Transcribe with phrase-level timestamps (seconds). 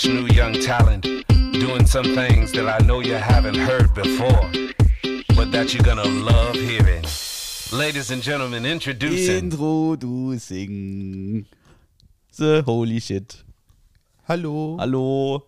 [0.00, 1.02] fresh new young talent
[1.52, 4.50] doing some things that I know you haven't heard before,
[5.36, 7.04] but that you're gonna love hearing.
[7.72, 9.50] Ladies and gentlemen, introducing.
[9.50, 11.46] Introducing
[12.36, 13.44] the holy shit.
[14.28, 14.76] Hallo.
[14.78, 15.44] Hallo.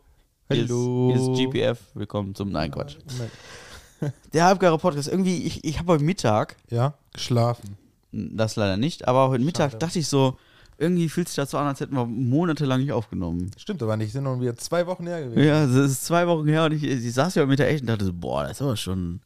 [0.50, 1.10] Hier Hallo.
[1.10, 1.78] Ist, hier ist GPF.
[1.94, 2.50] Willkommen zum.
[2.50, 2.96] Nein, Quatsch.
[4.32, 5.08] Der halbgare Podcast.
[5.08, 7.76] Irgendwie, ich, ich habe heute Mittag, Ja, geschlafen.
[8.12, 10.36] das leider nicht, aber heute Mittag dachte ich so,
[10.78, 13.50] irgendwie fühlt sich das so an, als hätten wir monatelang nicht aufgenommen.
[13.56, 15.44] Stimmt aber nicht, sind noch wieder zwei Wochen her gewesen.
[15.46, 17.86] Ja, das ist zwei Wochen her und ich, ich saß ja mit der echt und
[17.88, 19.20] dachte so, boah, das ist aber schon.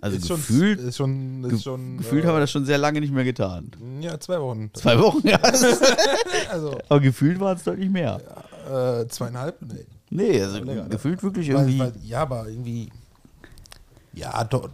[0.00, 2.76] Also ist gefühlt, schon, ist schon, ist schon gefühlt äh, haben wir das schon sehr
[2.78, 3.70] lange nicht mehr getan.
[4.00, 4.70] Ja, zwei Wochen.
[4.74, 5.38] Zwei Wochen, ja.
[6.50, 8.20] Also, aber gefühlt waren es deutlich mehr.
[8.70, 9.56] äh, zweieinhalb?
[9.62, 9.86] Nee.
[10.10, 11.78] Nee, also Länger, gefühlt wirklich Weil, irgendwie.
[11.80, 12.90] weil, ja, aber irgendwie.
[14.12, 14.68] Ja, doch.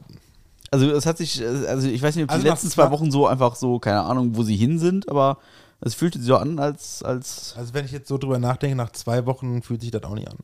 [0.71, 3.27] Also es hat sich, also ich weiß nicht, ob die Also letzten zwei- Wochen so
[3.27, 5.39] einfach so, keine Ahnung, wo sie hin sind, aber
[5.83, 8.91] es fühlte sich so an, als, als, Also, wenn ich jetzt so drüber nachdenke, nach
[8.93, 10.39] zwei Wochen fühlt sich das auch nicht an.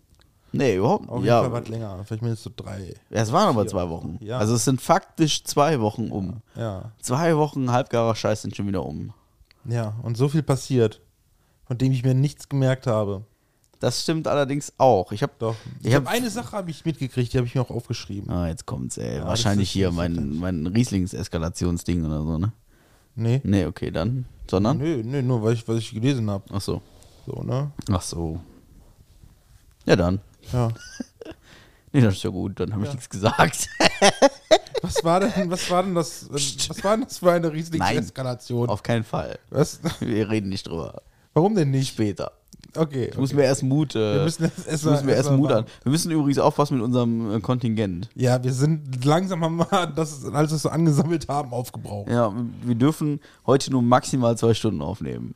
[0.53, 1.25] nee, überhaupt Auf nicht.
[1.25, 2.05] jeden Ja, Fall was länger.
[2.05, 2.95] Vielleicht mindestens so drei.
[3.11, 4.19] ja, es waren aber zwei Wochen.
[4.21, 4.39] Ja.
[4.39, 6.43] Also es sind faktisch zwei Wochen um.
[6.57, 6.93] Ja.
[7.01, 9.13] Zwei Wochen halbgarer Scheiß sind schon wieder um.
[9.65, 11.01] Ja, und so viel passiert,
[11.67, 13.25] von dem ich mir nichts gemerkt habe.
[13.81, 15.13] Das stimmt allerdings auch.
[15.13, 15.55] Ich habe Doch.
[15.81, 18.29] Ich Ich, habe hab- eine Sache habe ich mitgekriegt, die habe ich mir auch aufgeschrieben.
[18.29, 19.19] Ah, jetzt kommt's, ey.
[19.19, 22.53] das Wahrscheinlich hier mein, mein Rieslings-Eskalationsding oder so, ne?
[23.19, 23.41] Nee.
[23.43, 24.27] Nee, okay, dann.
[24.49, 24.79] Sondern?
[24.79, 26.45] Nö, nö, nur weil ich, was ich gelesen habe.
[26.53, 26.81] Ach so.
[27.27, 27.71] So, ne?
[27.91, 28.41] Ach so.
[29.85, 30.21] Ja, dann.
[30.53, 30.69] Ja.
[31.91, 33.67] Nee, das ist ja gut, dann habe ich nichts gesagt.
[34.83, 38.69] Was war denn, was war denn das, was war denn das für eine Riesling-Eskalation?
[38.69, 39.39] Auf keinen Fall.
[39.51, 39.81] Was?
[39.99, 41.03] Wir reden nicht drüber.
[41.35, 41.95] Warum denn nicht?
[41.95, 42.31] Später.
[42.79, 43.09] Okay.
[43.13, 43.41] Ich muss okay.
[43.41, 43.95] mir erst Mut.
[43.95, 45.65] Äh, Wir müssen erst muss mal- mir erst erst mal Mut an.
[45.83, 48.09] Wir müssen übrigens aufpassen mit unserem äh, Kontingent.
[48.15, 52.09] Ja, wir sind langsam haben wir das, als wir es so angesammelt haben, aufgebraucht.
[52.11, 55.35] Ja, wir dürfen heute nur maximal zwei Stunden aufnehmen.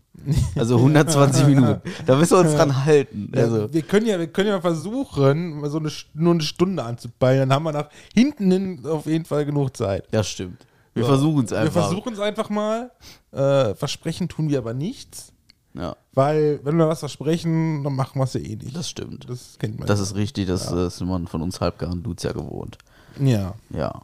[0.56, 1.80] Also 120 Minuten.
[2.06, 3.32] Da müssen wir uns dran halten.
[3.34, 6.82] Ja, Also, wir können ja, wir können ja versuchen, mal so eine, nur eine Stunde
[6.84, 7.48] anzupeilen.
[7.48, 10.04] Dann haben wir nach hinten hin auf jeden Fall genug Zeit.
[10.10, 10.64] das stimmt.
[10.94, 11.74] Wir versuchen es einfach.
[11.74, 12.90] Wir versuchen es einfach mal.
[13.32, 15.31] Äh, versprechen tun wir aber nichts.
[15.74, 18.76] Ja, Weil, wenn wir was versprechen, dann machen wir es ja eh nicht.
[18.76, 19.28] das stimmt.
[19.28, 19.86] Das kennt man.
[19.88, 20.46] Das ist richtig.
[20.46, 22.78] Das äh, ist man von uns halbgaren Dudes ja gewohnt.
[23.18, 23.54] ja.
[23.70, 24.02] Ja.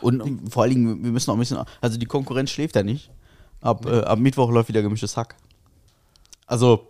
[0.00, 1.58] Und ähm, vor allen Dingen, wir müssen auch ein bisschen.
[1.80, 3.10] Also die Konkurrenz schläft ja nicht.
[3.60, 5.34] Ab, äh, ab Mittwoch läuft wieder gemischtes Hack.
[6.46, 6.86] Also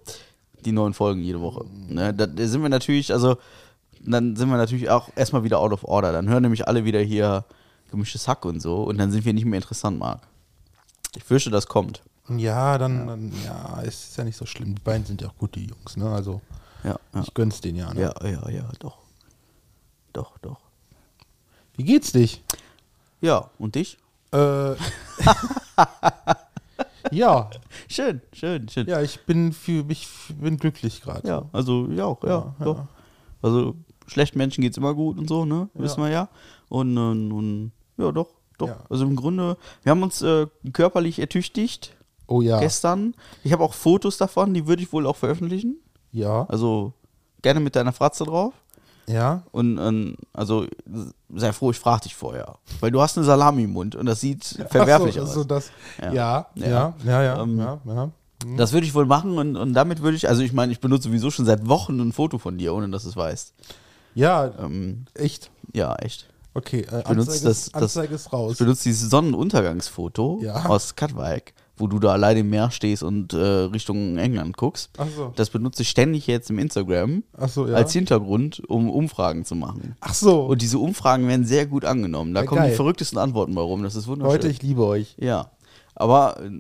[0.65, 1.65] die neuen Folgen jede Woche.
[1.89, 3.37] Ne, da, da sind wir natürlich, also
[4.01, 6.13] dann sind wir natürlich auch erstmal wieder out of order.
[6.13, 7.45] Dann hören nämlich alle wieder hier
[7.91, 10.21] gemischtes Hack und so und dann sind wir nicht mehr interessant, Marc.
[11.17, 12.03] Ich fürchte, das kommt.
[12.29, 14.75] Ja, dann, dann, ja, es ist ja nicht so schlimm.
[14.75, 16.09] Die beiden sind ja auch gute Jungs, ne?
[16.11, 16.41] Also,
[16.83, 17.21] Ja, ja.
[17.23, 18.01] ich gönn's denen ja, ne?
[18.01, 18.99] Ja, ja, ja, doch.
[20.13, 20.61] Doch, doch.
[21.77, 22.43] Wie geht's dich?
[23.21, 23.99] Ja, und dich?
[24.33, 24.75] Äh,
[27.11, 27.51] ja,
[27.89, 28.87] Schön, schön, schön.
[28.87, 30.09] ja, ich bin für mich
[30.41, 31.27] bin glücklich gerade.
[31.29, 32.79] Ja, also ja auch, ja, Ja, doch.
[32.79, 32.89] ja.
[33.43, 33.75] Also
[34.07, 35.69] schlechten Menschen geht's immer gut und so, ne?
[35.75, 36.29] Wissen wir ja.
[36.69, 38.69] Und, und, und ja, doch, doch.
[38.69, 38.79] Ja.
[38.89, 41.95] Also im Grunde, wir haben uns äh, körperlich ertüchtigt
[42.27, 42.59] Oh ja.
[42.61, 43.15] gestern.
[43.43, 45.77] Ich habe auch Fotos davon, die würde ich wohl auch veröffentlichen.
[46.13, 46.47] Ja.
[46.49, 46.93] Also
[47.43, 48.55] gerne mit deiner Fratze drauf.
[49.07, 49.43] Ja.
[49.53, 50.67] Und ähm, also
[51.35, 52.57] sei froh, ich frage dich vorher.
[52.81, 55.35] Weil du hast eine Salami im Mund und das sieht verwerflich so, aus.
[55.35, 55.71] so das,
[56.01, 56.13] Ja.
[56.13, 56.95] ja, ja, Ja.
[57.05, 58.11] ja, ja, Ähm, ja, ja.
[58.57, 61.09] Das würde ich wohl machen und, und damit würde ich, also ich meine, ich benutze
[61.09, 63.55] sowieso schon seit Wochen ein Foto von dir, ohne dass du es weißt.
[64.15, 65.51] Ja, Ähm, echt.
[65.75, 66.29] ja, echt.
[66.55, 68.53] Okay, äh, benutzt Anzeige, das- das- Anzeige ist raus.
[68.53, 73.37] Ich benutze dieses Sonnenuntergangsfoto aus Katwijk, wo du da alleine im Meer stehst und äh,
[73.37, 74.91] Richtung England guckst.
[74.99, 75.33] Ach so.
[75.35, 77.75] Das benutze ich ständig jetzt im Instagram Ach so, ja.
[77.75, 79.97] als Hintergrund, um Umfragen zu machen.
[80.01, 80.43] Ach so.
[80.47, 82.33] Und diese Umfragen werden sehr gut angenommen.
[82.35, 82.77] Da Ja, kommen die geil.
[82.77, 83.83] verrücktesten Antworten bei rum.
[83.83, 84.33] Das ist wunderschön.
[84.33, 85.17] Leute, ich liebe euch.
[85.19, 85.51] ja.
[85.97, 86.51] Aber äh,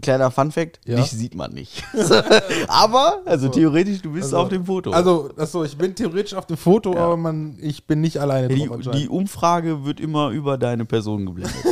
[0.00, 0.96] kleiner Funfact, Ja.
[0.96, 1.82] dich sieht man nicht.
[2.68, 4.90] aber, also theoretisch, du bist Also- auf dem Foto.
[4.92, 8.66] Also, achso, ich bin theoretisch auf dem Foto, aber man, ich bin nicht alleine die,
[8.66, 9.10] drauf die anscheinend.
[9.10, 11.54] Umfrage wird immer über deine Person geblendet.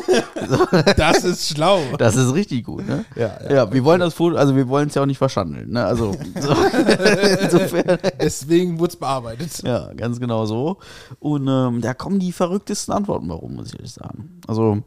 [0.97, 1.81] Das ist schlau.
[1.99, 3.05] Das ist richtig gut, ne?
[3.17, 3.55] Ja, ja.
[3.55, 5.85] Ja, wir wollen das Foto, also wir wollen es ja auch nicht verschandeln, ne?
[5.85, 6.53] Also so,
[7.41, 9.63] insofern, Deswegen wurde es bearbeitet.
[9.63, 10.79] ja, ganz genau so.
[11.19, 14.41] Und ähm, da kommen die verrücktesten Antworten warum, muss ich ehrlich sagen.
[14.47, 14.83] Also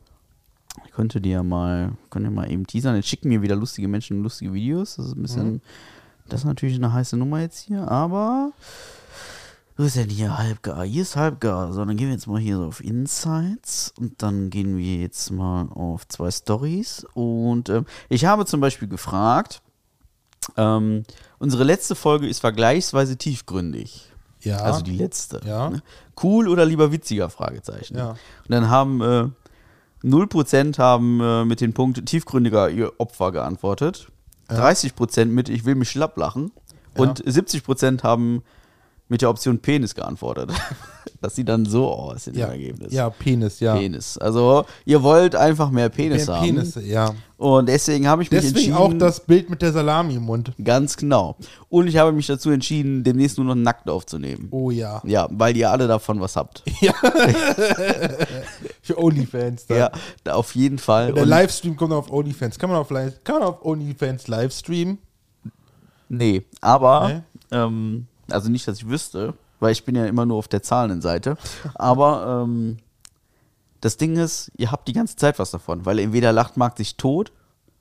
[0.86, 2.96] ich könnte dir mal, könnte mal eben teasern.
[2.96, 4.96] Jetzt schicken mir wieder lustige Menschen lustige Videos.
[4.96, 5.62] Das ist ein bisschen,
[6.28, 8.52] das ist natürlich eine heiße Nummer jetzt hier, aber
[9.78, 10.84] wo ist denn hier halbgar?
[10.84, 11.72] Hier ist halbgar.
[11.72, 15.30] So, dann gehen wir jetzt mal hier so auf Insights und dann gehen wir jetzt
[15.30, 17.06] mal auf zwei Stories.
[17.14, 19.62] Und ähm, ich habe zum Beispiel gefragt,
[20.56, 21.04] ähm,
[21.38, 24.12] unsere letzte Folge ist vergleichsweise tiefgründig.
[24.42, 24.58] Ja.
[24.62, 25.42] Also die letzte.
[25.46, 25.70] Ja.
[25.70, 25.84] Ne?
[26.24, 27.30] Cool oder lieber witziger?
[27.30, 27.98] Fragezeichen.
[27.98, 28.12] Ja.
[28.12, 29.30] Und dann haben äh,
[30.04, 34.08] 0% haben äh, mit dem Punkt tiefgründiger ihr Opfer geantwortet.
[34.50, 36.52] 30% mit ich will mich schlapp lachen.
[36.96, 38.44] Und 70% haben
[39.10, 40.52] mit der Option Penis geantwortet.
[41.22, 42.94] das sieht dann so aus in Ja, dem Ergebnis.
[42.94, 43.76] ja Penis, ja.
[43.76, 44.18] Penis.
[44.18, 46.46] Also, ihr wollt einfach mehr Penis Mehr haben.
[46.46, 47.14] Penisse, ja.
[47.38, 48.78] Und deswegen habe ich mich Deswegen entschieden.
[48.78, 50.52] auch das Bild mit der Salami im Mund.
[50.64, 51.36] Ganz genau.
[51.70, 54.48] Und ich habe mich dazu entschieden, demnächst nur noch nackt aufzunehmen.
[54.52, 55.02] Oh ja.
[55.06, 56.64] Ja, weil ihr alle davon was habt.
[58.82, 59.68] Für OnlyFans.
[59.68, 59.78] Dann.
[59.78, 59.92] Ja,
[60.34, 61.14] auf jeden Fall.
[61.14, 62.58] Der Und- Livestream kommt auf OnlyFans.
[62.60, 64.98] Kann man auf, kann man auf OnlyFans Livestreamen?
[66.10, 67.22] Nee, aber, Nee?
[67.58, 71.38] Ähm, also nicht, dass ich wüsste, weil ich bin ja immer nur auf der Zahlenseite.
[71.76, 72.78] aber ähm,
[73.82, 76.98] das Ding ist, ihr habt die ganze Zeit was davon, weil entweder lacht Marc sich
[76.98, 77.32] tot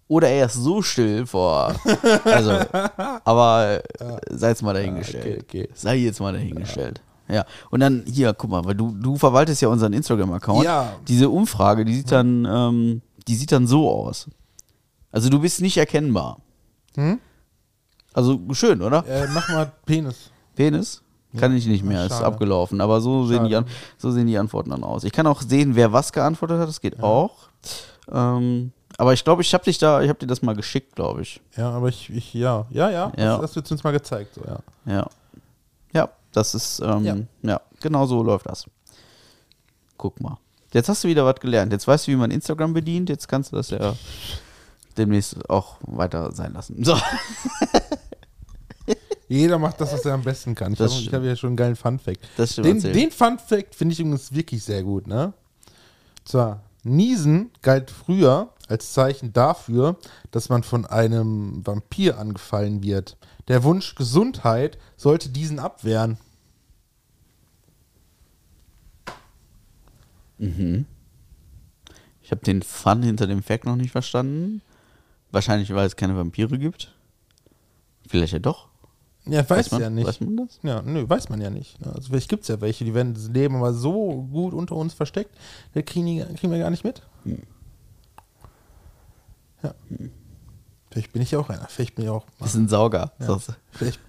[0.09, 1.75] oder er ist so still vor.
[2.25, 2.53] Also,
[3.25, 5.45] aber äh, sei jetzt mal dahingestellt.
[5.45, 5.69] okay, okay.
[5.75, 7.01] Sei jetzt mal dahingestellt.
[7.29, 10.65] Ja, und dann hier, guck mal, weil du, du verwaltest ja unseren Instagram-Account.
[10.65, 10.93] Ja.
[11.09, 14.29] Diese Umfrage, die sieht dann, ähm, die sieht dann so aus.
[15.11, 16.41] Also du bist nicht erkennbar.
[16.95, 17.19] Hm?
[18.13, 19.05] Also schön, oder?
[19.09, 20.31] Äh, mach mal Penis.
[20.57, 21.03] Penis?
[21.37, 22.27] Kann ich nicht mehr, ist schade.
[22.27, 22.81] abgelaufen.
[22.81, 23.55] Aber so sehen, die.
[23.57, 23.67] An
[23.99, 25.05] so sehen die Antworten dann aus.
[25.05, 27.49] Ich kann auch sehen, wer was geantwortet hat, das geht auch.
[28.11, 31.23] Ähm, aber ich glaube, ich habe dich da, ich habe dir das mal geschickt, glaube
[31.23, 31.41] ich.
[31.57, 33.13] Ja, aber ich, ich ja, ja, ja.
[33.17, 33.33] Ja.
[33.33, 34.59] Das, das wird uns mal gezeigt, so, ja.
[34.91, 35.07] Ja.
[35.93, 37.17] Ja, das ist, ähm, ja.
[37.43, 37.61] Ja.
[37.81, 38.65] genau so läuft das.
[39.99, 40.39] Guck mal.
[40.73, 41.73] Jetzt hast du wieder was gelernt.
[41.73, 43.09] Jetzt weißt du, wie man Instagram bedient.
[43.09, 43.95] Jetzt kannst du das ja
[44.97, 46.83] demnächst auch weiter sein lassen.
[46.83, 46.97] So.
[49.29, 50.73] Jeder macht das, was er am besten kann.
[50.73, 52.21] Ich Das habe ja schon einen geilen Fun-Fact.
[52.37, 55.33] Das stimmt, Den, den Fun-Fact finde ich übrigens wirklich sehr gut, ne?
[56.25, 59.97] Zwar, Niesen galt früher als Zeichen dafür,
[60.31, 63.17] dass man von einem Vampir angefallen wird.
[63.49, 66.19] Der Wunsch Gesundheit sollte diesen abwehren.
[72.23, 74.63] Ich habe den Fun hinter dem Fact noch nicht verstanden.
[75.31, 76.95] Wahrscheinlich, weil es keine Vampire gibt.
[78.09, 78.69] Vielleicht ja doch.
[79.29, 80.07] Ja, weiß, man, ja nicht.
[80.07, 80.59] Weiß man das?
[80.63, 81.77] Ja, nö, weiß man ja nicht.
[81.85, 84.95] Also vielleicht gibt es ja welche, die werden das Leben aber so gut unter uns
[84.95, 85.37] versteckt,
[85.75, 87.03] das kriegen, die, kriegen wir gar nicht mit.
[89.63, 89.75] Ja.
[90.91, 91.67] Vielleicht bin ich ja auch einer.
[91.69, 92.33] Vielleicht bin ich auch mal.
[92.39, 93.13] Das ist ein Sauger.
[93.19, 93.39] Ja.
[93.73, 94.01] Vielleicht,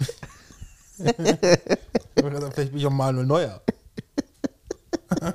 [0.98, 3.62] vielleicht bin ich auch Manuel Neuer.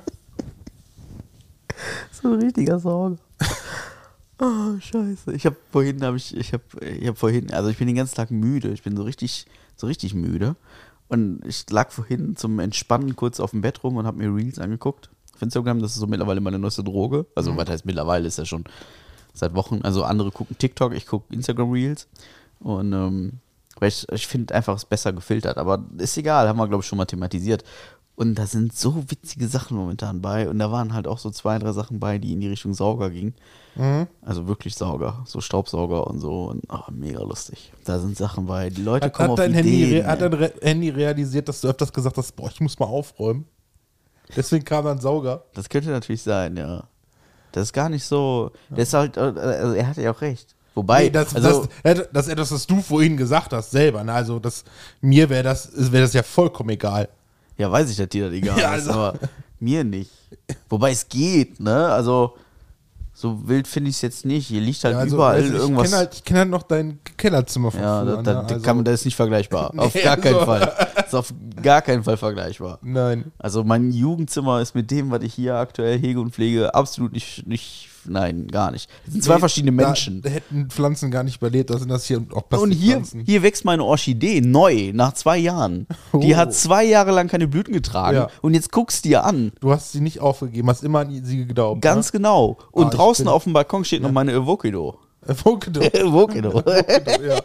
[2.21, 3.17] So ein richtiger Sauger.
[4.39, 5.33] Oh, scheiße.
[5.33, 8.15] Ich habe vorhin, habe ich, ich habe, ich habe vorhin, also ich bin den ganzen
[8.15, 8.69] Tag müde.
[8.69, 9.45] Ich bin so richtig,
[9.75, 10.55] so richtig müde.
[11.07, 14.59] Und ich lag vorhin zum Entspannen kurz auf dem Bett rum und habe mir Reels
[14.59, 15.09] angeguckt.
[15.35, 17.25] Auf Instagram, das ist so mittlerweile meine neueste Droge.
[17.35, 18.63] Also, was heißt mittlerweile, ist ja schon
[19.33, 19.81] seit Wochen.
[19.83, 22.07] Also, andere gucken TikTok, ich gucke Instagram Reels.
[22.59, 23.33] Und, ähm,
[23.79, 25.57] weil ich, ich finde einfach, es besser gefiltert.
[25.57, 27.63] Aber ist egal, haben wir, glaube ich, schon mal thematisiert.
[28.29, 30.47] Und da sind so witzige Sachen momentan bei.
[30.49, 33.09] Und da waren halt auch so zwei, drei Sachen bei, die in die Richtung Sauger
[33.09, 33.33] gingen.
[33.75, 34.07] Mhm.
[34.21, 36.45] Also wirklich Sauger, so Staubsauger und so.
[36.45, 37.71] Und oh, mega lustig.
[37.85, 38.69] Da sind Sachen bei.
[38.69, 40.05] Die Leute Hat, kommen hat, auf dein Handy, Ideen.
[40.05, 42.85] re- hat dein Re Handy realisiert, dass du öfters gesagt hast, boah, ich muss mal
[42.85, 43.45] aufräumen?
[44.35, 45.43] Deswegen kam dann Sauger.
[45.53, 46.83] Das könnte natürlich sein, ja.
[47.51, 48.51] Das ist gar nicht so.
[48.69, 50.55] Das ist halt, äh, also er hatte ja auch recht.
[50.75, 54.03] Wobei, Nee, das, also, das, das ist etwas, was du vorhin gesagt hast, selber.
[54.03, 54.11] Ne?
[54.13, 54.63] Also das,
[55.01, 57.09] mir wäre das, wär das ja vollkommen egal.
[57.57, 59.19] Ja, weiß ich, dass dir das egal Ja, ist, also- aber
[59.59, 60.11] mir nicht.
[60.69, 61.87] Wobei es geht, ne?
[61.89, 62.35] Also,
[63.13, 64.47] so wild finde ich es jetzt nicht.
[64.47, 65.85] Hier liegt halt Ja, also, überall also irgendwas.
[65.85, 68.15] Ich kenne halt, ich kenn halt noch dein Kellerzimmer von ja, früher.
[68.17, 68.23] das, ne?
[68.23, 69.71] das, also, kann das ist nicht vergleichbar.
[69.77, 70.73] Auf Nee, gar keinen Fall.
[71.13, 72.79] Ist auf gar keinen Fall vergleichbar.
[72.81, 73.31] Nein.
[73.37, 77.45] Also mein Jugendzimmer ist mit dem, was ich hier aktuell hege und pflege, absolut nicht,
[77.47, 78.89] nicht nein, gar nicht.
[79.05, 80.21] Das sind zwei Nee, verschiedene Menschen.
[80.21, 83.63] Da hätten Pflanzen gar nicht überlebt, da sind das hier auch und hier, hier wächst
[83.63, 85.87] meine Orchidee neu, nach zwei Jahren.
[86.13, 86.37] Die Oh.
[86.37, 88.27] hat zwei Jahre lang keine Blüten getragen Ja.
[88.41, 89.51] und jetzt guckst du dir an.
[89.61, 91.81] Du hast sie nicht aufgegeben, hast immer an sie geglaubt.
[91.81, 92.57] Ganz genau.
[92.71, 94.97] Und Ah, draußen auf dem Balkon steht noch meine Evokido.
[95.27, 95.35] Ne?
[95.35, 95.79] Fokedo.
[95.81, 96.61] Evokido.
[97.25, 97.39] ja.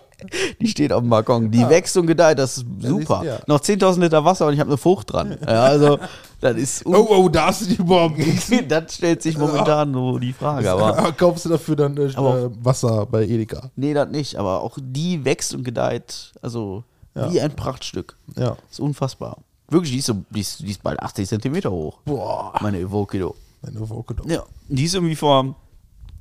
[0.60, 1.50] Die steht auf dem Balkon.
[1.50, 3.22] Die wächst und gedeiht, das ist super.
[3.24, 3.38] ja.
[3.46, 5.38] Noch 10.000 Liter Wasser und ich habe eine Frucht dran.
[5.46, 5.98] Ja, also,
[6.40, 6.86] das ist.
[6.86, 7.82] Oh, oh, da hast du die
[8.24, 8.50] nichts.
[8.68, 10.70] das stellt sich momentan so die Frage.
[10.70, 13.70] Aber Kaufst du dafür dann äh, äh, Wasser bei Edeka?
[13.76, 16.82] Nee, das nicht, aber auch die wächst und gedeiht, also
[17.14, 17.32] Ja.
[17.32, 18.16] wie ein Prachtstück.
[18.36, 18.56] Ja.
[18.70, 19.38] ist unfassbar.
[19.70, 21.98] Wirklich, die ist, so, die ist, die ist bald 80 Zentimeter hoch.
[22.04, 22.54] Boah.
[22.60, 23.34] Meine Evokido.
[23.62, 24.24] Eine Fokedo.
[24.26, 24.42] Ja.
[24.68, 25.54] Die ist irgendwie vor,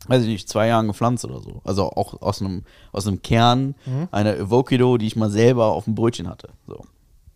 [0.07, 1.61] weiß ich nicht, zwei Jahren gepflanzt oder so.
[1.63, 3.75] Also auch aus einem, aus einem Kern
[4.11, 6.49] einer Evokido, die ich mal selber auf dem Brötchen hatte.
[6.67, 6.85] So.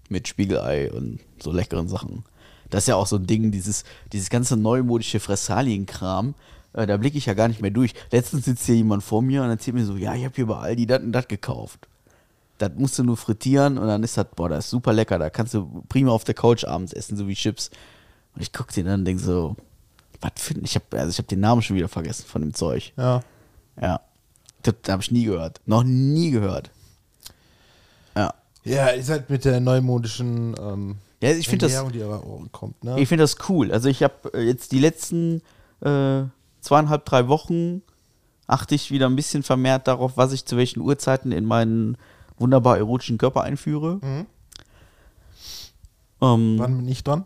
[0.10, 2.24] Mit Spiegelei und so leckeren Sachen.
[2.70, 6.36] Das ist ja auch so ein Ding, dieses, dieses ganze neumodische Fressalienkram.
[6.74, 7.94] Äh, da blicke ich ja gar nicht mehr durch.
[8.12, 10.58] Letztens sitzt hier jemand vor mir und erzählt mir so, ja, ich habe hier bei
[10.58, 11.88] Aldi das und das gekauft.
[12.58, 15.20] Das musst du nur frittieren und dann ist das, boah, das ist super lecker.
[15.20, 17.72] Da kannst du prima auf der Couch abends essen, so wie Chips.
[18.36, 19.56] Und ich gucke den an und denke so,
[20.22, 22.94] was für ich habe also ich habe den Namen schon wieder vergessen von dem Zeug.
[22.98, 23.22] Ja.
[23.80, 24.02] Ja.
[24.64, 25.60] Das habe ich nie gehört.
[25.66, 26.70] Noch nie gehört.
[28.16, 28.34] Ja.
[28.64, 32.84] Ja, ist halt mit der neumodischen ähm, Ja, ich finde das, die aber auch kommt,
[32.84, 33.00] ne?
[33.00, 33.72] ich finde das cool.
[33.72, 35.42] Also ich habe jetzt die letzten
[35.82, 36.24] äh,
[36.62, 37.82] zweieinhalb, drei Wochen
[38.46, 41.98] achte ich wieder ein bisschen vermehrt darauf, was ich zu welchen Uhrzeiten in meinen
[42.38, 44.00] wunderbar erotischen Körper einführe.
[44.02, 44.26] Mhm.
[46.22, 47.26] Ähm, Wann bin ich dran?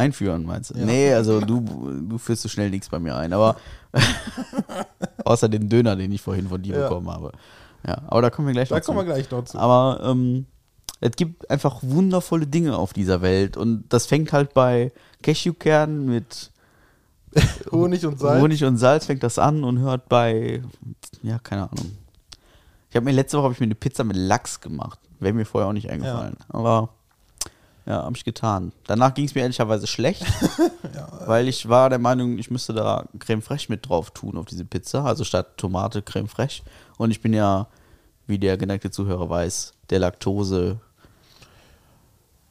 [0.00, 0.78] Einführen, meinst du?
[0.78, 0.84] Ja.
[0.84, 1.60] Nee, also du,
[2.08, 3.56] du führst so schnell nichts bei mir ein, aber
[5.24, 6.82] außer den Döner, den ich vorhin von dir Ja.
[6.88, 7.32] bekommen habe.
[7.86, 8.92] Ja, aber da kommen wir gleich Da noch zu.
[8.92, 9.58] kommen wir gleich dazu.
[9.58, 10.46] Aber ähm,
[11.00, 14.92] es gibt einfach wundervolle Dinge auf dieser Welt und das fängt halt bei
[15.22, 16.50] Cashewkernen mit
[17.72, 18.42] Honig und Salz.
[18.42, 20.62] Honig und Salz fängt das an und hört bei,
[21.22, 21.92] ja, keine Ahnung.
[22.90, 24.98] Ich habe mir letzte Woche habe ich mir eine Pizza mit Lachs gemacht.
[25.20, 26.36] Wäre mir vorher auch nicht eingefallen.
[26.48, 26.88] Aber
[27.86, 28.72] ja, habe ich getan.
[28.86, 30.24] Danach ging es mir ehrlicherweise schlecht,
[31.26, 34.64] weil ich war der Meinung, ich müsste da Creme Fraiche mit drauf tun auf diese
[34.64, 35.04] Pizza.
[35.04, 36.62] Also statt Tomate Creme Fraiche.
[36.98, 37.66] Und ich bin ja,
[38.26, 40.78] wie der geneigte Zuhörer weiß, der Laktose.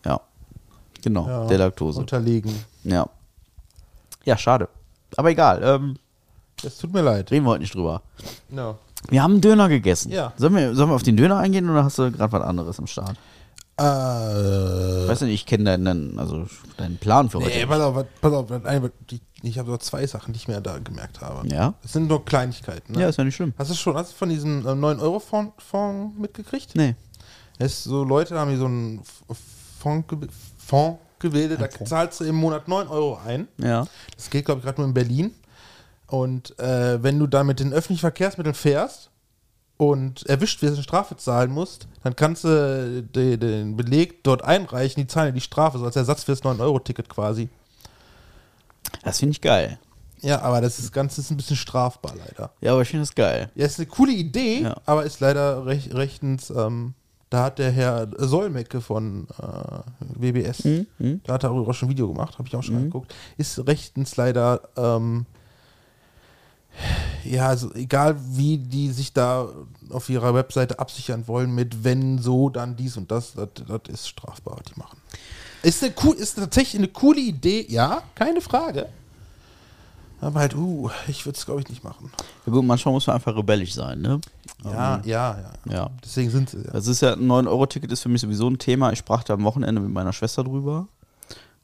[0.05, 0.19] Ja,
[1.03, 1.99] genau, Ja, der Laktose.
[1.99, 2.53] Unterlegen.
[2.83, 3.07] Ja.
[4.25, 4.67] Ja, schade.
[5.15, 5.97] Aber egal, ähm,
[6.63, 7.31] Es tut mir leid.
[7.31, 8.01] reden wir heute nicht drüber.
[8.49, 8.77] No.
[9.09, 10.11] Wir haben einen Döner gegessen.
[10.11, 10.33] Ja.
[10.37, 12.87] Sollen wir, sollen wir auf den Döner eingehen oder hast du gerade was anderes am
[12.87, 13.15] Start?
[13.79, 16.45] Äh, Ich weiß nicht, ich kenne deinen, also
[16.77, 17.49] deinen Plan für heute.
[17.49, 18.47] nee, pass auf, pass auf.
[19.41, 21.47] Ich habe so zwei Sachen, die ich mir da gemerkt habe.
[21.47, 21.73] Ja?
[21.81, 22.93] Das sind nur Kleinigkeiten.
[22.93, 23.01] Ne?
[23.01, 23.53] Ja, ist ja nicht schlimm.
[23.57, 26.75] Hast du schon, hast du von diesem äh, 9-Euro-Fonds Fonds mitgekriegt?
[26.75, 26.95] Nee.
[27.57, 29.01] Es so Leute haben hier so einen
[29.79, 30.07] Fonds,
[30.57, 33.47] Fonds gebildet, da zahlst du im Monat 9 Euro ein.
[33.57, 33.85] Ja.
[34.15, 35.33] Das geht, glaube ich, gerade nur in Berlin.
[36.07, 39.09] Und äh, wenn du da mit den öffentlichen Verkehrsmitteln fährst
[39.79, 45.01] und erwischt wirst und Strafe zahlen musst, dann kannst du de, den Beleg dort einreichen,
[45.01, 47.47] die zahlen die Strafe, so als Ersatz fürs 9-Euro-Ticket quasi.
[49.03, 49.79] Das finde ich geil.
[50.21, 52.51] Ja, aber das ist Ganze ist ein bisschen strafbar leider.
[52.59, 53.49] Ja, aber ich finde das geil.
[53.55, 54.75] Ja, ist eine coole Idee, Ja.
[54.85, 56.93] aber ist leider rech, rechtens, ähm,
[57.29, 59.79] da hat der Herr Solmecke von äh,
[60.19, 61.21] WBS, Mhm.
[61.23, 64.17] da hat er auch schon ein Video gemacht, habe ich auch schon angeguckt, ist rechtens
[64.17, 65.25] leider, ähm,
[67.23, 69.47] ja, also egal wie die sich da
[69.89, 74.07] auf ihrer Webseite absichern wollen mit wenn so, dann dies und das, das, das ist
[74.07, 74.97] strafbar, was die machen.
[75.61, 78.87] Ist, eine cool, ist tatsächlich eine coole Idee, ja, keine Frage.
[80.21, 82.11] Aber halt, uh, ich würde es glaube ich nicht machen.
[82.45, 84.19] Ja gut, manchmal muss man einfach rebellisch sein, ne?
[84.63, 85.73] Ja, ja, ja.
[85.73, 85.89] Ja.
[86.03, 86.57] Deswegen sind sie.
[86.57, 86.71] Ja.
[86.73, 88.91] Das ist ja, ein 9-Euro-Ticket ist für mich sowieso ein Thema.
[88.91, 90.87] Ich sprach da am Wochenende mit meiner Schwester drüber,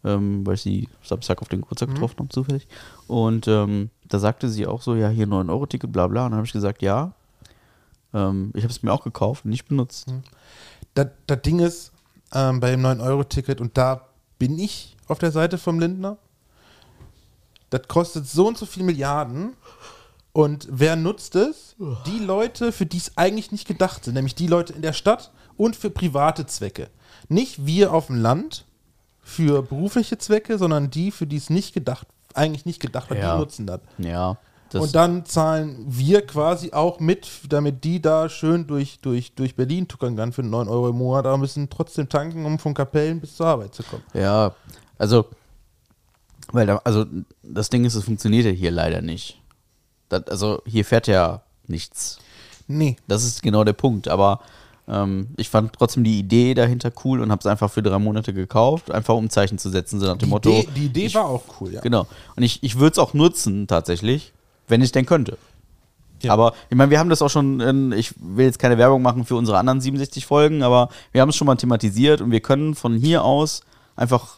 [0.05, 2.67] ähm, weil ich sie Samstag auf den Geburtstag getroffen habe, zufällig.
[3.07, 6.25] Und ähm, da sagte sie auch so, ja, hier 9-Euro-Ticket, bla bla.
[6.25, 7.13] Und dann habe ich gesagt, ja.
[8.13, 10.13] Ähm, ich habe es mir auch gekauft und nicht benutzt.
[10.93, 11.91] Das, das Ding ist,
[12.33, 14.07] ähm, bei dem 9-Euro-Ticket, und da
[14.37, 16.17] bin ich auf der Seite vom Lindner,
[17.71, 19.53] das kostet so und so viel Milliarden.
[20.33, 21.75] Und wer nutzt es?
[22.05, 25.31] Die Leute, für die es eigentlich nicht gedacht sind, nämlich die Leute in der Stadt
[25.57, 26.89] und für private Zwecke.
[27.27, 28.64] Nicht wir auf dem Land
[29.27, 33.33] für berufliche Zwecke, sondern die, für die es nicht gedacht, eigentlich nicht gedacht wird, Ja.
[33.33, 33.81] die nutzen das.
[33.97, 34.37] Ja.
[34.69, 39.55] Das, und dann zahlen wir quasi auch mit, damit die da schön durch, durch, durch
[39.55, 43.19] Berlin tuckern kann für 9 Euro im Monat, aber müssen trotzdem tanken, um von Kapellen
[43.19, 44.03] bis zur Arbeit zu kommen.
[44.13, 44.53] Ja,
[44.97, 45.25] also,
[46.51, 47.05] weil da, also
[47.41, 49.41] das Ding ist, es funktioniert ja hier leider nicht.
[50.09, 52.19] Das, also hier fährt ja nichts.
[52.67, 52.97] Nee.
[53.07, 54.07] Das ist genau der Punkt.
[54.07, 54.41] Aber
[54.87, 58.33] ähm, ich fand trotzdem die Idee dahinter cool und habe es einfach für drei Monate
[58.33, 60.49] gekauft, einfach um Zeichen zu setzen, so nach dem Die Motto.
[60.49, 61.81] Idee, die Idee ich, war auch cool, ja.
[61.81, 62.07] Genau.
[62.35, 64.31] Und ich, ich würde es auch nutzen, tatsächlich,
[64.67, 65.37] wenn ich denn könnte.
[66.21, 66.33] Ja.
[66.33, 69.25] Aber ich meine, wir haben das auch schon, in, ich will jetzt keine Werbung machen
[69.25, 72.75] für unsere anderen 67 Folgen, aber wir haben es schon mal thematisiert und wir können
[72.75, 73.61] von hier aus
[73.95, 74.37] einfach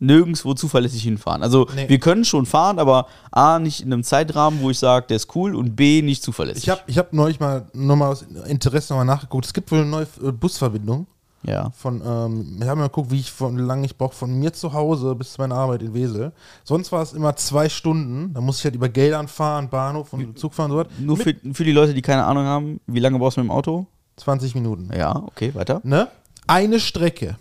[0.00, 1.42] nirgendwo zuverlässig hinfahren.
[1.42, 1.88] Also Nee.
[1.88, 5.34] wir können schon fahren, aber A, nicht in einem Zeitrahmen, wo ich sage, der ist
[5.36, 6.64] cool und B, nicht zuverlässig.
[6.64, 9.44] Ich habe ich hab neulich mal nochmal aus Interesse nochmal nachgeguckt.
[9.46, 11.06] Es gibt wohl eine neue äh, Busverbindung
[11.42, 11.70] ja.
[11.76, 14.52] von, ähm, ich habe mal geguckt, wie ich von wie lange ich brauche von mir
[14.52, 16.32] zu Hause bis zu meiner Arbeit in Wesel.
[16.64, 18.32] Sonst war es immer zwei Stunden.
[18.32, 20.98] Da muss ich halt über Geldern fahren, Bahnhof und Zug fahren und so was.
[20.98, 23.52] Nur für, für die Leute, die keine Ahnung haben, wie lange brauchst du mit dem
[23.52, 23.86] Auto?
[24.16, 24.90] 20 Minuten.
[24.96, 25.80] Ja, okay, weiter.
[25.84, 26.08] ne?
[26.46, 27.36] Eine Strecke.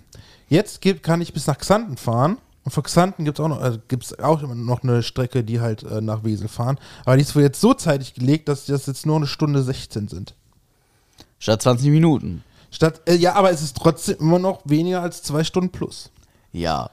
[0.47, 2.37] Jetzt gibt, kann ich bis nach Xanten fahren.
[2.69, 5.59] Und von Xanten gibt es auch, noch, äh, gibt's auch immer noch eine Strecke, die
[5.59, 6.77] halt äh, nach Wesel fahren.
[7.03, 10.07] Aber die ist wohl jetzt so zeitig gelegt, dass das jetzt nur eine Stunde 16
[10.07, 10.35] sind.
[11.39, 12.43] Statt 20 Minuten.
[12.69, 16.11] Statt, äh, ja, aber es ist trotzdem immer noch weniger als zwei Stunden plus.
[16.53, 16.91] Ja.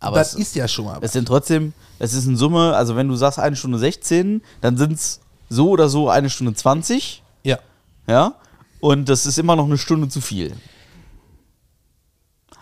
[0.00, 0.98] Aber das es, ist ja schon mal.
[1.00, 4.76] es sind trotzdem, es ist in Summe, also wenn du sagst eine Stunde 16, dann
[4.76, 7.60] sind es so oder so eine Stunde 20, ja.
[8.08, 8.34] ja.
[8.80, 10.52] Und das ist immer noch eine Stunde zu viel.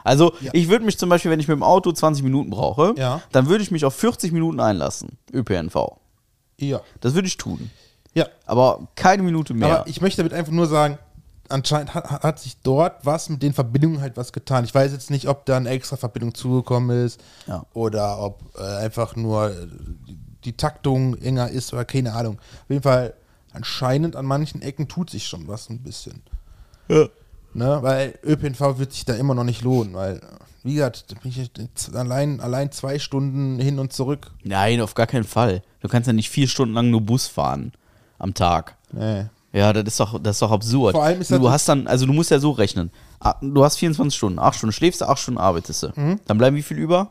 [0.05, 0.51] Also, Ja.
[0.55, 3.23] ich würde mich zum Beispiel, wenn ich mit dem Auto 20 Minuten brauche, Ja.
[3.33, 5.19] dann würde ich mich auf 40 Minuten einlassen.
[5.33, 5.97] ÖPNV.
[6.61, 6.81] Ja.
[7.01, 7.71] Das würde ich tun.
[8.15, 8.29] Ja.
[8.47, 9.81] Aber keine Minute mehr.
[9.81, 10.99] Aber ich möchte damit einfach nur sagen,
[11.49, 14.65] anscheinend hat, hat sich dort was mit den Verbindungen halt was getan.
[14.65, 17.65] Ich weiß jetzt nicht, ob da eine extra Verbindung zugekommen ist Ja.
[17.75, 19.67] oder ob äh, einfach nur äh,
[20.07, 22.39] die, die Taktung enger ist oder keine Ahnung.
[22.39, 23.15] Auf jeden Fall,
[23.53, 26.23] anscheinend an manchen Ecken tut sich schon was ein bisschen.
[26.89, 27.07] Ja.
[27.55, 27.79] Ne?
[27.83, 30.21] Weil ÖPNV wird sich da immer noch nicht lohnen, weil,
[30.63, 31.05] wie gesagt,
[31.95, 34.31] allein, allein zwei Stunden hin und zurück.
[34.43, 35.63] Nein, auf gar keinen Fall.
[35.81, 37.73] Du kannst ja nicht vier Stunden lang nur Bus fahren
[38.19, 38.77] am Tag.
[38.93, 39.27] Nee.
[39.53, 40.95] Ja, das ist doch, das ist doch absurd.
[40.97, 42.91] Vor allem ist du das- hast dann, also du musst ja so rechnen.
[43.21, 45.93] Ah, Du hast 24 Stunden, 8 Stunden schläfst du, 8 Stunden arbeitest du.
[45.95, 46.21] Mhm.
[46.27, 47.11] Dann bleiben wie viel über?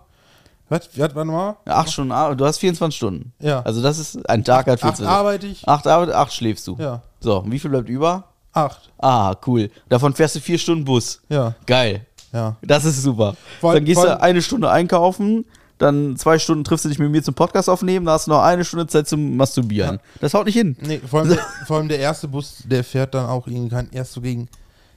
[0.70, 1.56] Was, was war nochmal?
[1.66, 3.32] Ja, 8 Stunden, ar- du hast 24 Stunden.
[3.40, 3.62] Ja.
[3.62, 5.06] Also das ist, ein Tag hat Acht 14.
[5.06, 6.76] arbeite ich, 8 arbeitet, 8 schläfst du.
[6.80, 7.02] Ja.
[7.22, 8.26] So, und wie viel bleibt über?
[8.54, 8.92] Acht.
[9.00, 9.70] Ah, cool.
[9.90, 11.22] Davon fährst du 4 Stunden Bus.
[11.30, 11.56] Ja.
[11.66, 12.06] Geil.
[12.32, 12.56] Ja.
[12.62, 13.36] Das ist super.
[13.60, 15.46] Vor- dann gehst vor- du eine Stunde einkaufen,
[15.78, 18.42] dann zwei Stunden triffst du dich mit mir zum Podcast aufnehmen, da hast du noch
[18.42, 20.00] eine Stunde Zeit zum Masturbieren.
[20.22, 20.76] Das haut nicht hin.
[20.82, 23.90] Nee, vor allem, der, vor allem der erste Bus, der fährt dann auch irgendwie kein-
[23.92, 24.48] erst so gegen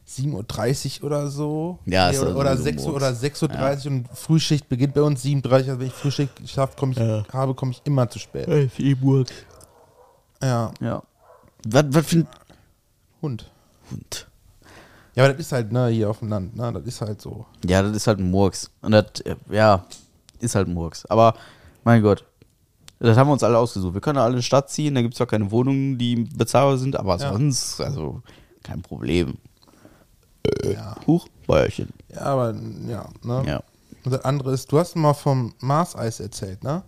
[0.09, 1.79] 7.30 Uhr oder so.
[1.85, 5.03] Ja, nee, ist oder, oder so 6 Uhr oder 6.30 Uhr und Frühschicht beginnt bei
[5.03, 5.53] uns 7.30 Uhr.
[5.53, 8.47] Also wenn ich Frühschicht geschafft komm ich, habe, komme ich immer zu spät.
[10.43, 11.03] Ja, Ja.
[11.69, 12.27] Was, was für ein
[13.27, 13.51] Hund.
[13.91, 14.27] Hund?
[15.15, 17.47] Ja, aber das ist halt, ne, hier auf dem Land, ne, das ist halt so.
[17.67, 18.71] Ja, das ist halt ein Murks.
[18.83, 19.07] Und das,
[19.51, 19.85] ja,
[20.41, 21.05] ist halt ein Murks.
[21.07, 21.35] Aber,
[21.85, 22.25] mein Gott,
[22.99, 23.95] das haben wir uns alle ausgesucht.
[23.95, 26.79] Wir können alle in die Stadt ziehen, da gibt es zwar keine Wohnungen, die bezahlbar
[26.79, 27.33] sind, aber Ja.
[27.33, 28.23] sonst, also,
[28.63, 29.35] kein Problem.
[30.65, 30.97] Ja.
[31.07, 31.89] Huch, Bäuerchen.
[32.15, 32.55] ja, aber,
[32.87, 33.43] ja, ne.
[33.47, 33.63] Ja.
[34.05, 36.83] Und das andere ist, du hast mal vom Mars-Eis erzählt, ne?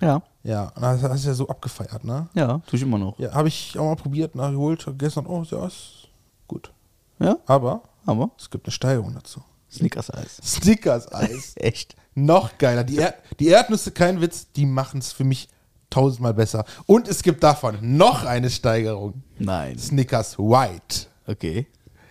[0.00, 2.28] Ja, Ja, das hast du ja so abgefeiert, ne?
[2.34, 3.18] ja, tue ich immer noch.
[3.18, 6.08] Ja, habe ich auch mal probiert, nachgeholt, gestern, oh, ja, ist
[6.46, 6.70] gut.
[7.18, 9.42] Ja, Aber aber es gibt eine Steigerung dazu.
[9.70, 10.36] Snickers-Eis.
[10.44, 11.54] Snickers-Eis.
[11.56, 11.96] Echt?
[12.14, 12.84] Noch geiler.
[12.84, 15.48] Die, er die Erdnüsse, kein Witz, die machen es für mich
[15.90, 16.64] tausendmal besser.
[16.86, 19.22] Und es gibt davon noch eine Steigerung.
[19.38, 19.78] Nein.
[19.78, 21.06] Snickers White.
[21.26, 21.66] Okay.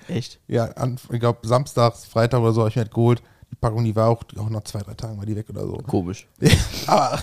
[0.08, 0.40] Echt?
[0.48, 3.24] Ja, an, ich glaube, samstags, Freitag oder so habe ich mir halt geholt.
[3.52, 5.74] Die Packung, die war auch, auch nach zwei, drei Tagen war die weg oder so.
[5.88, 6.28] Komisch.
[6.88, 7.20] Aber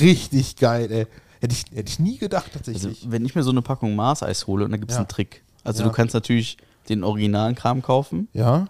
[0.00, 1.06] richtig geil, ey.
[1.40, 3.10] Hätte ich, hätte ich nie gedacht, Also, tatsächlich.
[3.10, 5.00] wenn ich mir so eine Packung Mars-Eis hole, und da gibt es Ja.
[5.00, 5.42] einen Trick.
[5.62, 5.88] Also, Ja.
[5.88, 6.56] du kannst natürlich
[6.88, 8.28] den originalen Kram kaufen.
[8.32, 8.66] ja,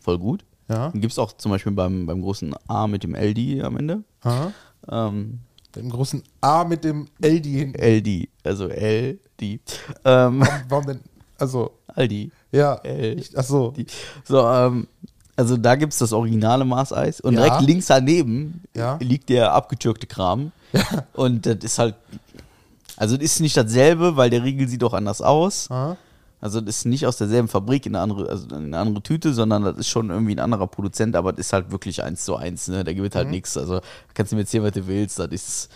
[0.00, 0.44] Voll gut.
[0.68, 0.90] ja.
[0.90, 4.04] Gibt es auch zum Beispiel beim, beim großen A mit dem LD am Ende.
[4.22, 4.52] Aha.
[4.88, 5.40] Ähm,
[5.74, 7.80] Dem großen A mit dem LD hinten.
[7.80, 9.60] LD, also LD.
[10.04, 11.00] Ähm, Warum denn?
[11.38, 12.30] Also, Aldi.
[12.52, 12.74] ja.
[12.84, 13.22] L.
[13.34, 13.70] Ach so.
[13.72, 13.86] Die.
[14.24, 14.86] So, ähm,
[15.36, 17.42] also da gibt es das originale Maßeis und Ja.
[17.44, 18.98] direkt links daneben Ja.
[19.00, 20.52] liegt der abgetürkte Kram.
[21.12, 21.94] Und das ist halt,
[22.96, 25.70] also das ist nicht dasselbe, weil der Riegel sieht auch anders aus.
[25.70, 25.96] Aha.
[26.40, 29.32] Also das ist nicht aus derselben Fabrik in eine andere, also in eine andere Tüte,
[29.32, 32.36] sondern das ist schon irgendwie ein anderer Produzent, aber das ist halt wirklich eins zu
[32.36, 32.84] eins, ne?
[32.84, 33.56] Da gibt es halt nichts.
[33.56, 33.80] Also
[34.12, 35.70] kannst du mir erzählen, was du willst, das ist.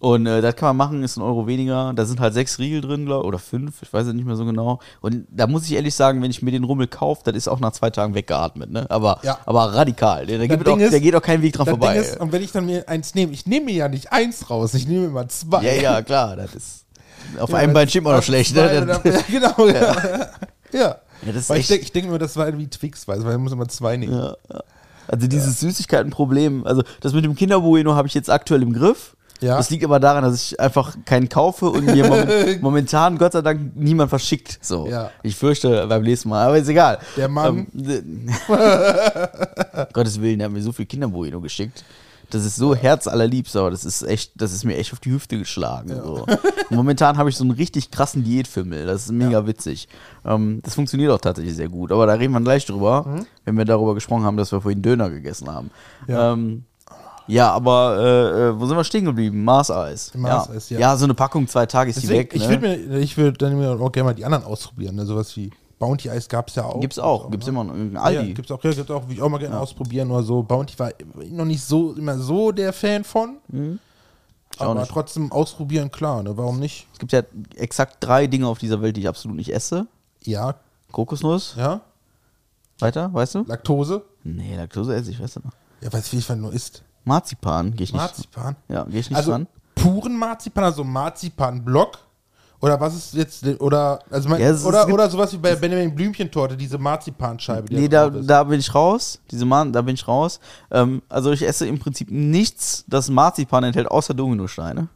[0.00, 1.92] Und äh, das kann man machen, ist ein Euro weniger.
[1.94, 4.44] Da sind halt sechs Riegel drin, glaub, oder fünf, ich weiß es nicht mehr so
[4.44, 4.78] genau.
[5.00, 7.60] Und da muss ich ehrlich sagen, wenn ich mir den Rummel kaufe, das ist auch
[7.60, 8.86] nach zwei Tagen weggeatmet, ne?
[8.90, 9.38] Aber, Ja.
[9.46, 10.26] aber radikal.
[10.26, 11.96] Da, gibt auch, ist- da geht auch kein Weg dran vorbei.
[11.96, 14.74] Ist, und wenn ich dann mir eins nehme, ich nehme mir ja nicht eins raus,
[14.74, 15.62] ich nehme immer zwei.
[15.64, 16.84] ja, ja, klar, das ist.
[17.38, 18.62] Auf Ja, einem Bein steht man noch schlecht, ne?
[18.82, 19.96] oder- Ja, genau, ja.
[20.72, 20.96] ja.
[21.20, 24.32] Ja, ich denke denk mir, das war irgendwie Twix, weil man muss immer zwei nehmen.
[25.08, 29.16] Also dieses Süßigkeitenproblem, also das mit dem Kinderbueno habe ich jetzt aktuell im Griff.
[29.40, 29.56] Ja.
[29.56, 33.42] Das liegt aber daran, dass ich einfach keinen kaufe und mir moment, momentan Gott sei
[33.42, 34.58] Dank niemand verschickt.
[34.60, 34.88] So.
[34.88, 35.10] Ja.
[35.22, 36.98] Ich fürchte beim nächsten Mal, aber ist egal.
[37.16, 37.66] Der Mann.
[37.74, 38.28] Ähm,
[39.92, 41.84] Gottes Willen, der hat mir so viel Kinderbueno geschickt.
[42.30, 45.38] Das ist so herzallerliebst, aber das ist echt, das ist mir echt auf die Hüfte
[45.38, 45.88] geschlagen.
[45.88, 46.26] So.
[46.26, 48.84] Und momentan habe ich so einen richtig krassen Diätfimmel.
[48.84, 49.88] Das ist mega witzig.
[50.26, 51.90] Ähm, das funktioniert auch tatsächlich sehr gut.
[51.90, 55.08] Aber da reden wir gleich drüber, wenn wir darüber gesprochen haben, dass wir vorhin Döner
[55.08, 55.70] gegessen haben.
[56.06, 56.14] Ja.
[56.18, 56.64] Ja, ähm,
[57.28, 59.44] ja aber äh, äh, wo sind wir stehen geblieben?
[59.44, 60.12] Mars-Eis.
[60.14, 60.78] Mars-Eis, ja.
[60.78, 60.96] ja.
[60.96, 62.34] so eine Packung, zwei Tage ist Deswegen, die weg.
[62.34, 62.62] ich ne?
[62.62, 64.96] würde ich würde dann auch gerne mal die anderen ausprobieren.
[64.96, 65.06] Ne?
[65.06, 66.80] Sowas wie Bounty Eis gab es ja auch.
[66.80, 67.50] Gibt's auch, Gibt's gibt's ne?
[67.50, 67.94] immer noch.
[67.94, 68.34] Ja, Aldi.
[68.34, 70.42] gibt's auch, ja, gibt's auch, will ich auch mal gerne ausprobieren oder so.
[70.42, 70.90] Bounty war
[71.30, 73.36] noch nicht so immer so der Fan von.
[73.48, 73.78] Mhm.
[74.54, 76.36] Ich aber trotzdem ausprobieren, klar, ne?
[76.36, 76.88] Warum nicht?
[76.92, 77.22] Es gibt ja
[77.54, 79.86] exakt drei Dinge auf dieser Welt, die ich absolut nicht esse.
[80.24, 80.56] Ja,
[80.90, 81.54] Kokosnuss.
[81.56, 81.80] ja.
[82.80, 83.44] Weiter, weißt du?
[83.44, 84.04] Laktose.
[84.24, 85.52] Nee, Laktose esse ich, weißt du noch.
[85.80, 86.82] Ja, weiß wie viel nur isst.
[87.08, 88.00] Marzipan, gehe ich nicht.
[88.00, 88.56] Marzipan.
[88.68, 89.46] Ja, gehe ich nicht Also dran.
[89.74, 91.98] puren Marzipan, also Marzipan-Block.
[92.60, 95.94] Oder was ist jetzt, oder, also mein, Ja, oder, gibt- oder sowas wie bei Benjamin
[95.94, 97.68] Blümchentorte, diese Marzipanscheibe.
[97.68, 99.20] die Nee, da, da bin ich raus.
[99.30, 100.40] Diese Mann, da bin ich raus.
[100.72, 104.88] Ähm, also ich esse im Prinzip nichts, das Marzipan enthält, außer Dominosteine.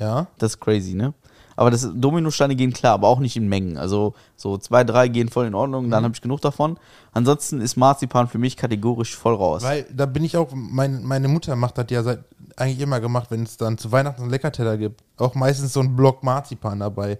[0.00, 1.14] Ja, Das ist crazy, ne?
[1.56, 3.76] Aber das Dominosteine gehen klar, aber auch nicht in Mengen.
[3.76, 5.90] Also so zwei, drei gehen voll in Ordnung, Mhm.
[5.90, 6.78] dann habe ich genug davon.
[7.12, 9.62] Ansonsten ist Marzipan für mich kategorisch voll raus.
[9.62, 12.20] weil da bin ich auch, mein, meine Mutter macht das ja seit,
[12.56, 15.02] eigentlich immer gemacht, wenn es dann zu Weihnachten einen Leckerteller gibt.
[15.16, 17.18] Auch meistens so ein Block Marzipan dabei.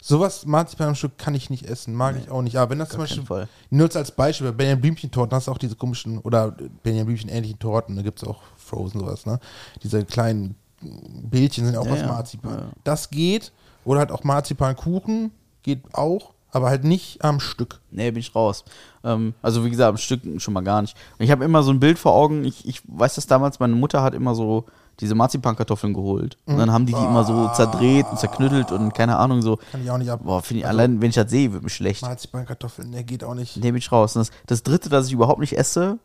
[0.00, 2.56] sowas Marzipan am Stück kann ich nicht essen, mag ich auch nicht.
[2.56, 3.48] Aber wenn das zum Beispiel, Fall.
[3.70, 6.52] nur als Beispiel, bei Benjamin Blümchen-Torten hast du auch diese komischen, oder
[6.84, 9.40] Benjamin Blümchen-ähnlichen Torten, da gibt es auch Frozen sowas, ne?
[9.82, 12.02] Diese kleinen Bildchen sind auch Ja, aus.
[12.04, 12.54] Marzipan.
[12.54, 12.64] Ja.
[12.84, 13.50] Das geht,
[13.84, 15.30] oder halt auch Marzipankuchen,
[15.62, 17.80] geht auch, aber halt nicht am Stück.
[17.90, 18.64] Nee, bin ich raus.
[19.04, 20.96] Ähm, also wie gesagt, am Stück schon mal gar nicht.
[21.18, 22.44] Ich habe immer so ein Bild vor Augen.
[22.44, 24.64] Ich, ich weiß das damals, meine Mutter hat immer so
[25.00, 26.36] diese Marzipankartoffeln geholt.
[26.46, 29.58] Und dann haben die die immer so zerdreht und zerknüttelt und keine Ahnung so.
[29.70, 30.20] Kann ich auch nicht ab.
[30.24, 32.02] Boah, finde ich, allein wenn ich das sehe, wird mir schlecht.
[32.02, 33.56] Marzipankartoffeln, der geht auch nicht.
[33.56, 34.16] Nee, bin ich raus.
[34.16, 35.98] Und das, das dritte, das ich überhaupt nicht esse,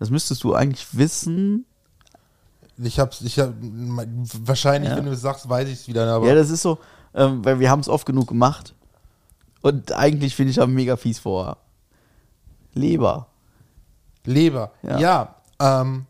[0.00, 1.66] das müsstest du eigentlich wissen.
[2.78, 3.54] Ich hab's, ich hab,
[4.44, 4.96] wahrscheinlich, Ja.
[4.96, 6.78] wenn du es sagst, weiß ich es wieder, aber Ja, das ist so,
[7.16, 8.74] ähm, weil wir haben es oft genug gemacht.
[9.62, 11.56] Und eigentlich finde ich da mega fies vor.
[12.74, 13.26] Leber.
[14.24, 14.70] Leber.
[14.82, 14.98] Ja.
[14.98, 16.06] Ja, ähm,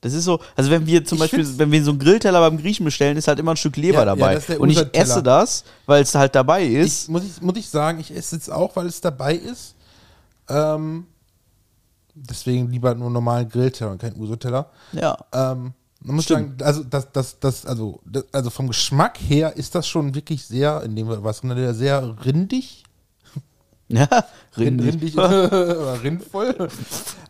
[0.00, 2.58] Das ist so, also wenn wir zum Ich Beispiel, wenn wir so einen Grillteller beim
[2.58, 4.36] Griechen bestellen, ist halt immer ein Stück Leber Ja, ja, dabei.
[4.36, 7.08] der und ich esse das, weil es halt dabei ich, ist.
[7.08, 9.74] muss, ich, muss ich sagen, ich esse jetzt auch, weil es dabei ist.
[10.48, 11.06] Ähm,
[12.14, 14.70] deswegen lieber nur normalen Grillteller und keinen Uso-Teller.
[14.92, 15.16] ja.
[15.32, 15.74] Ähm,
[16.06, 16.60] man muss Stimmt.
[16.60, 20.44] sagen, also das, das, das, also, das, also vom Geschmack her ist das schon wirklich
[20.46, 22.84] sehr, in dem was drin, sehr rindig.
[23.88, 24.08] Ja,
[24.56, 25.16] Rind, rindig.
[25.16, 26.68] rindig oder rindvoll.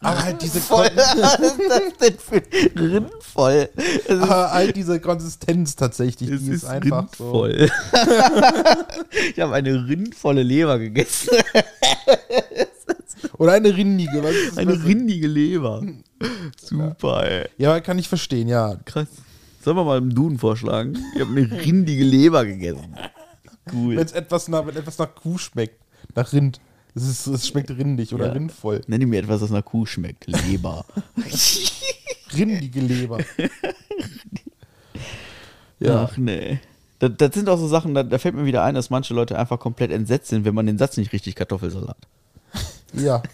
[0.01, 0.91] Aber halt diese Voll.
[0.97, 2.43] Was ist das denn für
[2.81, 3.69] rindvoll?
[4.09, 7.43] Aber halt diese Konsistenz tatsächlich, es die ist, ist einfach so.
[7.43, 7.71] rindvoll.
[9.35, 11.31] ich habe eine rindvolle Leber gegessen.
[13.39, 14.23] Oder eine rindige.
[14.23, 14.89] Was ist das Eine Beste?
[14.89, 15.83] rindige Leber.
[16.61, 17.49] Super, ey.
[17.59, 18.77] Ja, kann ich verstehen, ja.
[18.85, 19.09] Krass.
[19.63, 20.97] Sollen wir mal im Duden vorschlagen?
[21.15, 22.95] Ich habe eine rindige Leber gegessen.
[23.73, 23.97] Cool.
[23.97, 25.81] Wenn es etwas, nach- wenn etwas nach Kuh schmeckt,
[26.15, 26.61] nach Rind.
[26.95, 28.33] Es, ist, es schmeckt rindig oder Ja.
[28.33, 28.81] rindvoll.
[28.87, 30.27] Nenne mir etwas, das nach Kuh schmeckt.
[30.27, 30.85] Leber.
[32.35, 33.19] Rindige Leber.
[35.81, 36.05] ja.
[36.11, 36.59] Ach nee.
[36.99, 39.39] Das, das sind auch so Sachen, da, da fällt mir wieder ein, dass manche Leute
[39.39, 41.99] einfach komplett entsetzt sind, wenn man den Satz nicht richtig Kartoffelsalat.
[42.93, 43.23] Ja.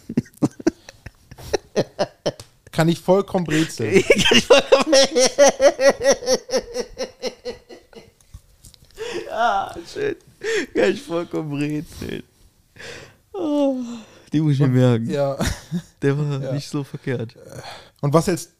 [2.73, 4.03] Kann ich vollkommen brezeln.
[9.31, 10.17] ah, schön.
[10.75, 12.23] Kann ich vollkommen brezeln.
[13.33, 13.77] Oh,
[14.33, 15.11] die muss ich mir merken.
[15.11, 15.37] Ja.
[16.01, 16.53] Der war Ja.
[16.53, 17.35] nicht so verkehrt.
[18.01, 18.53] Und was jetzt.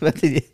[0.00, 0.48] Was denn jetzt?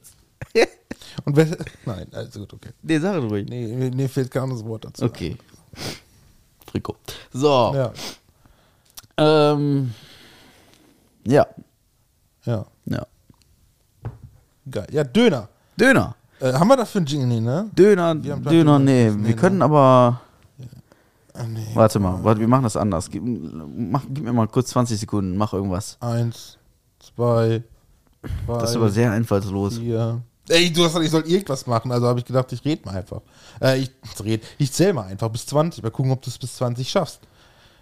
[1.25, 2.71] Und wer, nein, also gut, okay.
[2.83, 3.47] Nee, sag ruhig.
[3.49, 5.05] Nee, mir- fehlt kein anderes Wort dazu.
[5.05, 5.37] Okay.
[6.71, 6.97] Frikot.
[7.33, 7.73] So.
[7.75, 7.93] Ja.
[9.19, 9.93] Ähm.
[11.27, 11.47] Ja.
[12.45, 12.67] Ja.
[12.85, 13.07] Ja.
[14.71, 14.87] Geil.
[14.91, 15.49] Ja, Döner.
[15.79, 16.15] Döner.
[16.41, 17.27] Äh, haben wir dafür einen Jingle?
[17.29, 17.71] Nee, ne?
[17.77, 19.05] Döner, Döner, drüber nee.
[19.05, 19.65] gesprochen, Wir nee, können ne?
[19.65, 20.21] aber.
[21.33, 21.67] Ah, nee.
[21.75, 23.11] Warte mal, warte, wir machen das anders.
[23.11, 25.99] Gib, mach, gib mir mal kurz 20 Sekunden, mach irgendwas.
[26.01, 26.57] Eins,
[26.99, 27.63] zwei,
[28.47, 29.79] drei, Das ist aber sehr einfallslos.
[29.79, 30.23] vier.
[30.49, 32.97] Ey, du hast gesagt, ich soll irgendwas machen, also habe ich gedacht, ich rede mal
[32.97, 33.21] einfach.
[33.61, 33.91] Äh, ich
[34.23, 35.83] red, ich zähle mal einfach bis 20.
[35.83, 37.21] Mal gucken, ob du es bis 20 schaffst.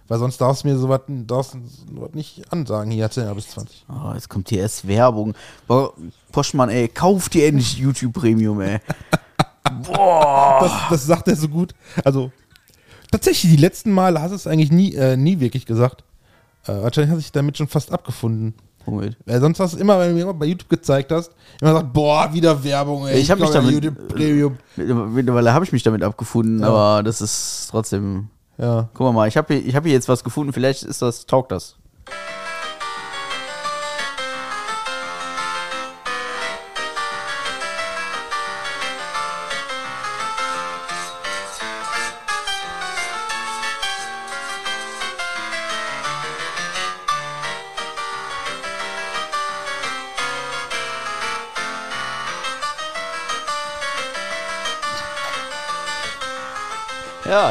[0.06, 1.58] Weil sonst darfst du mir sowas darfst du
[1.94, 2.90] sowas nicht ansagen.
[2.90, 3.86] Hier, zähl mal bis 20.
[3.88, 5.34] Oh, jetzt kommt hier erst Werbung.
[5.66, 5.92] Boah,
[6.30, 8.80] Poschmann, ey, kauf dir endlich YouTube Premium, ey.
[9.92, 11.74] Das, das sagt er so gut.
[12.04, 12.30] Also,
[13.10, 16.04] tatsächlich, die letzten Male hast du es eigentlich nie, äh, nie wirklich gesagt.
[16.66, 18.54] Äh, wahrscheinlich hast du dich damit schon fast abgefunden.
[18.84, 19.16] Womit?
[19.24, 21.92] Weil sonst hast du immer, wenn du mir immer bei YouTube gezeigt hast, immer gesagt,
[21.94, 23.18] boah, wieder Werbung, ey.
[23.18, 24.58] Ich hab mich glaub, damit- Premium.
[24.76, 26.68] Mittlerweile habe ich mich damit abgefunden, Ja.
[26.68, 28.28] aber das ist trotzdem.
[28.58, 28.88] Ja.
[28.94, 31.52] Guck mal, ich habe hier, ich hab hier jetzt was gefunden, vielleicht ist das, taugt
[31.52, 31.76] das.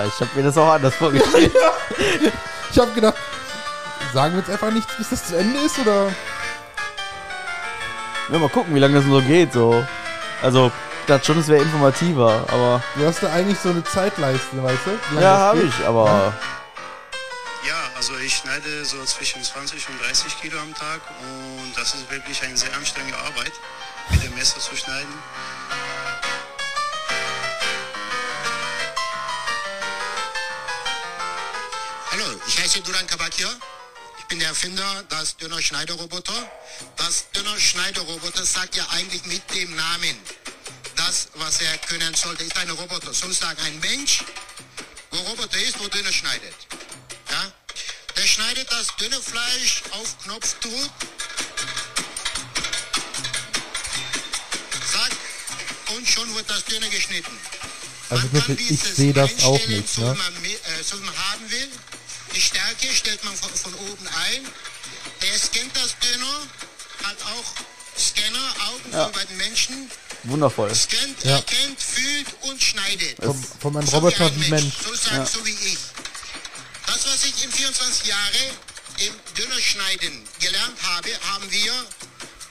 [0.03, 1.51] Ja, ich habe mir das auch anders vorgestellt.
[2.71, 3.13] Ich habe gedacht,
[4.13, 6.11] sagen wir jetzt einfach nichts, bis das zu Ende ist, oder?
[8.29, 9.53] ja, mal gucken, wie lange das so geht.
[9.53, 9.85] So.
[10.41, 12.81] Also, ich dachte schon, es wäre informativer, aber.
[12.95, 15.21] Du hast da eigentlich so eine Zeitleiste, weißt du?
[15.21, 16.33] Ja, habe ich, aber.
[17.67, 22.09] Ja, also ich schneide so zwischen 20 und 30 Kilo am Tag und das ist
[22.09, 23.53] wirklich eine sehr anstrengende Arbeit,
[24.09, 25.13] mit dem Messer zu schneiden.
[32.59, 33.49] Heiße Duran Kabakir.
[34.19, 36.33] Ich bin der Erfinder des Döner-Schneideroboter.
[36.97, 40.17] Das Döner-Schneideroboter sagt ja eigentlich mit dem Namen.
[40.95, 43.13] Das, was er können sollte, ist ein Roboter.
[43.13, 44.23] Sozusagen ein Mensch,
[45.11, 46.53] wo Roboter ist, wo Döner schneidet.
[47.29, 47.51] Ja?
[48.15, 50.91] Der schneidet das dünne Fleisch auf Knopfdruck.
[54.91, 55.11] Zack.
[55.95, 57.37] Und schon wird das dünner geschnitten.
[58.09, 60.13] Also kann ich sehe das auch nicht, So, ne?
[60.13, 61.69] wie man, äh, so man haben will.
[62.35, 64.47] Die Stärke stellt man von, von oben ein.
[65.21, 66.41] Er scannt das Döner,
[67.03, 69.03] hat auch Scanner, Augen Ja.
[69.05, 69.91] von beiden Menschen.
[70.23, 70.73] Wundervoll.
[70.73, 71.35] Scannt, Ja.
[71.37, 73.17] erkennt, fühlt und schneidet.
[73.23, 74.73] Vom, von einem So Roboter ein wie Mensch.
[74.83, 75.77] So sagen, so wie ich.
[76.87, 78.57] Das, was ich in 24 Jahren
[78.97, 81.73] im Dönerschneiden gelernt habe, haben wir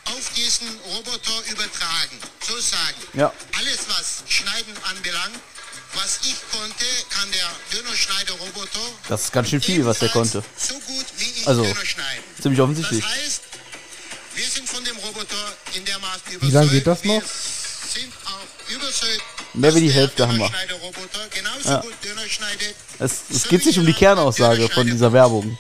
[0.04, 2.18] auf diesen Roboter übertragen.
[2.46, 2.96] So sagen.
[3.14, 3.32] Ja.
[3.58, 5.38] Alles, was Schneiden anbelangt,
[5.94, 8.80] was ich konnte, kann der Dönerschneider-Roboter.
[9.08, 10.42] Das ist ganz schön viel, was der konnte.
[10.56, 12.24] So gut wie ich Also, Döner schneiden.
[12.40, 13.00] Ziemlich offensichtlich.
[13.04, 13.42] Das heißt,
[14.34, 16.42] wir sind von dem Roboter in der Maß überzeugt.
[16.42, 17.20] Wie lange geht das noch?
[17.22, 19.22] Wir sind auch überzeugt,
[19.54, 20.50] Mehr wie die Hälfte haben wir.
[21.64, 21.82] Ja.
[22.98, 25.58] Es, es geht sich um die Kernaussage von dieser Werbung.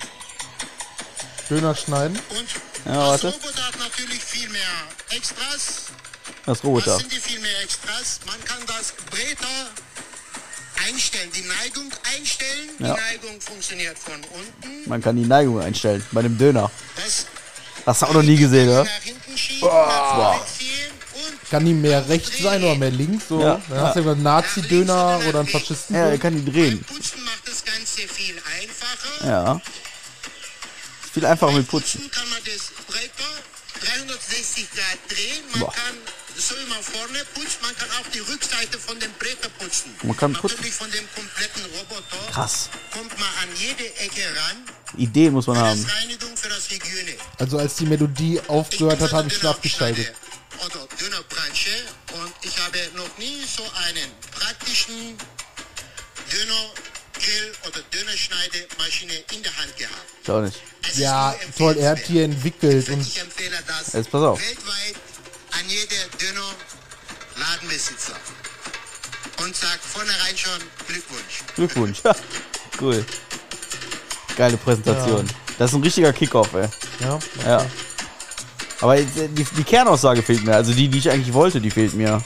[1.50, 2.18] Döner schneiden.
[2.30, 2.48] Und
[2.86, 3.36] Ja, das warte.
[3.38, 4.62] Roboter hat natürlich viel mehr
[5.10, 5.66] Extras.
[6.46, 6.96] Das Was Roboter.
[6.98, 8.20] sind die viel mehr Extras?
[8.26, 9.70] Man kann das Breter
[10.86, 12.70] einstellen, die Neigung einstellen.
[12.78, 12.94] Ja.
[12.94, 14.88] Die Neigung funktioniert von unten.
[14.88, 16.70] Man kann die Neigung einstellen bei dem Döner.
[16.96, 17.26] Das
[17.84, 19.62] Hast du auch noch nie gesehen, mitziehen
[21.14, 23.28] und Kann die mehr rechts sein oder mehr links?
[23.28, 23.40] So.
[23.40, 23.60] Ja.
[23.68, 25.96] Dann hast du einen Nazi-Döner oder einen Faschisten.
[25.96, 26.82] Ja, er kann die drehen.
[26.84, 29.26] Putzen macht das Ganze viel einfacher.
[29.26, 29.60] Ja.
[31.12, 32.02] Viel einfacher mit Putzen.
[32.02, 33.32] Putzen kann man das breiter
[33.80, 35.42] 360 Grad drehen.
[35.52, 35.72] Man Boah.
[35.72, 35.96] kann
[36.48, 39.94] so immer vorne putzen, man kann auch die Rückseite von dem Bretter putzen.
[40.02, 40.56] Man kann putzen.
[40.56, 42.68] Natürlich von dem kompletten Roboter Krass.
[42.92, 44.56] kommt man an jede Ecke ran.
[44.96, 45.84] Ideen muss man haben.
[45.84, 47.16] Reinigung, für das Hygiene.
[47.38, 50.12] Also als die Melodie aufgehört hat, habe ich schon abgeschaltet.
[50.64, 51.70] Oder Dönerbranche
[52.14, 55.16] und ich habe noch nie so einen praktischen
[56.30, 59.96] Dönergrill oder Dönerschneidemaschine in der Hand gehabt.
[60.22, 60.60] Ich auch nicht.
[60.88, 64.40] Es Ja, toll, er hat die entwickelt und Ich empfehle das Jetzt pass auf.
[64.40, 64.96] weltweit
[65.58, 68.14] an jeder Döner-Ladenbesitzer.
[69.42, 71.42] Und sag vornherein schon Glückwunsch.
[71.54, 71.98] Glückwunsch.
[72.04, 72.14] Ja,
[72.80, 73.04] cool.
[74.36, 75.28] Geile Präsentation.
[75.58, 76.68] Das ist ein richtiger Kickoff, ey.
[77.00, 77.66] ja, Ja.
[78.80, 80.56] Aber die, die Kernaussage fehlt mir.
[80.56, 82.22] Also die, die ich eigentlich wollte, die fehlt mir.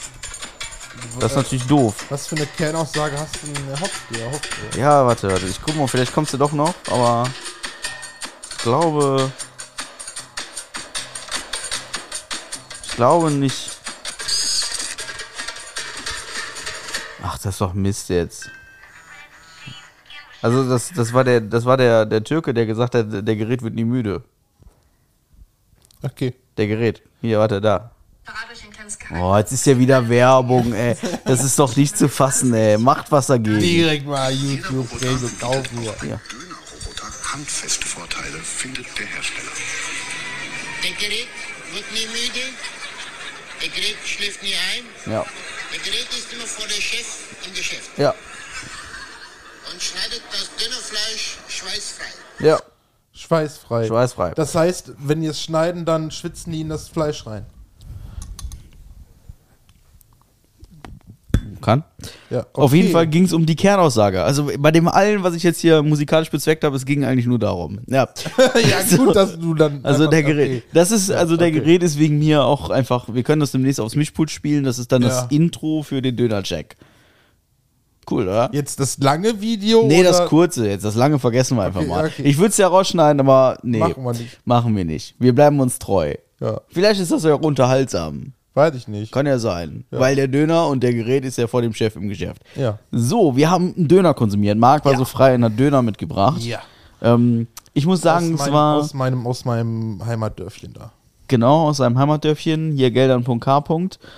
[1.19, 1.93] Das ist natürlich doof.
[2.09, 4.01] was für eine Kernaussage hast du denn erhofft?
[4.19, 4.47] erhofft?
[4.75, 5.45] Ja, warte, warte.
[5.45, 7.29] Ich guck mal, vielleicht kommst du doch noch, aber
[8.51, 9.31] ich glaube.
[12.97, 13.77] Glaube nicht.
[17.23, 18.49] Ach, das ist doch Mist jetzt.
[20.41, 23.61] Also das, das war der, das war der, der Türke, der gesagt hat, der Gerät
[23.61, 24.23] wird nie müde.
[26.03, 26.33] Okay.
[26.57, 27.01] Der Gerät.
[27.21, 27.91] Hier, warte, da.
[29.11, 30.97] Oh, jetzt ist ja wieder Werbung, ey.
[31.23, 32.77] Das ist doch nicht zu fassen, ey.
[32.77, 33.59] Macht was dagegen.
[33.59, 35.77] Direkt mal YouTube Regel kaufen.
[35.77, 36.23] Dönerroboter
[37.33, 39.51] handfeste Vorteile findet der Hersteller.
[40.83, 41.27] Der Gerät
[41.73, 42.76] wird nie müde.
[43.61, 45.11] Der Gerät schläft nie ein.
[45.11, 45.25] Ja.
[45.73, 47.05] Der Gerät ist immer vor der Chef
[47.45, 48.13] im Geschäft Ja.
[49.71, 52.05] und schneidet das Dönerfleisch schweißfrei.
[52.39, 52.59] Ja.
[53.13, 53.87] Schweißfrei.
[53.87, 54.31] Schweißfrei.
[54.35, 57.45] Das heißt, wenn die es schneiden, dann schwitzen die in das Fleisch rein.
[61.61, 61.83] Kann.
[62.29, 62.93] Ja, Auf jeden okay.
[62.93, 64.23] Fall ging es um die Kernaussage.
[64.23, 67.39] Also bei dem allen, was ich jetzt hier musikalisch bezweckt habe, es ging eigentlich nur
[67.39, 67.79] darum.
[67.87, 68.07] Ja.
[68.37, 69.79] ja, gut, dass du dann.
[69.83, 70.47] Also der Gerät.
[70.49, 70.63] okay.
[70.73, 71.59] Das ist, also der okay.
[71.59, 74.91] Gerät ist wegen mir auch einfach, wir können das demnächst aufs Mischpult spielen, das ist
[74.91, 75.07] dann Ja.
[75.09, 76.75] das Intro für den Döner-Check.
[78.09, 78.49] Cool, oder?
[78.53, 79.85] Jetzt das lange Video?
[79.85, 80.27] Nee, das oder?
[80.29, 82.05] kurze jetzt, das lange vergessen wir einfach Okay, mal.
[82.05, 82.23] okay.
[82.23, 83.79] Ich würde es ja rausschneiden, aber nee.
[83.79, 84.39] Machen wir nicht.
[84.45, 85.15] Machen wir nicht.
[85.19, 86.13] Wir bleiben uns treu.
[86.39, 88.33] Ja, Vielleicht ist das ja auch unterhaltsam.
[88.57, 89.13] Weiß ich nicht.
[89.13, 89.85] Kann ja sein.
[89.91, 92.41] Weil der Döner und der Gerät ist ja vor dem Chef im Geschäft.
[92.55, 92.77] Ja.
[92.91, 94.57] So, wir haben einen Döner konsumiert.
[94.57, 94.97] Marc war Ja.
[94.97, 96.41] so frei und hat Döner mitgebracht.
[96.41, 96.59] Ja.
[97.01, 100.91] Ähm, ich muss sagen, aus, es meinem, war aus, meinem, aus meinem Heimatdörfchen da.
[101.29, 103.63] genau aus seinem Heimatdörfchen, hier Geldern.k.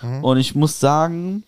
[0.01, 0.23] Mhm.
[0.23, 1.43] Und ich muss sagen,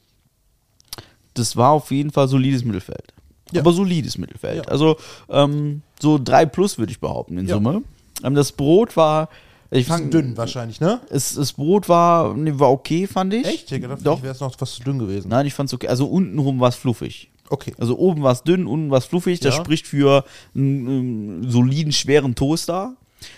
[1.33, 3.13] das war auf jeden Fall solides Mittelfeld.
[3.51, 3.61] Ja.
[3.61, 4.65] Aber solides Mittelfeld.
[4.65, 4.71] Ja.
[4.71, 4.97] Also
[5.29, 7.55] ähm, so 3 plus würde ich behaupten in Ja.
[7.55, 7.81] Summe.
[8.23, 9.29] Ähm, das Brot war.
[9.73, 10.99] Ich fang, dünn wahrscheinlich, ne?
[11.09, 13.45] Es, das Brot war, nee, war okay, fand ich.
[13.47, 13.71] Echt?
[13.71, 14.21] Ich gedacht, Doch.
[14.21, 15.29] wäre es noch was zu dünn gewesen.
[15.29, 15.87] Nein, ich fand's okay.
[15.87, 17.31] Also untenrum war es fluffig.
[17.49, 17.73] Okay.
[17.77, 19.39] Also oben war es dünn, unten war es fluffig.
[19.39, 19.61] Das Ja.
[19.63, 22.95] spricht für einen, einen soliden, schweren Toaster.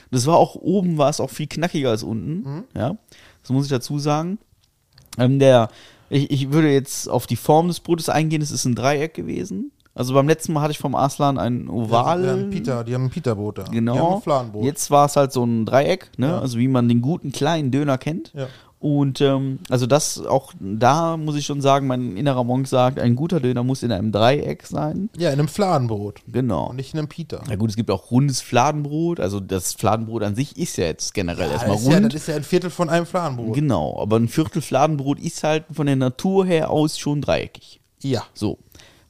[0.09, 2.49] Das war auch, oben war es auch viel knackiger als unten.
[2.49, 2.63] Mhm.
[2.75, 2.97] Ja,
[3.41, 4.39] das muss ich dazu sagen.
[5.19, 5.69] Ähm, der,
[6.09, 8.41] ich, ich würde jetzt auf die Form des Brotes eingehen.
[8.41, 9.71] Es ist ein Dreieck gewesen.
[9.95, 12.21] Also beim letzten Mal hatte ich vom Aslan ein Oval.
[12.23, 13.63] Die haben Pita, die haben ein Pita-Brot da.
[13.65, 14.23] Die haben Genau.
[14.61, 16.27] Jetzt war es halt so ein Dreieck, ne?
[16.29, 16.39] Ja.
[16.39, 18.31] Also wie man den guten kleinen Döner kennt.
[18.33, 18.47] Ja.
[18.79, 23.15] Und ähm, also das auch da muss ich schon sagen, mein innerer Monk sagt, ein
[23.15, 25.09] guter Döner muss in einem Dreieck sein.
[25.15, 26.19] Ja, in einem Fladenbrot.
[26.27, 26.71] Genau.
[26.71, 27.41] Und nicht in einem Pita.
[27.47, 29.21] Na gut, es gibt auch rundes Fladenbrot.
[29.21, 32.13] Also das Fladenbrot an sich ist ja jetzt generell Ja, erstmal ist ja, rund.
[32.13, 33.53] das ist ja ein Viertel von einem Fladenbrot.
[33.53, 37.79] genau, aber ein Viertel Fladenbrot ist halt von der Natur her aus schon dreieckig.
[38.01, 38.23] Ja.
[38.33, 38.57] So.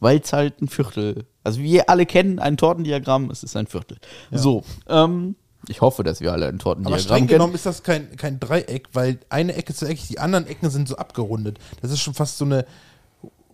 [0.03, 1.25] Weil es halt ein Viertel.
[1.43, 3.97] Also wie ihr alle kennen, ein Tortendiagramm, es ist ein Viertel.
[4.31, 4.63] So.
[4.87, 5.35] Ähm,
[5.67, 7.27] ich hoffe, dass wir alle ein Aber Tortendiagramm streng kennen.
[7.29, 10.69] genommen ist das kein, kein Dreieck, weil eine Ecke ist so eckig, die anderen Ecken
[10.69, 11.57] sind so abgerundet.
[11.81, 12.65] Das ist schon fast so eine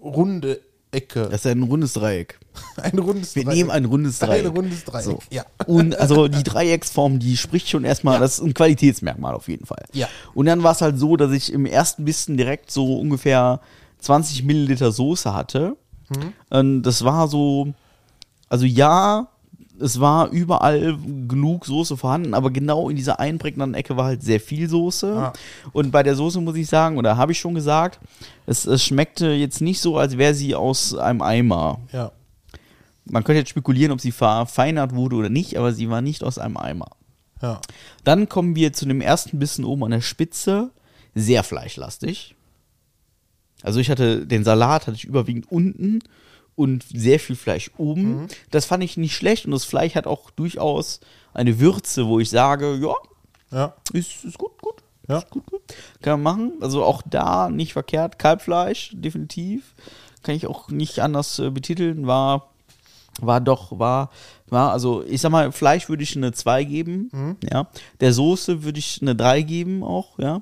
[0.02, 0.60] runde
[0.92, 1.24] Ecke.
[1.30, 2.40] Das ist ein rundes Dreieck.
[2.82, 4.46] ein rundes Wir nehmen ein rundes Dreieck.
[4.46, 5.20] Ein rundes Dreieck, So.
[5.30, 5.46] ja.
[5.68, 8.20] Und also die Dreiecksform, die spricht schon erstmal, Ja.
[8.22, 9.86] das ist ein Qualitätsmerkmal auf jeden Fall.
[9.94, 10.08] Ja.
[10.34, 13.62] Und dann war es halt so, dass ich im ersten Bissen direkt so ungefähr
[14.00, 15.76] 20 Milliliter Soße hatte.
[16.10, 16.34] Mhm.
[16.50, 17.74] Und das war so,
[18.50, 19.28] also ja,
[19.80, 24.40] es war überall genug Soße vorhanden, aber genau in dieser einprägenden Ecke war halt sehr
[24.40, 25.16] viel Soße.
[25.16, 25.34] Ah.
[25.72, 28.00] Und bei der Soße muss ich sagen, oder habe ich schon gesagt,
[28.46, 31.80] es, es schmeckte jetzt nicht so, als wäre sie aus einem Eimer.
[31.92, 32.12] Ja.
[33.06, 36.38] Man könnte jetzt spekulieren, ob sie verfeinert wurde oder nicht, aber sie war nicht aus
[36.38, 36.90] einem Eimer.
[37.42, 37.62] Ja.
[38.04, 40.72] Dann kommen wir zu dem ersten Bissen oben an der Spitze.
[41.16, 42.36] Sehr fleischlastig.
[43.64, 46.00] Also ich hatte den Salat hatte ich überwiegend unten
[46.56, 48.28] und sehr viel Fleisch oben.
[48.52, 51.00] Das fand ich nicht schlecht und das Fleisch hat auch durchaus
[51.34, 52.94] eine Würze, wo ich sage, ja,
[53.58, 53.74] Ja.
[53.94, 54.76] ist, ist gut, gut.
[55.08, 55.18] Ja.
[55.20, 55.62] Ist gut, gut.
[56.02, 56.52] Kann man machen.
[56.62, 58.20] Also auch da nicht verkehrt.
[58.20, 59.74] Kalbfleisch, definitiv.
[60.22, 62.06] Kann ich auch nicht anders äh, betiteln.
[62.08, 62.50] War,
[63.22, 64.12] war doch, war,
[64.50, 67.38] war, also ich sag mal, Fleisch würde ich eine 2 geben.
[67.52, 67.68] Ja.
[68.02, 70.42] Der Soße würde ich eine 3 geben auch, ja.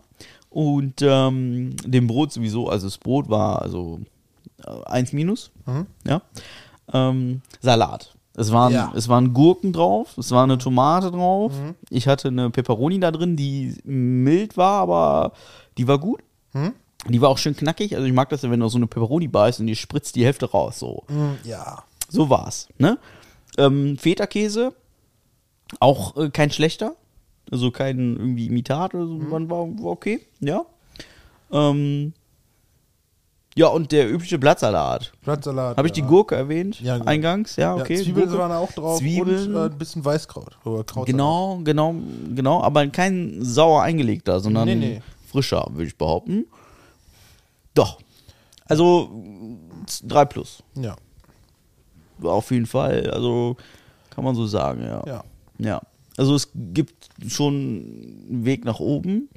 [0.50, 4.00] Und ähm, dem Brot sowieso, also das Brot war also
[4.86, 5.52] 1 minus.
[6.06, 6.22] Ja.
[6.94, 8.14] Ähm, Salat.
[8.36, 8.92] Es waren, Ja.
[8.96, 11.52] es waren Gurken drauf, es war eine Tomate drauf.
[11.90, 15.34] Ich hatte eine Peperoni da drin, die mild war, aber
[15.78, 16.22] die war gut.
[17.10, 17.96] Die war auch schön knackig.
[17.96, 20.26] Also ich mag das, ja, wenn du so eine Peperoni beißt und die spritzt die
[20.26, 20.80] Hälfte raus.
[20.80, 21.04] So,
[21.44, 21.84] Ja.
[22.10, 22.68] so war's.
[22.78, 22.98] Ne?
[23.58, 24.74] Ähm, Feta-Käse,
[25.80, 26.96] auch äh, kein schlechter.
[27.52, 30.66] Also kein irgendwie Imitat oder so, war, war okay, ja.
[31.52, 32.14] Ähm,
[33.56, 35.12] ja, und der übliche Blattsalat.
[35.24, 35.78] Blattsalat.
[35.78, 36.08] Habe ich die ja.
[36.08, 36.80] Gurke erwähnt?
[36.80, 37.10] Ja, genau.
[37.10, 37.96] Eingangs, ja, okay.
[37.96, 38.40] Ja, Zwiebeln Gurke.
[38.40, 40.60] waren auch drauf Zwiebeln, und äh, ein bisschen Weißkraut.
[40.64, 41.08] Oder Krautsalat.
[41.08, 41.96] genau, genau,
[42.36, 45.02] genau, aber kein sauer eingelegter, sondern Nee, nee.
[45.32, 46.46] frischer, würde ich behaupten.
[47.74, 48.00] Doch.
[48.66, 49.10] Also
[50.04, 50.62] 3 plus.
[50.76, 50.96] Ja.
[52.22, 53.10] Auf jeden Fall.
[53.10, 53.56] Also
[54.12, 55.04] kann man so sagen, ja.
[55.08, 55.24] Ja.
[55.58, 55.82] Ja.
[56.18, 59.30] Also es gibt schon einen Weg nach oben.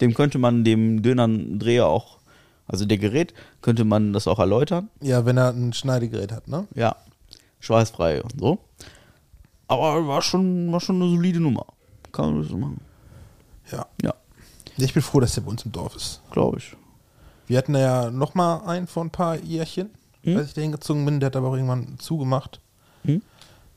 [0.00, 2.18] Dem könnte man dem Dönerdreher auch,
[2.66, 4.88] also der Gerät, könnte man das auch erläutern.
[5.00, 6.66] Ja, wenn er ein Schneidegerät hat, ne?
[6.74, 6.96] Ja.
[7.60, 8.58] Schweißfrei und so.
[9.68, 11.64] Aber war schon, war schon eine solide Nummer.
[12.12, 12.80] Kann man so machen.
[13.72, 13.86] Ja.
[14.02, 14.12] Ja,
[14.76, 16.20] Ich bin froh, dass der bei uns im Dorf ist.
[16.32, 16.76] glaube ich.
[17.46, 19.90] Wir hatten ja noch mal einen vor ein paar Jährchen,
[20.22, 20.36] Hm?
[20.38, 21.20] als ich da hingezogen bin.
[21.20, 22.60] Der hat aber auch irgendwann zugemacht.
[23.04, 23.22] Hm?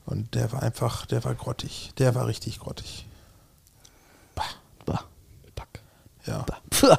[0.07, 1.91] Und der war einfach, der war grottig.
[1.99, 3.05] Der war richtig grottig.
[4.85, 5.01] Bah.
[5.53, 5.81] Pack.
[6.25, 6.43] Ja.
[6.47, 6.57] Bah.
[6.69, 6.95] Puh.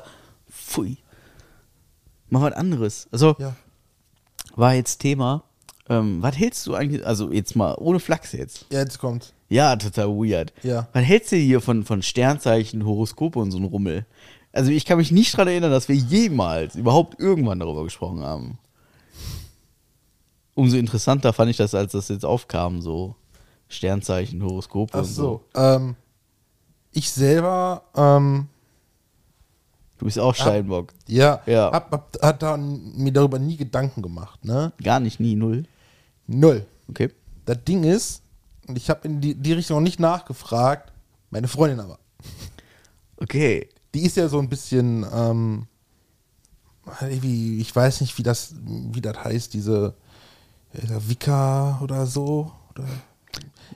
[0.51, 0.99] Pfui.
[2.29, 3.09] Mal was anderes.
[3.11, 3.57] Also, Ja.
[4.57, 5.42] war jetzt Thema.
[5.88, 8.66] Ähm, was hältst du eigentlich, also jetzt mal ohne Flachs jetzt.
[8.71, 9.33] Ja, jetzt kommt.
[9.49, 10.53] Ja, total weird.
[10.62, 10.87] Ja.
[10.92, 14.05] Was hältst du hier von, von Sternzeichen, Horoskope und so ein Rummel?
[14.53, 18.59] Also ich kann mich nicht daran erinnern, dass wir jemals überhaupt irgendwann darüber gesprochen haben.
[20.59, 23.14] Umso interessanter fand ich das, als das jetzt aufkam, so
[23.68, 25.44] Sternzeichen, Horoskope Ach und so.
[25.55, 25.61] so.
[25.61, 25.94] Ähm,
[26.90, 28.49] ich selber, ähm,
[29.99, 30.92] Du bist auch Steinbock.
[31.07, 31.71] ja, Ja.
[31.71, 34.73] Hab, hab, hat da mir darüber nie Gedanken gemacht, ne?
[34.83, 35.62] Gar nicht, nie, null.
[36.27, 36.66] Null.
[36.88, 37.11] Okay.
[37.44, 38.23] Das Ding ist,
[38.66, 40.92] und ich habe in die, die Richtung noch nicht nachgefragt,
[41.31, 42.01] meine Freundin aber.
[43.18, 43.68] Okay.
[43.94, 45.66] Die ist ja so ein bisschen, ähm,
[47.12, 49.94] ich weiß nicht, wie das, wie das heißt, diese
[50.75, 52.53] äh, Wicca oder so.
[52.75, 52.85] Oder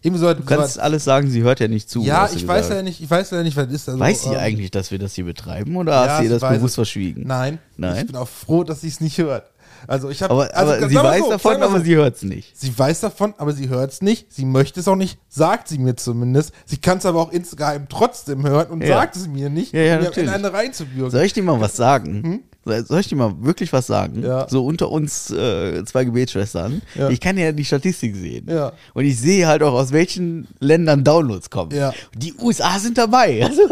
[0.03, 2.03] irgendwie so, Du kannst alles sagen, sie hört ja nicht zu.
[2.03, 2.77] ja, ich weiß gesagt.
[2.77, 3.89] ja nicht, ich weiß ja nicht, was ist.
[3.89, 6.31] Also, Weiß sie ähm, eigentlich, dass wir das hier betreiben oder ja, hast du ihr
[6.31, 6.75] das bewusst es.
[6.75, 7.25] verschwiegen?
[7.27, 7.99] Nein, Nein?
[8.01, 9.45] Ich bin auch froh, dass sie es nicht hört.
[9.89, 11.85] Also ich habe, Aber, also, aber sie weiß so, davon, wir aber so.
[11.85, 12.57] sie hört es nicht.
[12.59, 14.33] Sie weiß davon, aber sie hört es nicht.
[14.33, 16.53] Sie möchte es auch nicht, sagt sie mir zumindest.
[16.67, 18.95] Sie kann es aber auch insgeheim trotzdem hören und Ja.
[18.99, 20.29] sagt es mir nicht, Ja, ja, um mir natürlich.
[20.29, 21.11] in eine reinzuwürgen.
[21.11, 22.23] Soll ich dir mal was sagen?
[22.23, 24.23] Soll soll ich dir mal wirklich was sagen?
[24.23, 24.46] Ja.
[24.48, 26.83] So unter uns äh, zwei Gebetsschwestern.
[26.94, 27.08] Ja.
[27.10, 28.46] Ich kann ja die Statistik sehen.
[28.48, 28.73] Ja.
[28.94, 31.73] Und ich sehe halt auch, aus welchen Ländern Downloads kommen.
[31.73, 31.92] Ja.
[32.17, 33.48] Die USA sind dabei.
[33.52, 33.63] Also,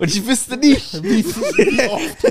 [0.00, 1.02] und ich wüsste nicht.
[1.02, 2.24] Wie, wie oft?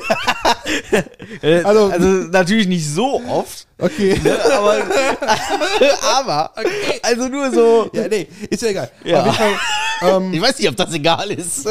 [1.41, 3.65] Äh, Also- also natürlich nicht so oft.
[3.77, 4.19] Okay.
[4.53, 4.77] Aber,
[6.03, 6.51] aber
[7.01, 7.89] also nur so.
[7.93, 8.91] Ja, nee, ist ja egal.
[9.03, 9.31] Ja.
[9.31, 9.53] Fall,
[10.03, 11.65] ähm, Ich weiß nicht, ob das egal ist.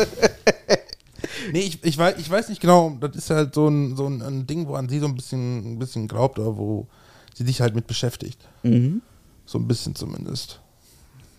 [1.52, 4.22] Nee, ich, ich, weiß, ich weiß nicht genau, das ist halt so ein, so ein,
[4.22, 6.86] ein Ding, woran sie so ein bisschen, ein bisschen glaubt oder wo
[7.34, 8.40] sie sich halt mit beschäftigt.
[8.62, 9.02] Mhm.
[9.46, 10.60] So ein bisschen zumindest.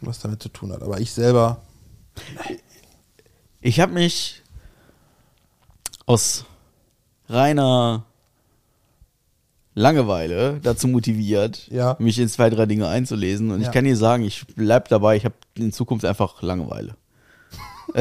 [0.01, 0.81] Was damit zu tun hat.
[0.81, 1.61] Aber ich selber,
[3.61, 4.41] Ich habe mich
[6.05, 6.45] aus
[7.27, 8.05] reiner
[9.75, 11.95] Langeweile dazu motiviert, Ja.
[11.99, 13.51] mich in zwei, drei Dinge einzulesen.
[13.51, 13.67] Und Ja.
[13.67, 16.95] ich kann dir sagen, ich bleib dabei, ich habe in Zukunft einfach Langeweile.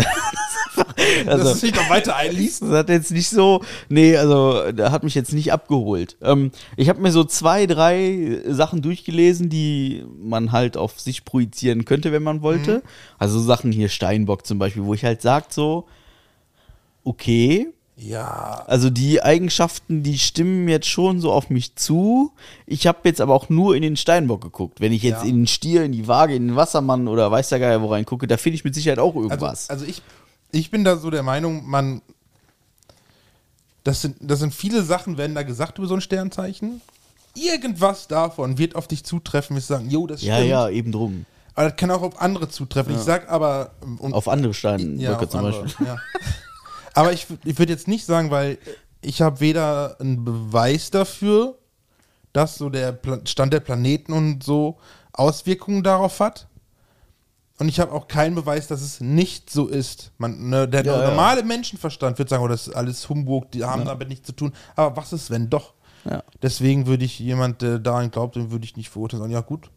[1.26, 2.62] dass es sich noch weiter einliest.
[2.62, 6.16] Das hat jetzt nicht so, nee, also da hat mich jetzt nicht abgeholt.
[6.22, 11.84] Ähm, ich habe mir so zwei, drei Sachen durchgelesen, die man halt auf sich projizieren
[11.84, 12.76] könnte, wenn man wollte.
[12.78, 12.82] Mhm.
[13.18, 15.86] Also Sachen hier Steinbock zum Beispiel, wo ich halt sagt so,
[17.04, 18.62] okay, Ja.
[18.66, 22.32] also die Eigenschaften, die stimmen jetzt schon so auf mich zu.
[22.66, 24.80] Ich habe jetzt aber auch nur in den Steinbock geguckt.
[24.80, 25.28] Wenn ich jetzt Ja.
[25.28, 28.26] in den Stier, in die Waage, in den Wassermann oder weiß der Geier wo reingucke,
[28.26, 29.70] da finde ich mit Sicherheit auch Also, irgendwas.
[29.70, 30.02] also ich,
[30.52, 32.02] ich bin da so der Meinung, man.
[33.84, 36.80] Das sind, das sind viele Sachen, werden da gesagt über so ein Sternzeichen.
[37.34, 40.50] Irgendwas davon wird auf dich zutreffen, wir sagen, jo, das ja, stimmt.
[40.50, 41.24] ja, eben drum.
[41.54, 42.94] Aber das kann auch auf andere zutreffen.
[42.94, 43.72] Ich sag aber.
[43.98, 45.86] und- Auf andere Steinböcke ja, zum andere, Beispiel.
[45.86, 45.96] Ja.
[46.94, 48.58] Aber ich, ich würde jetzt nicht sagen, weil
[49.00, 51.56] ich habe weder einen Beweis dafür,
[52.32, 54.78] dass so der Stand der Planeten und so
[55.12, 56.47] Auswirkungen darauf hat.
[57.60, 60.12] Und ich habe auch keinen Beweis, dass es nicht so ist.
[60.18, 61.08] Man, ne, der Ja, ja.
[61.10, 64.52] normale Menschenverstand wird sagen, oh, das ist alles Humbug, die haben damit nichts zu tun.
[64.76, 65.74] Aber was ist, wenn doch?
[66.08, 66.22] Ja.
[66.40, 69.22] Deswegen würde ich jemand, der daran glaubt, den würde ich nicht verurteilen.
[69.22, 69.70] Sagen, ja gut,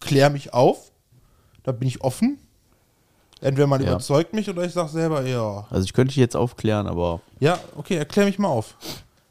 [0.00, 0.92] klär mich auf.
[1.64, 2.38] Da bin ich offen.
[3.40, 3.88] Entweder man Ja.
[3.90, 5.66] überzeugt mich oder ich sage selber, ja.
[5.70, 7.20] Also ich könnte dich jetzt aufklären, aber.
[7.40, 8.76] Ja, okay, erklär mich mal auf.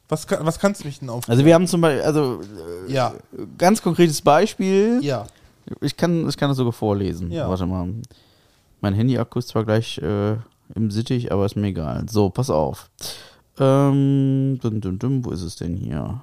[0.09, 1.27] Was, kann, was kannst du mich denn auf?
[1.27, 2.41] Also wir haben zum Beispiel, also
[2.87, 3.13] ja,
[3.57, 4.99] ganz konkretes Beispiel.
[5.01, 5.25] ja.
[5.81, 7.31] Ich kann, ich kann das sogar vorlesen.
[7.31, 7.49] Ja.
[7.49, 7.87] Warte mal.
[8.81, 10.33] Mein Handy-Akku ist zwar gleich äh,
[10.75, 12.05] im Sittich, aber ist mir egal.
[12.09, 12.89] So, pass auf.
[13.59, 16.21] Ähm, dum, dum, dum, wo ist es denn hier?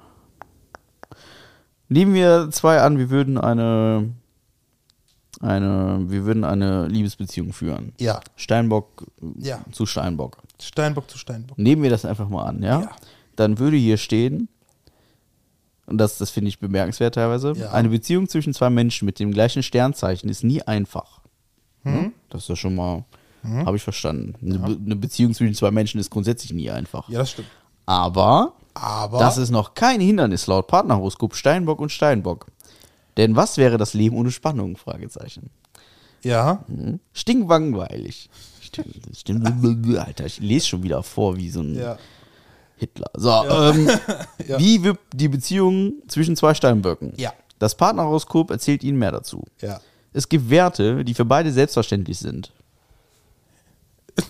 [1.89, 4.11] Nehmen wir zwei an, wir würden eine,
[5.41, 7.93] eine, wir würden eine Liebesbeziehung führen.
[7.99, 9.05] Ja, Steinbock
[9.37, 9.59] Ja.
[9.71, 10.37] zu Steinbock.
[10.61, 11.57] Steinbock zu Steinbock.
[11.57, 12.81] Nehmen wir das einfach mal an, ja?
[12.81, 12.91] Ja.
[13.35, 14.47] Dann würde hier stehen,
[15.85, 17.71] und das, das finde ich bemerkenswert teilweise, Ja.
[17.71, 21.21] eine Beziehung zwischen zwei Menschen mit dem gleichen Sternzeichen ist nie einfach.
[21.83, 21.93] Hm?
[21.95, 22.11] Ja?
[22.29, 23.03] Das ist ja schon mal,
[23.43, 24.35] habe ich verstanden.
[24.41, 27.09] Eine, Be eine Beziehung zwischen zwei Menschen ist grundsätzlich nie einfach.
[27.09, 27.49] Ja, das stimmt.
[27.85, 29.19] Aber Aber.
[29.19, 32.47] das ist noch kein Hindernis laut Partnerhoroskop Steinbock und Steinbock.
[33.17, 34.77] Denn was wäre das Leben ohne Spannung?
[34.77, 35.49] Fragezeichen.
[36.23, 36.99] ja, Hm?
[37.11, 38.29] Stinkwangweilig.
[38.61, 39.97] Stimmt, stimmt.
[39.99, 41.97] Alter, ich lese schon wieder vor wie so ein ja.
[42.77, 43.09] Hitler.
[43.15, 43.89] So, ähm,
[44.47, 44.59] Ja.
[44.59, 47.13] wie wird die Beziehung zwischen zwei Steinböcken?
[47.17, 47.33] Ja.
[47.59, 49.43] Das Partnerhoroskop erzählt Ihnen mehr dazu.
[49.61, 49.79] Ja.
[50.11, 52.51] Es gibt Werte, die für beide selbstverständlich sind.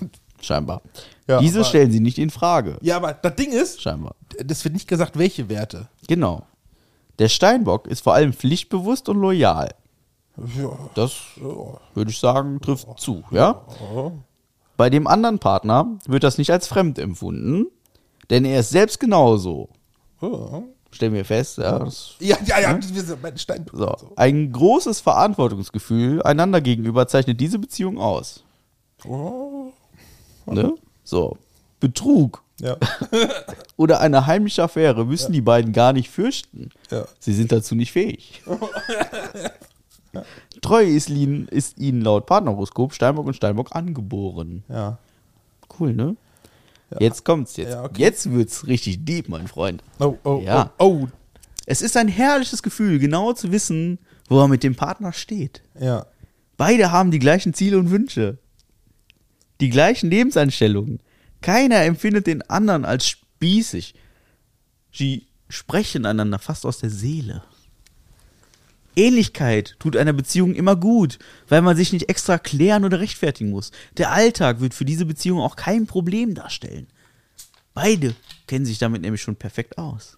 [0.41, 0.81] Scheinbar.
[1.27, 2.77] Ja, Diese stellen Sie nicht in Frage.
[2.81, 4.15] Ja, aber das Ding ist, Scheinbar.
[4.43, 5.87] das wird nicht gesagt, welche Werte.
[6.07, 6.45] Genau.
[7.19, 9.73] Der Steinbock ist vor allem pflichtbewusst und loyal.
[10.57, 10.77] Ja.
[10.95, 11.13] Das
[11.93, 13.61] würde ich sagen, trifft zu, ja?
[14.77, 17.67] Bei dem anderen Partner wird das nicht als fremd empfunden,
[18.29, 19.69] denn er ist selbst genauso.
[20.21, 20.63] Ja,
[20.93, 21.85] Stellen wir fest, ja.
[22.19, 23.65] Ja, ja, ja wir sind bei den.
[23.73, 28.43] So, ein großes Verantwortungsgefühl einander gegenüber zeichnet diese Beziehung aus.
[29.05, 29.71] Oh.
[30.45, 30.75] Ne?
[31.03, 31.37] So.
[31.79, 32.77] Betrug Ja.
[33.77, 36.69] oder eine heimliche Affäre müssen die beiden gar nicht fürchten.
[36.91, 37.05] Ja.
[37.19, 38.43] Sie sind dazu nicht fähig.
[40.61, 44.63] Treue ist ihnen, ist ihnen laut Partnerhoroskop Steinbock und Steinbock angeboren.
[44.69, 44.99] Ja.
[45.79, 46.15] Cool, ne?
[46.99, 47.71] Jetzt kommt's jetzt.
[47.71, 48.01] Ja, okay.
[48.01, 49.83] Jetzt wird's richtig deep, mein Freund.
[49.99, 50.71] Oh, oh, Ja.
[50.77, 51.07] oh, oh.
[51.65, 55.63] Es ist ein herrliches Gefühl, genau zu wissen, wo er mit dem Partner steht.
[55.79, 56.05] Ja.
[56.57, 58.37] Beide haben die gleichen Ziele und Wünsche.
[59.61, 60.99] Die gleichen Lebenseinstellungen.
[61.41, 63.95] Keiner empfindet den anderen als spießig.
[64.91, 67.43] Sie sprechen einander fast aus der Seele.
[68.95, 73.71] Ähnlichkeit tut einer Beziehung immer gut, weil man sich nicht extra klären oder rechtfertigen muss.
[73.97, 76.87] Der Alltag wird für diese Beziehung auch kein Problem darstellen.
[77.73, 78.15] Beide
[78.47, 80.17] kennen sich damit nämlich schon perfekt aus.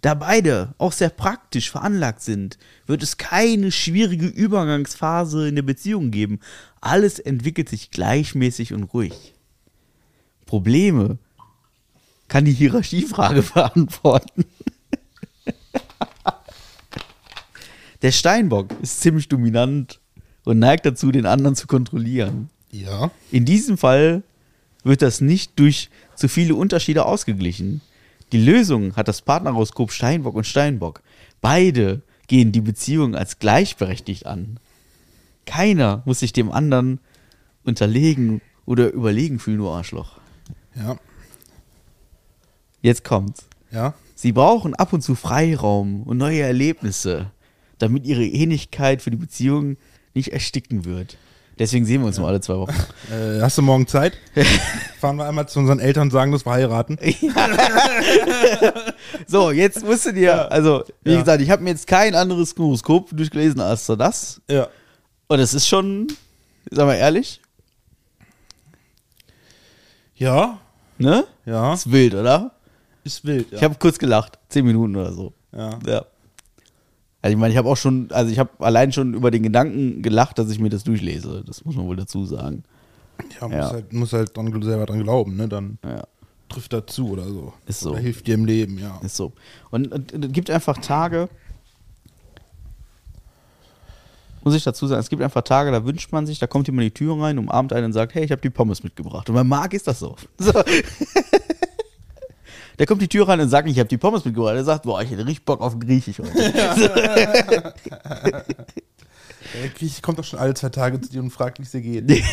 [0.00, 6.10] Da beide auch sehr praktisch veranlagt sind, wird es keine schwierige Übergangsphase in der Beziehung
[6.10, 6.38] geben.
[6.80, 9.34] Alles entwickelt sich gleichmäßig und ruhig.
[10.46, 11.18] Probleme
[12.28, 14.44] kann die Hierarchiefrage beantworten.
[18.02, 20.00] Der Steinbock ist ziemlich dominant
[20.44, 22.48] und neigt dazu, den anderen zu kontrollieren.
[22.70, 23.10] Ja.
[23.30, 24.22] In diesem Fall
[24.84, 27.80] wird das nicht durch zu viele Unterschiede ausgeglichen.
[28.32, 31.02] Die Lösung hat das Partnerhoroskop Steinbock und Steinbock.
[31.40, 34.60] Beide gehen die Beziehung als gleichberechtigt an.
[35.46, 37.00] Keiner muss sich dem anderen
[37.64, 40.18] unterlegen oder überlegen fühlen, du Arschloch.
[40.76, 40.98] Ja.
[42.82, 43.48] Jetzt kommt's.
[43.70, 43.94] Ja.
[44.14, 47.30] Sie brauchen ab und zu Freiraum und neue Erlebnisse,
[47.78, 49.76] damit ihre Ähnlichkeit für die Beziehung
[50.14, 51.16] nicht ersticken wird.
[51.58, 52.74] Deswegen sehen wir uns nur alle zwei Wochen.
[53.12, 54.12] Äh, hast du morgen Zeit?
[55.00, 56.98] Fahren wir einmal zu unseren Eltern und sagen, dass wir heiraten.
[59.26, 61.20] So, jetzt musstet ihr, also, wie Ja.
[61.20, 64.40] gesagt, ich habe mir jetzt kein anderes Horoskop durchgelesen als so das.
[64.48, 64.68] Ja.
[65.26, 66.06] Und es ist schon,
[66.70, 67.40] sag mal ehrlich,
[70.16, 70.58] Ja,
[70.98, 71.24] ne?
[71.46, 71.74] ja.
[71.74, 72.50] Ist wild, oder?
[73.04, 73.58] Ist wild, ja.
[73.58, 74.38] Ich habe kurz gelacht.
[74.48, 75.32] Zehn Minuten oder so.
[75.52, 75.78] ja.
[75.86, 76.04] Ja.
[77.20, 80.02] Also ich meine, ich habe auch schon, also ich habe allein schon über den Gedanken
[80.02, 81.42] gelacht, dass ich mir das durchlese.
[81.46, 82.62] Das muss man wohl dazu sagen.
[83.40, 83.70] ja, muss, Ja.
[83.70, 85.48] Halt, muss halt dran, selber dran glauben, ne?
[85.48, 86.04] Dann Ja,
[86.48, 87.52] trifft er zu oder so.
[87.66, 87.90] Ist so.
[87.90, 89.00] Oder hilft dir im Leben, ja.
[89.02, 89.32] ist so.
[89.70, 91.28] Und, und es gibt einfach Tage,
[94.44, 96.84] muss ich dazu sagen, es gibt einfach Tage, da wünscht man sich, da kommt jemand
[96.84, 99.28] in die Tür rein, umarmt einen und sagt, hey, ich habe die Pommes mitgebracht.
[99.28, 100.16] Und bei Marc ist das so.
[100.38, 100.52] so.
[102.78, 104.54] Der kommt die Tür rein und sagt, ich habe die Pommes mitgebracht.
[104.54, 106.52] Er sagt, boah, ich hätte richtig Bock auf Griechisch heute.
[109.54, 111.80] Der Grieche kommt doch schon alle zwei Tage zu dir und fragt, wie es dir
[111.80, 112.10] geht.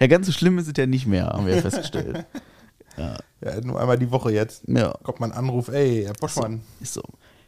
[0.00, 2.24] Ja, ganz so schlimm ist es ja nicht mehr, haben wir ja festgestellt.
[3.40, 4.64] Ja, nur einmal die Woche jetzt.
[4.66, 4.92] Ja.
[5.04, 6.62] Kommt mal ein Anruf, ey, Herr Boschmann.
[6.80, 7.02] Ist so.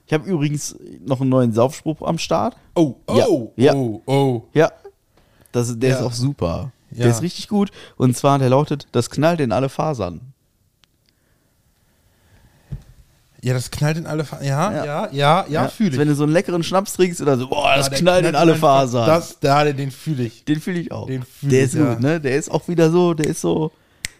[0.06, 2.56] Ich habe übrigens noch einen neuen Saufspruch am Start.
[2.76, 3.26] Oh, Ja.
[3.26, 3.74] oh, Ja.
[3.74, 4.42] oh, oh.
[4.54, 4.70] Ja.
[5.50, 5.96] Das, der Ja.
[5.98, 6.70] ist auch super.
[6.92, 6.98] Ja.
[7.02, 7.72] Der ist richtig gut.
[7.96, 10.32] Und zwar, der lautet, das knallt in alle Fasern.
[13.42, 14.46] Ja, das knallt in alle Fasern.
[14.46, 14.84] Ja, Ja.
[14.84, 15.98] ja, ja, ja, fühle ich.
[15.98, 18.54] Wenn du so einen leckeren Schnaps trinkst oder so, boah, das Ja, knallt in alle
[18.54, 19.06] Fasern.
[19.06, 20.44] Das, da, den, fühle ich.
[20.44, 21.06] den fühle ich auch.
[21.06, 22.20] Den fühl der ich, ist gut, ne?
[22.20, 23.72] Der ist auch wieder so, der ist so,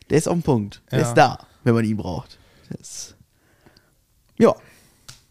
[0.09, 0.81] der ist auf dem Punkt.
[0.91, 2.39] Der ist da, wenn man ihn braucht.
[2.81, 3.15] Ist,
[4.39, 4.55] ja,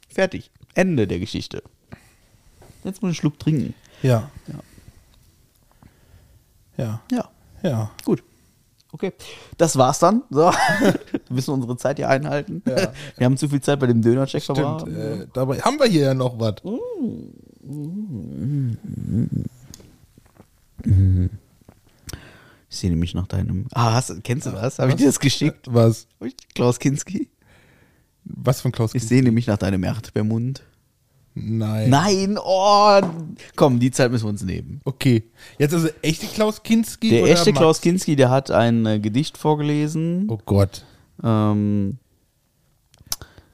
[0.09, 0.51] fertig.
[0.75, 1.63] Ende der Geschichte.
[2.83, 3.73] Jetzt muss ich einen Schluck trinken.
[4.03, 4.29] Ja.
[6.77, 7.01] Ja.
[7.11, 7.29] Ja.
[7.63, 7.91] Ja.
[8.05, 8.23] Gut.
[8.91, 9.13] Okay.
[9.57, 10.23] Das war's dann.
[10.29, 10.51] So.
[10.79, 10.93] wir
[11.29, 12.63] müssen unsere Zeit hier einhalten.
[12.67, 12.91] Ja.
[13.17, 14.87] Wir haben zu viel Zeit bei dem Dönercheck verbracht.
[14.87, 16.55] Äh, dabei haben wir hier ja noch was.
[22.69, 23.67] Ich sehe nämlich nach deinem.
[23.73, 24.79] Ah, hast, kennst du das?
[24.79, 25.67] Habe ich dir das geschickt?
[25.69, 26.07] Was?
[26.55, 27.29] Klaus Kinski?
[28.23, 30.63] Was von Klaus Ich sehe nämlich nach deinem Erdbeermund.
[31.41, 31.89] Nein.
[31.89, 33.01] Nein, oh.
[33.55, 34.81] Komm, die Zeit müssen wir uns nehmen.
[34.85, 35.23] Okay.
[35.57, 37.59] Jetzt also echte Klaus Kinski Der echte Max?
[37.59, 40.27] Klaus Kinski, der hat ein äh, Gedicht vorgelesen.
[40.29, 40.83] Oh Gott.
[41.23, 41.97] Ähm,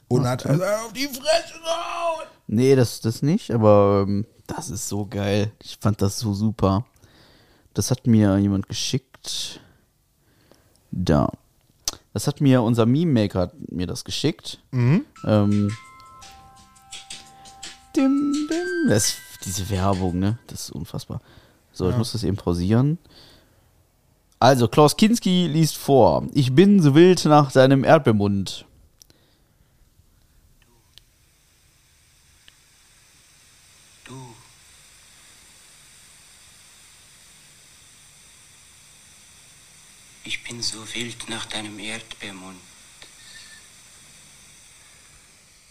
[0.08, 2.28] Und hat also auf die Fresse gehauen.
[2.48, 5.52] Nee, das, das nicht, aber ähm, das ist so geil.
[5.64, 6.86] Ich fand das so super.
[7.74, 9.60] Das hat mir jemand geschickt.
[10.92, 11.32] Da.
[12.14, 14.60] Das hat mir unser Meme-Maker hat mir das geschickt.
[14.72, 15.06] Mhm.
[15.26, 15.72] Ähm,
[17.96, 18.90] dim, dim.
[18.90, 20.38] Das, diese Werbung, ne?
[20.48, 21.22] Das ist unfassbar.
[21.72, 22.98] So, ich muss das eben pausieren.
[24.40, 26.28] Also, Klaus Kinski liest vor.
[26.34, 28.66] Ich bin so wild nach deinem Erdbeermund.
[34.06, 34.36] Du.
[40.24, 42.60] Ich bin so wild nach deinem Erdbeermund.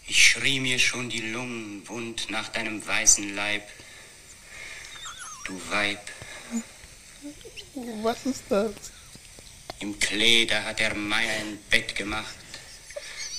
[0.07, 3.63] Ich schrie mir schon die Lungen wund nach deinem weißen Leib.
[5.45, 5.99] Du Weib,
[8.03, 8.71] Was ist das?
[9.81, 12.33] im Klee, da hat der Meier ein Bett gemacht.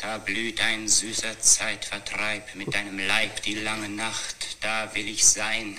[0.03, 4.59] Da blüht ein süßer Zeitvertreib mit deinem Leib die lange Nacht.
[4.61, 5.79] Da will ich sein.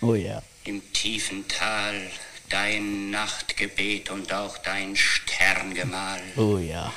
[0.00, 0.42] Oh ja.
[0.64, 2.08] im tiefen Tal
[2.50, 6.22] dein Nachtgebet und auch dein Sterngemahl.
[6.36, 6.92] Oh ja.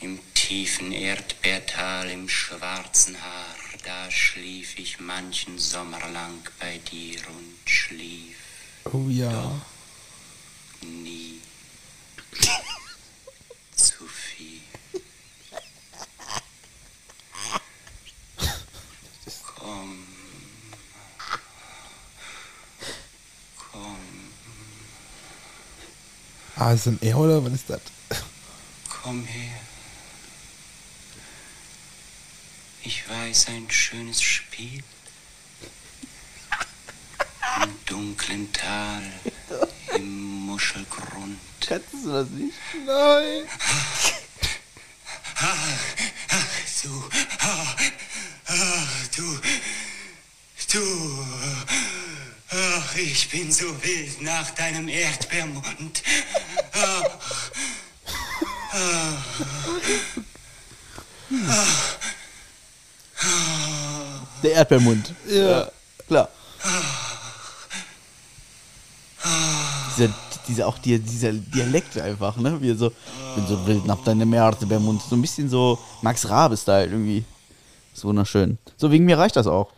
[0.00, 7.56] Im tiefen Erdbeertal, im schwarzen Haar, da schlief ich manchen Sommer lang bei dir und
[7.70, 8.36] schlief
[8.92, 9.60] Oh ja.
[10.82, 11.40] nie
[13.76, 14.60] zu viel.
[19.56, 20.06] Komm,
[23.70, 23.96] komm,
[26.56, 27.80] Ah, ist ein R oder was ist das?
[29.02, 29.60] komm her.
[32.82, 34.82] Ich weiß ein schönes Spiel.
[37.62, 39.02] Im dunklen Tal,
[39.96, 41.38] im Muschelgrund.
[41.60, 42.54] Kannst du das nicht?
[42.86, 43.48] Nein.
[46.82, 47.04] Du,
[47.40, 47.76] ah,
[48.46, 49.38] ah, du,
[50.72, 51.26] du,
[52.48, 56.02] ach, ich bin so wild nach deinem Erdbeermund.
[56.72, 57.04] Ach,
[61.30, 61.89] Der
[64.60, 65.12] Erdbeermund.
[65.28, 65.68] Ja.
[66.06, 66.28] Klar.
[69.96, 70.10] Dieser,
[70.48, 72.60] dieser, auch die, dieser Dialekt einfach, ne?
[72.60, 72.90] Wie so,
[73.34, 75.02] bin so wild nach deinem Erdbeermund.
[75.02, 77.24] So ein bisschen so Max Rabe-Style irgendwie.
[77.94, 78.58] Ist wunderschön.
[78.76, 79.68] So, wegen mir reicht das auch.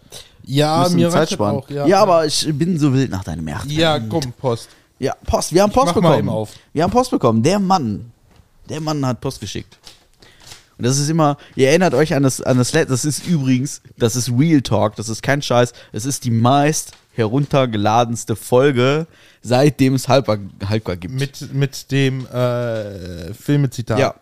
[0.45, 1.57] Ja, mir Zeit reicht das sparen.
[1.57, 1.71] auch.
[1.71, 3.71] Ja, Ja, aber ich bin so wild nach deinem Märchen.
[3.71, 4.69] ja, komm, Post.
[4.99, 5.53] Ja, Post.
[5.53, 6.19] Wir haben Post mach mal bekommen.
[6.19, 6.51] eben auf.
[6.73, 7.43] Wir haben Post bekommen.
[7.43, 8.13] Der Mann.
[8.69, 9.77] Der Mann hat Post geschickt.
[10.83, 13.83] Und das ist immer, ihr erinnert euch an das, an das letzte, das ist übrigens,
[13.99, 19.07] das ist Real Talk, das ist kein Scheiß, es ist die meist heruntergeladenste Folge,
[19.43, 21.15] seitdem es Halbgar, Halbgar gibt.
[21.15, 23.97] Mit, mit dem äh, Filmezitat.
[23.97, 24.17] Ja.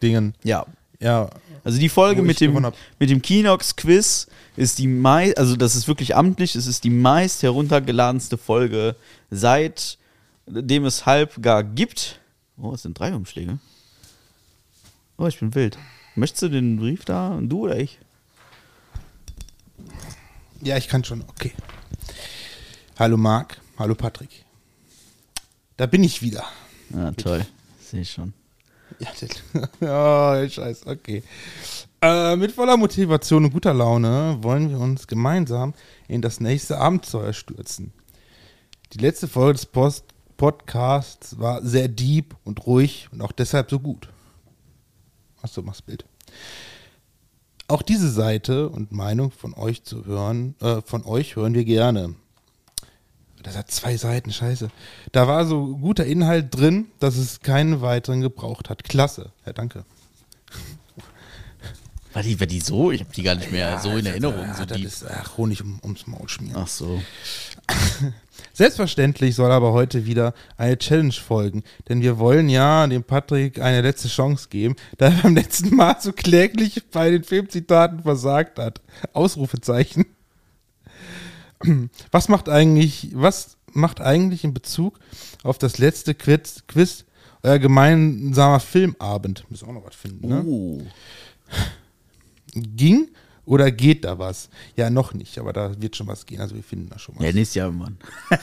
[0.00, 0.34] Dingen.
[0.44, 0.66] ja.
[1.00, 1.30] Ja.
[1.64, 6.14] Also die Folge mit dem, mit dem Kinox-Quiz ist die meist, also das ist wirklich
[6.14, 8.94] amtlich, es ist die meist heruntergeladenste Folge
[9.32, 12.20] seitdem es Halbgar gibt.
[12.56, 13.58] Oh, es sind drei Umschläge.
[15.18, 15.78] Oh, ich bin wild.
[16.14, 17.38] Möchtest du den Brief da?
[17.42, 17.98] Du oder ich?
[20.62, 21.22] Ja, ich kann schon.
[21.28, 21.52] Okay.
[22.98, 23.60] Hallo Marc.
[23.78, 24.44] Hallo Patrick.
[25.76, 26.44] Da bin ich wieder.
[26.94, 27.46] Ah, toll.
[27.80, 28.32] Sehe ich schon.
[28.98, 31.22] Ja, das- oh, scheiße, okay.
[32.00, 35.74] Äh, mit voller Motivation und guter Laune wollen wir uns gemeinsam
[36.08, 37.92] in das nächste Abenteuer stürzen.
[38.92, 40.04] Die letzte Folge des Post
[40.36, 44.08] Podcasts war sehr deep und ruhig und auch deshalb so gut.
[45.48, 46.04] Achso, mach's Bild.
[47.68, 52.14] Auch diese Seite und Meinung von euch zu hören, äh, von euch hören wir gerne.
[53.42, 54.68] Das hat zwei Seiten, scheiße.
[55.12, 58.84] Da war so guter Inhalt drin, dass es keinen weiteren gebraucht hat.
[58.84, 59.32] Klasse.
[59.46, 59.86] Ja, danke.
[62.18, 62.90] War die, war die so?
[62.90, 64.42] Ich habe die gar nicht mehr so in Erinnerung.
[64.44, 66.56] Ja, so das ist ach, Honig um, ums Maul schmieren.
[66.60, 67.00] Ach so.
[68.52, 73.82] Selbstverständlich soll aber heute wieder eine Challenge folgen, denn wir wollen ja dem Patrick eine
[73.82, 78.80] letzte Chance geben, da er beim letzten Mal so kläglich bei den Filmzitaten versagt hat.
[79.12, 80.04] Ausrufezeichen.
[82.10, 84.98] Was macht eigentlich, was macht eigentlich in Bezug
[85.44, 87.04] auf das letzte Quiz, Quiz
[87.44, 89.44] euer gemeinsamer Filmabend?
[89.50, 90.44] Müssen wir auch noch was finden, ne?
[90.44, 90.82] Oh.
[92.54, 93.08] Ging
[93.44, 94.50] oder geht da was?
[94.76, 97.24] Ja, noch nicht, aber da wird schon was gehen, also wir finden da schon was.
[97.24, 97.96] Ja, nächstes Jahr, Mann.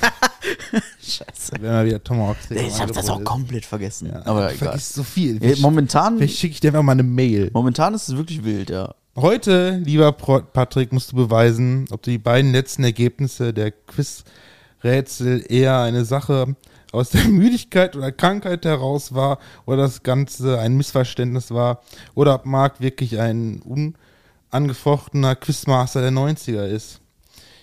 [1.01, 1.53] Scheiße.
[1.59, 4.07] Wenn mal wieder Tomahawk Steak Ich habe das auch angeboten komplett vergessen.
[4.07, 4.13] ist.
[4.15, 4.79] Ja, aber du egal.
[4.79, 5.35] so viel.
[5.35, 7.51] Ja, Vielleicht, momentan, vielleicht schicke ich dir einfach mal eine Mail.
[7.53, 8.95] momentan ist es wirklich wild, ja.
[9.15, 16.03] Heute, lieber Patrick, musst du beweisen, ob die beiden letzten Ergebnisse der Quizrätsel eher eine
[16.03, 16.55] Sache
[16.91, 21.81] aus der Müdigkeit oder Krankheit heraus war oder das Ganze ein Missverständnis war
[22.13, 23.61] oder ob Marc wirklich ein
[24.51, 27.01] unangefochtener Quizmaster der 90er ist.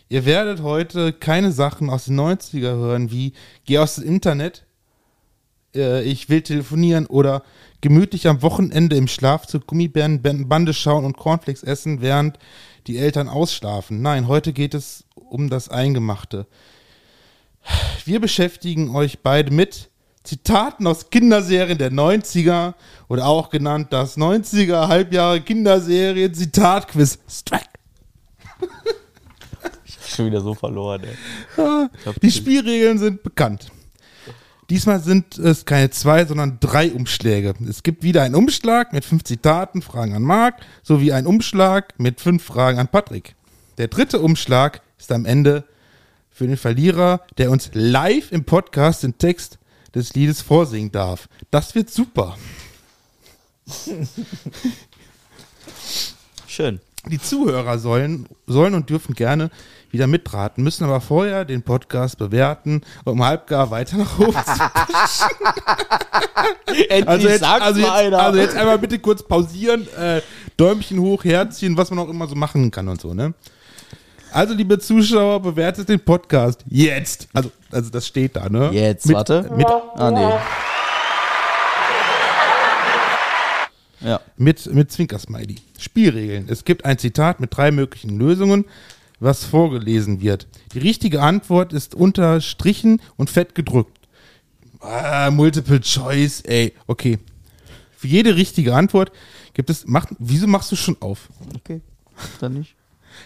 [0.09, 3.33] Ihr werdet heute keine Sachen aus den 90er hören wie
[3.65, 4.65] geh aus dem Internet,
[5.75, 7.43] äh, ich will telefonieren oder
[7.81, 12.39] gemütlich am Wochenende im Schlafzug Gummibärenbande schauen und Cornflakes essen, während
[12.87, 14.03] die Eltern ausschlafen.
[14.03, 16.47] Nein, heute geht es um das Eingemachte.
[18.05, 19.91] Wir beschäftigen euch beide mit
[20.25, 22.75] Zitaten aus Kinderserien der 90er
[23.09, 27.65] oder auch genannt das 90er Halbjahre Kinderserien Zitatquiz Strike.
[30.07, 31.63] Schon wieder so verloren, ey.
[31.63, 31.89] Ah,
[32.23, 33.71] Die Spielregeln sind bekannt.
[34.71, 37.55] Diesmal sind es keine zwei, sondern drei Umschläge.
[37.69, 42.21] Es gibt wieder einen Umschlag mit fünf Zitaten, Fragen an Marc, sowie einen Umschlag mit
[42.21, 43.35] fünf Fragen an Patrick.
[43.79, 45.65] Der dritte Umschlag ist am Ende
[46.33, 49.59] für den Verlierer, der uns live im Podcast den Text
[49.95, 51.29] des Liedes vorsingen darf.
[51.51, 52.37] Das wird super.
[56.47, 56.81] Schön.
[57.11, 59.51] Die Zuhörer sollen, sollen und dürfen gerne
[59.91, 64.63] wieder mitraten, müssen aber vorher den Podcast bewerten, um halbgar weiter nach oben zu
[66.89, 68.19] Endlich Also jetzt, sagt's also, jetzt, einer.
[68.21, 70.23] also jetzt einmal bitte kurz pausieren, äh,
[70.57, 73.35] Däumchen hoch, Herzchen, was man auch immer so machen kann und so, ne?
[74.33, 77.29] Also, liebe Zuschauer, bewertet den Podcast jetzt.
[77.35, 78.71] Also, also das steht da, ne?
[78.73, 79.51] Jetzt, mit, warte.
[79.55, 80.33] Mit, ah, nee.
[84.09, 84.21] Ja.
[84.37, 85.57] mit, mit Zwinkersmiley.
[85.79, 86.47] Spielregeln.
[86.49, 88.65] Es gibt ein Zitat mit drei möglichen Lösungen,
[89.21, 90.49] was vorgelesen wird.
[90.73, 93.99] Die richtige Antwort ist unterstrichen und fett gedrückt.
[94.81, 96.73] Ah, Multiple Choice, ey.
[96.87, 97.19] Okay.
[97.97, 99.13] Für jede richtige Antwort
[99.55, 99.85] gibt es.
[99.87, 101.29] Mach, wieso machst du schon auf?
[101.55, 101.83] Okay.
[102.41, 102.75] Dann nicht.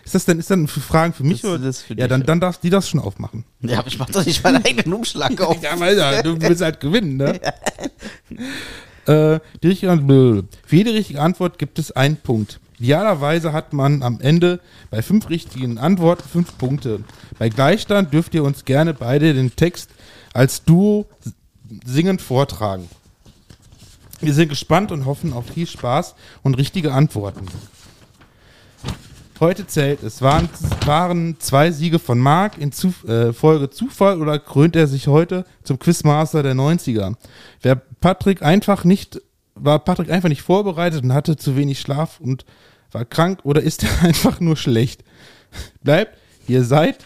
[0.07, 1.65] Ist das denn, ist dann für Fragen für mich Das- oder?
[1.65, 3.45] das für ja, dich, dann, dann darfst die das schon aufmachen.
[3.61, 5.61] Ja, aber ich mach doch nicht meinen eigenen Umschlag auf.
[5.61, 7.41] Ja, ja, du willst halt gewinnen, ne?
[9.07, 10.45] äh, die richtige Antwort.
[10.65, 12.61] Für jede richtige Antwort gibt es einen Punkt.
[12.79, 14.61] Idealerweise hat man am Ende
[14.93, 17.01] bei fünf richtigen Antworten fünf Punkte.
[17.37, 19.91] Bei Gleichstand dürft ihr uns gerne beide den Text
[20.33, 21.07] als Duo
[21.85, 22.89] singend vortragen.
[24.21, 27.47] Wir sind gespannt und hoffen auf viel Spaß und richtige Antworten.
[29.39, 30.23] Heute zählt es.
[30.23, 30.49] Waren,
[30.87, 35.45] waren zwei Siege von Marc in Zu, äh, Folge Zufall oder krönt er sich heute
[35.63, 37.15] zum Quizmaster der 90er?
[37.61, 39.21] Wer Patrick einfach nicht,
[39.55, 42.47] war Patrick einfach nicht vorbereitet und hatte zu wenig Schlaf und
[42.93, 45.05] war krank oder ist er einfach nur schlecht?
[45.83, 46.19] bleibt,
[46.49, 47.05] ihr seid.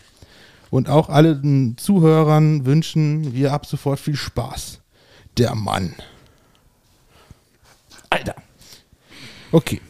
[0.70, 4.80] Und auch allen Zuhörern wünschen wir ab sofort viel Spaß.
[5.36, 5.94] Der Mann.
[8.08, 8.36] Alter.
[9.50, 9.80] Okay.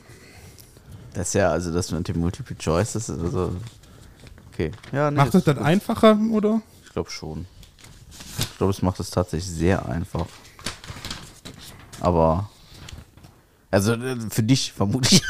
[1.14, 3.56] Das ist ja, also das mit dem Multiple Choice, das ist also.
[4.52, 4.72] Okay.
[4.92, 6.61] Ja, nee, Macht das dann einfacher, oder?
[6.84, 7.46] Ich glaube schon.
[8.38, 10.26] Ich glaube, es macht es tatsächlich sehr einfach.
[12.00, 12.48] Aber.
[13.70, 15.22] Also äh, für dich vermutlich.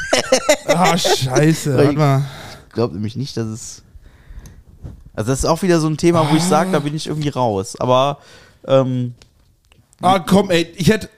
[0.65, 1.77] Ah, scheiße.
[1.77, 2.25] Warte mal.
[2.67, 3.83] Ich glaube nämlich nicht, dass es.
[5.13, 7.29] Also das ist auch wieder so ein Thema, wo ich sage, da bin ich irgendwie
[7.29, 7.75] raus.
[7.79, 8.19] Aber
[8.65, 9.13] ähm,
[10.01, 10.71] Ah, komm, ey.
[10.75, 11.09] Ich hätte.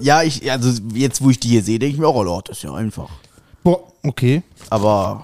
[0.00, 2.58] ja, ich, also jetzt, wo ich die hier sehe, denke ich mir auch, oh das
[2.58, 3.10] ist ja einfach.
[3.66, 4.44] Boah, okay.
[4.70, 5.20] Aber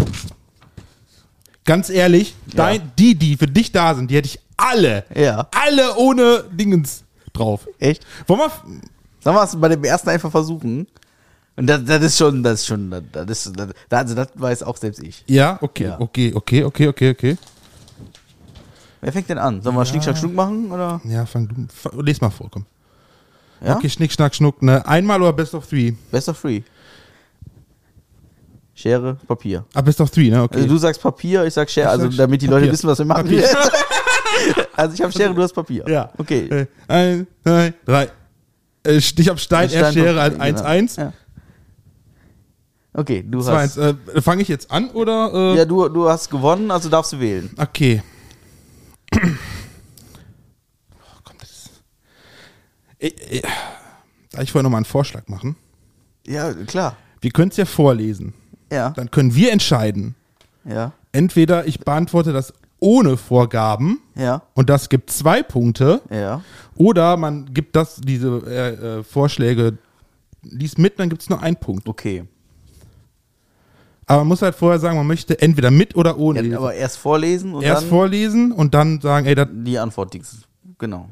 [1.65, 5.05] Ganz ehrlich, dein, die, die für dich da sind, die hätte ich alle.
[5.15, 5.47] Ja.
[5.53, 7.69] Alle ohne Dingens drauf.
[7.79, 8.05] echt?
[8.27, 8.51] Wollen wir.
[9.21, 10.89] Sollen wir es bei dem ersten einfach versuchen?
[11.55, 14.77] Und das, das ist schon, das ist schon, das, ist, das, also das weiß auch
[14.77, 15.23] selbst ich.
[15.29, 16.01] Ja, okay, Ja.
[16.01, 17.37] okay, okay, okay, okay, okay.
[19.01, 19.63] Wer fängt denn an?
[19.63, 20.73] Sollen wir Schnick, Schnack, Schnuck machen?
[20.73, 21.01] Oder?
[21.05, 21.55] Ja, fang du.
[21.73, 22.67] Fang, les mal vor, komm.
[23.65, 23.77] Ja?
[23.77, 24.63] Okay, Schnick, Schnack, Schnuck.
[24.63, 24.85] Ne?
[24.85, 25.93] Einmal oder Best of Three?
[26.11, 26.63] Best of three.
[28.75, 29.65] Schere, Papier.
[29.75, 30.43] Ah, Best of Three, ne?
[30.43, 30.57] Okay.
[30.57, 32.61] Also du sagst Papier, ich sag Schere, Ich also damit die Papier.
[32.61, 33.29] Leute wissen, was wir machen.
[34.75, 35.85] Also ich habe Schere, du hast Papier.
[35.87, 36.11] ja.
[36.17, 36.47] Okay.
[36.49, 38.09] Äh, eins, zwei, drei.
[38.83, 40.69] Äh, Stich auf Stein, Stein, er Schere, Papier, 1, genau.
[40.69, 40.97] 1.
[40.97, 41.13] Ja.
[42.95, 43.79] Okay, du 2, hast.
[43.79, 43.97] 1.
[44.15, 45.31] Äh, Fange ich jetzt an oder?
[45.33, 47.51] Äh, Ja, du, du hast gewonnen, also darfst du wählen.
[47.59, 48.03] Okay.
[49.15, 49.19] oh,
[51.25, 51.71] komm, das ist.
[52.99, 53.43] Ich, ich,
[54.31, 55.57] darf ich vorher nochmal einen Vorschlag machen?
[56.27, 56.97] Ja, klar.
[57.21, 58.33] Wir können es ja vorlesen.
[58.73, 58.91] Ja.
[58.91, 60.15] Dann können wir entscheiden.
[60.65, 60.93] Ja.
[61.13, 64.43] Entweder ich beantworte das ohne Vorgaben Ja.
[64.55, 66.01] und das gibt zwei Punkte.
[66.11, 66.43] Ja.
[66.77, 69.79] Oder man gibt das, diese äh, äh, Vorschläge,
[70.43, 71.89] liest mit, dann gibt es nur einen Punkt.
[71.89, 72.25] Okay.
[74.07, 76.43] Aber man muss halt vorher sagen, man möchte entweder mit oder ohne.
[76.43, 80.13] Ja, aber erst vorlesen und Erst dann vorlesen und dann sagen, ey, die Antwort.
[80.13, 80.39] Dings.
[80.79, 81.09] Genau.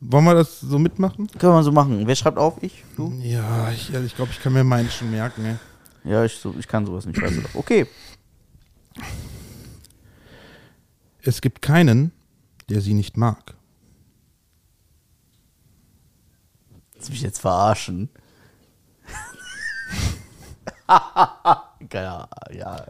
[0.00, 1.28] wollen wir das so mitmachen?
[1.38, 2.02] Können wir so machen.
[2.04, 2.54] Wer schreibt auf?
[2.62, 2.84] Ich?
[2.96, 3.12] Du?
[3.22, 5.44] Ja, ich, ich glaube, ich kann mir meinen schon merken.
[5.44, 5.54] Ey.
[6.04, 7.20] Ja, ich, so, ich kann sowas nicht.
[7.20, 7.54] Doch.
[7.54, 7.86] Okay.
[11.22, 12.12] Es gibt keinen,
[12.68, 13.54] der sie nicht mag.
[16.94, 18.08] Willst du mich jetzt verarschen?
[20.88, 22.86] ja, ja.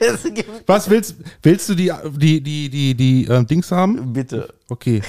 [0.00, 4.12] Es gibt- Was willst, willst du die, die, die, die, die äh, Dings haben?
[4.12, 4.52] Bitte.
[4.68, 5.02] Okay.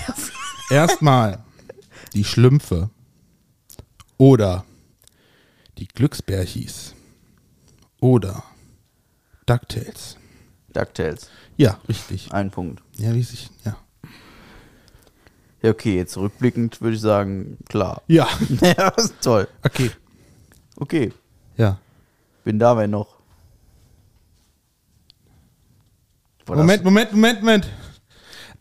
[0.69, 1.43] Erstmal
[2.13, 2.89] die Schlümpfe
[4.17, 4.65] oder
[5.77, 6.93] die Glücksbärchis
[7.99, 8.43] oder
[9.45, 10.17] DuckTales.
[10.73, 11.29] DuckTales.
[11.55, 12.31] Ja, richtig.
[12.33, 12.81] Ein Punkt.
[12.97, 13.77] Ja, sich, ja.
[15.61, 18.01] Ja, okay, jetzt rückblickend würde ich sagen, klar.
[18.07, 18.27] Ja,
[18.61, 19.47] ja, das ist toll.
[19.63, 19.91] okay.
[20.75, 21.11] Okay,
[21.57, 21.79] Ja.
[22.43, 23.17] bin da, wer noch?
[26.45, 27.67] Boah, das- Moment, Moment, Moment, Moment.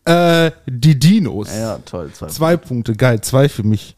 [0.05, 1.53] Äh, die Dinos.
[1.55, 2.11] Ja, toll.
[2.13, 2.27] Zwei.
[2.29, 3.97] Zwei Punkte, geil, zwei für mich.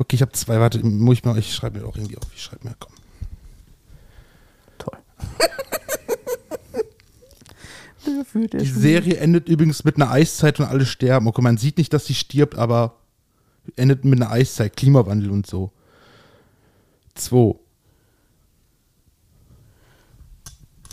[0.00, 2.24] Okay, ich habe zwei, warte, muss ich mal, ich schreibe mir auch irgendwie auf.
[2.34, 2.94] Ich schreibe mir, komm.
[4.78, 4.96] Toll.
[8.58, 11.26] Die Serie endet übrigens mit einer Eiszeit und alle sterben.
[11.26, 12.96] Okay, man sieht nicht, dass sie stirbt, aber
[13.76, 15.70] endet mit einer Eiszeit, Klimawandel und so.
[17.14, 17.54] Zwei.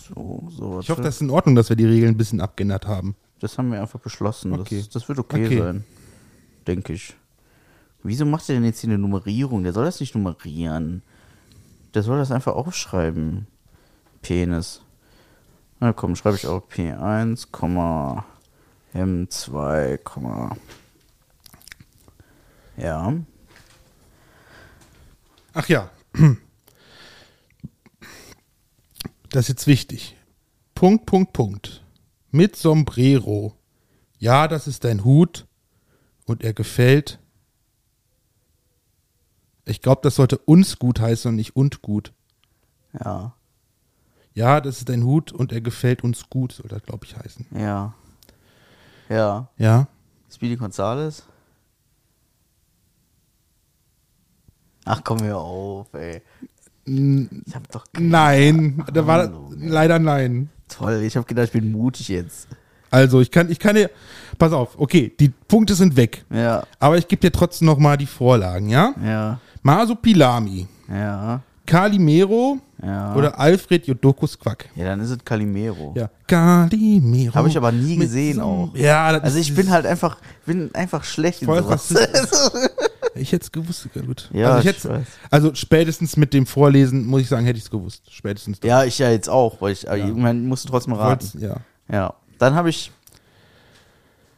[0.10, 2.88] So, so, Ich hoffe, das ist in Ordnung, dass wir die Regeln ein bisschen abgeändert
[2.88, 3.16] haben.
[3.40, 4.52] das haben wir einfach beschlossen.
[4.52, 4.80] Okay.
[4.80, 5.60] Das, das wird okay, Okay.
[5.60, 5.86] sein.
[6.68, 7.16] Denke ich.
[8.04, 9.64] Wieso macht er denn jetzt hier eine Nummerierung?
[9.64, 11.02] Der soll das nicht nummerieren.
[11.94, 13.48] Der soll das einfach aufschreiben.
[14.22, 14.82] Penis.
[15.80, 17.48] Na komm, schreibe ich auch P1,
[18.94, 20.00] M2,
[22.78, 23.14] ja.
[25.54, 25.90] Ach ja.
[29.30, 30.16] Das ist jetzt wichtig.
[30.74, 31.84] Punkt, Punkt, Punkt.
[32.32, 33.54] Mit Sombrero.
[34.20, 35.46] Ja, das ist dein Hut
[36.26, 37.20] und er gefällt.
[39.68, 42.14] Ich glaube, das sollte uns gut heißen und nicht und gut.
[43.04, 43.34] Ja,
[44.34, 47.46] Ja, das ist dein Hut und er gefällt uns gut, soll das, glaube ich, heißen.
[47.52, 47.94] ja.
[49.10, 49.48] Ja.
[49.58, 49.88] Ja.
[50.30, 51.24] Speedy Gonzales?
[54.86, 56.22] Ach, komm mir auf, ey.
[56.86, 60.50] Ich hab doch Nein, da war Ahnung, leider nein.
[60.70, 62.48] Toll, ich hab gedacht, ich bin mutig jetzt.
[62.90, 63.90] Also, ich kann, ich kann dir,
[64.38, 66.24] pass auf, okay, die Punkte sind weg.
[66.30, 68.94] Ja, Aber ich gebe dir trotzdem noch mal die Vorlagen, ja?
[69.04, 73.14] ja, Masupilami, ja, Calimero ja.
[73.16, 74.70] oder Alfred Jodokus Quack.
[74.78, 75.94] Ja, dann ist es Calimero.
[75.98, 76.10] Ja.
[76.26, 77.36] Calimero.
[77.36, 78.70] Habe ich aber nie gesehen so- auch.
[78.76, 81.94] Ja, das Also ich bin halt einfach, bin einfach schlecht in sowas.
[83.16, 84.30] Ich hätte es gewusst, ja, gut.
[84.32, 84.92] Ja, also, ich ich
[85.32, 88.04] also spätestens mit dem Vorlesen, muss ich sagen, hätte ich es gewusst.
[88.12, 88.60] Spätestens.
[88.64, 91.24] Ja, ich ja jetzt auch, weil ich aber irgendwann musste trotzdem raten.
[91.24, 91.56] Wollt's- ja.
[91.92, 92.14] Ja.
[92.38, 92.92] Dann habe ich.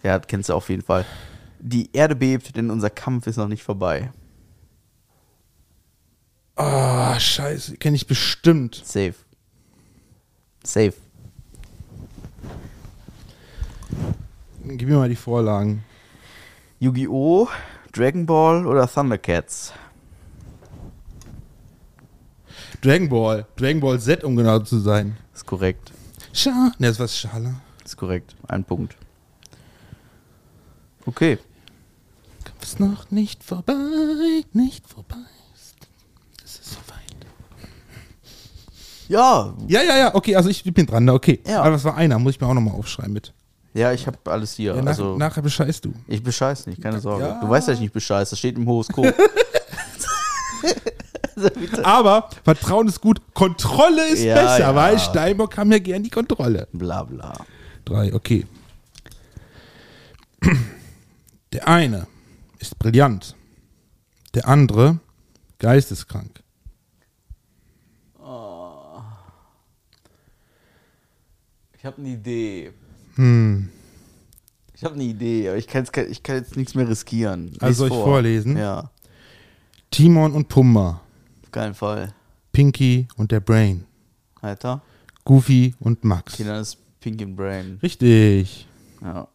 [0.01, 1.03] Ja, kennst du auf jeden Fall.
[1.59, 4.11] Die Erde bebt, denn unser Kampf ist noch nicht vorbei.
[6.59, 8.81] Ah, scheiße, kenne ich bestimmt.
[8.83, 9.15] Safe.
[10.61, 10.93] Safe.
[14.65, 15.85] Gib mir mal die Vorlagen.
[16.79, 17.47] Yu-Gi-Oh!,
[17.93, 19.71] Dragon Ball oder Thundercats?
[22.81, 23.45] Dragon Ball.
[23.55, 25.15] Dragon Ball Z, um genau zu sein.
[25.33, 25.93] Ist korrekt.
[26.33, 27.61] Scha ne, das war Schala.
[27.85, 28.35] Ist korrekt.
[28.49, 28.97] Ein Punkt.
[31.05, 31.37] Okay.
[32.61, 35.15] Ist noch nicht vorbei, nicht vorbei.
[36.49, 37.27] Es ist soweit.
[39.09, 39.53] Ja.
[39.67, 41.41] Ja, ja, ja, okay, also ich bin dran, da, okay.
[41.45, 41.61] Ja.
[41.61, 43.33] Aber das war einer, muss ich mir auch nochmal aufschreiben mit.
[43.73, 44.75] Ja, ich habe alles hier.
[44.75, 45.93] Ja, nach, also, nachher bescheißt du.
[46.07, 47.25] ich bescheiß nicht, keine Sorge.
[47.25, 47.41] Ja.
[47.41, 48.29] Du weißt, dass ich nicht bescheiß.
[48.29, 49.13] Das steht im Horoskop.
[51.83, 56.67] Aber Vertrauen ist gut, Kontrolle ist Ja, besser, weil Steinbock haben ja gern die Kontrolle.
[56.73, 57.33] Bla bla.
[57.85, 58.45] Drei, okay.
[61.53, 62.07] Der eine
[62.59, 63.35] ist brillant.
[64.33, 64.99] Der andere
[65.57, 66.43] geisteskrank.
[71.79, 72.73] Ich habe eine Idee.
[73.15, 73.69] Hm.
[74.73, 77.47] Ich habe eine Idee, aber ich kann, jetzt, ich kann jetzt nichts mehr riskieren.
[77.47, 78.03] Lies Also soll ich vor.
[78.03, 78.57] vorlesen?
[78.57, 78.91] Ja,
[79.89, 81.01] Timon und Pumba.
[81.43, 82.13] auf keinen Fall.
[82.51, 83.85] Pinky und der Brain.
[84.41, 84.81] Alter.
[85.23, 86.33] Goofy und Max.
[86.33, 87.79] Okay, dann ist Pink in Brain.
[87.81, 88.67] Richtig.
[89.01, 89.27] Ja.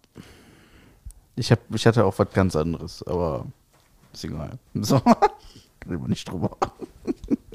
[1.37, 3.47] Ich, hab, ich hatte auch was ganz anderes, aber
[4.13, 4.59] ist egal.
[4.75, 4.97] So.
[4.97, 6.57] Reden wir nicht drüber.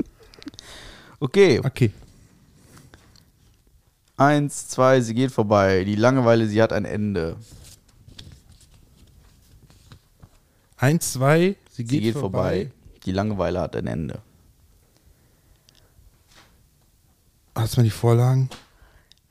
[1.19, 1.59] okay.
[1.63, 1.91] Okay.
[4.19, 5.85] Eins, zwei, sie geht vorbei.
[5.85, 7.37] Die Langeweile, sie hat ein Ende.
[10.75, 12.65] Eins, zwei, sie geht, sie geht vorbei.
[12.65, 12.71] vorbei.
[13.05, 14.21] Die Langeweile hat ein Ende.
[17.55, 18.49] Hast du mal die Vorlagen?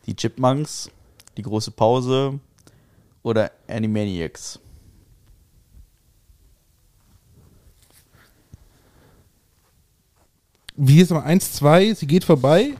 [0.06, 0.90] Die Chipmunks,
[1.36, 2.40] die große Pause
[3.22, 4.58] oder Animaniacs.
[10.76, 12.74] Wie ist aber eins, zwei, sie geht vorbei.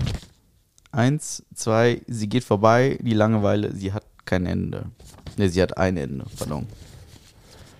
[0.99, 2.99] Eins, zwei, sie geht vorbei.
[3.01, 4.87] Die Langeweile, sie hat kein Ende.
[5.37, 6.25] Ne, sie hat ein Ende.
[6.37, 6.67] Pardon.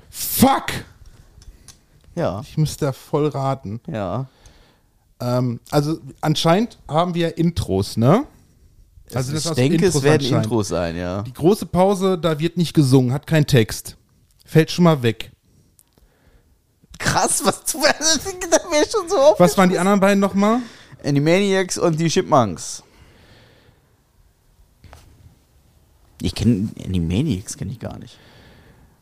[0.09, 0.67] Fuck!
[2.15, 2.43] Ja.
[2.43, 3.81] Ich müsste da voll raten.
[3.89, 4.29] Ja.
[5.19, 8.25] Ähm, also anscheinend haben wir Intros, ne?
[9.13, 10.25] Also ich denke, es werden.
[10.25, 11.23] Intros sein, ja.
[11.23, 13.97] Die große Pause, da wird nicht gesungen, hat keinen Text.
[14.45, 15.33] Fällt schon mal weg.
[17.01, 19.35] Krass, was du da wäre schon so.
[19.39, 20.61] Was waren die anderen beiden nochmal?
[21.03, 22.85] Animaniacs und die Chipmunks.
[26.23, 28.19] Ich kenne Animaniacs kenne ich gar nicht.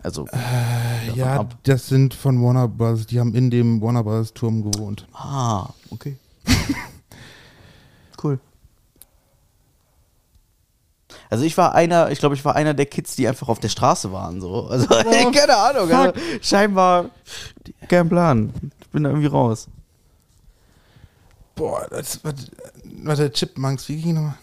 [0.02, 1.56] Also, davon Ja, ab.
[1.64, 3.06] das sind von Warner Bros.
[3.06, 4.32] Die haben in dem Warner Bros.
[4.32, 5.06] Turm gewohnt.
[5.14, 6.16] ah, okay.
[8.22, 8.38] cool.
[11.28, 13.68] Also ich war einer, ich glaube, ich war einer der Kids, die einfach auf der
[13.68, 14.66] Straße waren, so.
[14.70, 14.86] Also,
[15.32, 15.90] keine Ahnung.
[15.90, 17.10] Also, scheinbar
[17.88, 18.52] kein Plan.
[18.80, 19.66] Ich bin da irgendwie raus.
[21.56, 22.44] Boah, das, warte,
[23.02, 24.36] warte, Chipmunks, wie ging nochmal?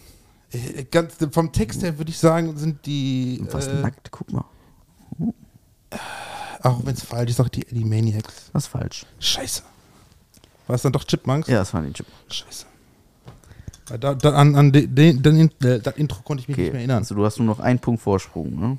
[0.54, 3.42] Äh, Ganz, vom Text her würde ich sagen, sind die.
[3.50, 4.10] Was Äh, nackt?
[4.10, 4.44] Guck mal.
[6.62, 8.50] auch wenn es falsch ist, auch die Animaniacs.
[8.52, 9.04] Was falsch?
[9.18, 9.62] Scheiße.
[10.66, 11.48] War es dann doch Chipmunks?
[11.48, 12.34] Ja, das waren die Chipmunks.
[12.34, 12.66] Scheiße.
[14.00, 16.80] Da, da, an an den, den, äh, das Intro konnte ich mich Okay, nicht mehr
[16.80, 16.98] erinnern.
[16.98, 18.78] also du hast nur noch einen Punkt Vorsprung, ne?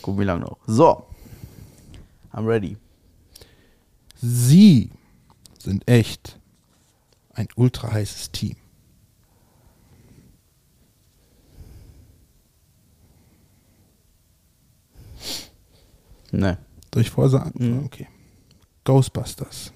[0.00, 0.58] Guck, wie lange noch.
[0.66, 1.04] So.
[2.32, 2.76] I'm ready.
[4.20, 4.90] Sie
[5.58, 6.38] sind echt
[7.34, 8.54] ein ultra heißes Team.
[16.32, 16.58] Ne.
[16.92, 17.52] Soll ich vorsagen?
[17.78, 17.84] Mhm.
[17.86, 18.08] Okay.
[18.84, 19.72] Ghostbusters.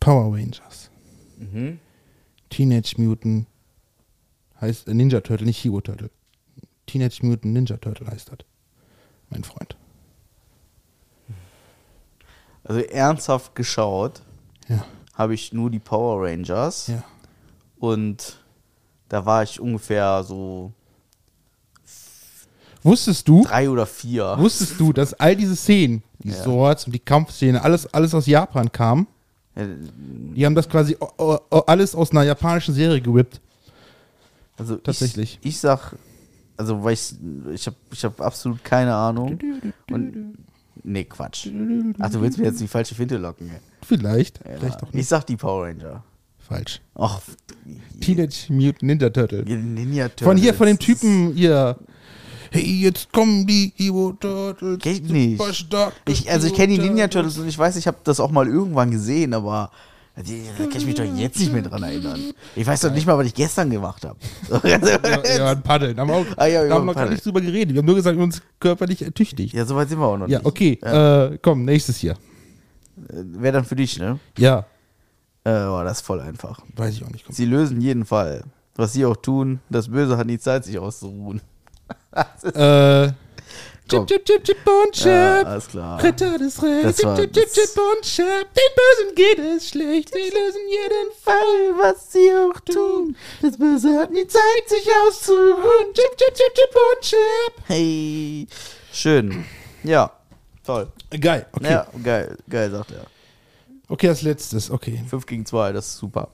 [0.00, 0.90] Power Rangers.
[1.38, 1.78] Mhm.
[2.50, 3.46] Teenage Mutant
[4.60, 6.10] heißt äh, Ninja Turtle, nicht Hero Turtle.
[6.86, 8.38] Teenage Mutant Ninja Turtle heißt das.
[9.30, 9.76] Mein Freund.
[12.64, 14.22] Also ernsthaft geschaut
[14.68, 14.84] Ja.
[15.14, 17.04] habe ich nur die Power Rangers Ja.
[17.78, 18.38] und
[19.08, 20.72] da war ich ungefähr so
[22.86, 24.36] Wusstest du, drei oder vier.
[24.38, 26.34] wusstest du, dass all diese Szenen, die Ja.
[26.42, 29.06] Swords und die Kampfszene, alles, alles aus Japan kam?
[29.54, 29.66] Äh,
[30.34, 33.40] Die haben das quasi o- o- o- alles aus einer japanischen Serie gerippt.
[34.58, 35.38] Also Tatsächlich.
[35.42, 35.94] Ich, ich sag,
[36.56, 37.12] also weil ich,
[37.52, 39.38] ich habe ich hab absolut keine Ahnung.
[39.90, 40.34] Und,
[40.82, 41.48] nee, Quatsch.
[41.98, 43.50] Ach, du willst mir jetzt die falsche Finte locken.
[43.82, 45.08] Vielleicht, Ja, vielleicht auch ich nicht.
[45.08, 46.02] sag die Power Ranger.
[46.38, 46.80] Falsch.
[46.94, 47.20] Ach,
[48.00, 49.42] Teenage Mutant Ninja Turtle.
[49.44, 50.24] Ninja Turtles.
[50.26, 51.76] Von hier, von dem Typen hier.
[52.50, 54.78] Hey, jetzt kommen die Evo Turtles.
[54.80, 55.42] Kenn ich nicht.
[56.08, 58.46] Ich, also ich kenne die Ninja Turtles und ich weiß, ich habe das auch mal
[58.46, 59.70] irgendwann gesehen, aber
[60.14, 60.22] da
[60.64, 62.18] kann ich mich doch jetzt nicht mehr dran erinnern.
[62.54, 64.16] Ich weiß doch nicht mal, was ich gestern gemacht habe.
[64.68, 64.78] Ja,
[65.36, 65.98] ja, ein Paddeln.
[66.00, 67.74] Haben wir, auch, Ah, ja, da ja, haben wir noch gar nicht drüber geredet.
[67.74, 69.54] Wir haben nur gesagt, wir uns körperlich ertüchtigt.
[69.54, 70.46] ja, soweit sind wir auch noch Ja, nicht.
[70.46, 70.72] okay.
[70.82, 72.16] Äh, komm, nächstes hier.
[72.96, 74.18] Wäre dann für dich, ne?
[74.38, 74.60] Ja,
[75.44, 76.60] Äh, boah, das ist voll einfach.
[76.76, 77.26] weiß ich auch nicht.
[77.26, 77.34] Komm.
[77.34, 78.44] Sie lösen jeden Fall.
[78.74, 81.40] Was sie auch tun, das Böse hat nie Zeit, sich auszuruhen.
[82.42, 83.12] Äh,
[83.88, 85.46] chip, chip, chip, chip und Ja, chip.
[85.46, 86.02] alles klar.
[86.02, 87.00] Ritter des Rechts.
[87.00, 88.24] Chip, chip, chip, chip und chip.
[88.54, 90.12] Den Bösen geht es schlecht.
[90.12, 91.78] Sie lösen jeden Fall.
[91.78, 95.92] was sie auch tun, das Böse hat nie Zeit, sich auszuruhen.
[95.94, 97.64] Chip, chip, chip, chip und chip.
[97.66, 98.46] Hey,
[98.92, 99.44] schön.
[99.84, 100.10] Ja,
[100.64, 100.88] toll.
[101.20, 101.70] Geil, okay.
[101.72, 103.06] Ja, geil, geil, sagt er.
[103.88, 105.00] Okay, als letztes, okay.
[105.08, 106.28] 5 gegen 2, das ist super.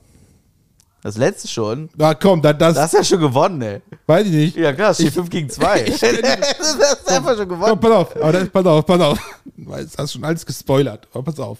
[1.03, 1.89] Das letzte schon.
[1.97, 3.81] Na komm, da, das, Das hast ja schon gewonnen, ey.
[4.07, 4.55] weiß ich nicht.
[4.55, 5.83] Ja, klar, es steht 5 gegen 2.
[5.89, 7.79] das du einfach schon Komm, gewonnen.
[7.79, 9.19] pass auf, aber das, pass auf, pass auf.
[9.57, 11.59] Du hast schon alles gespoilert, aber pass auf.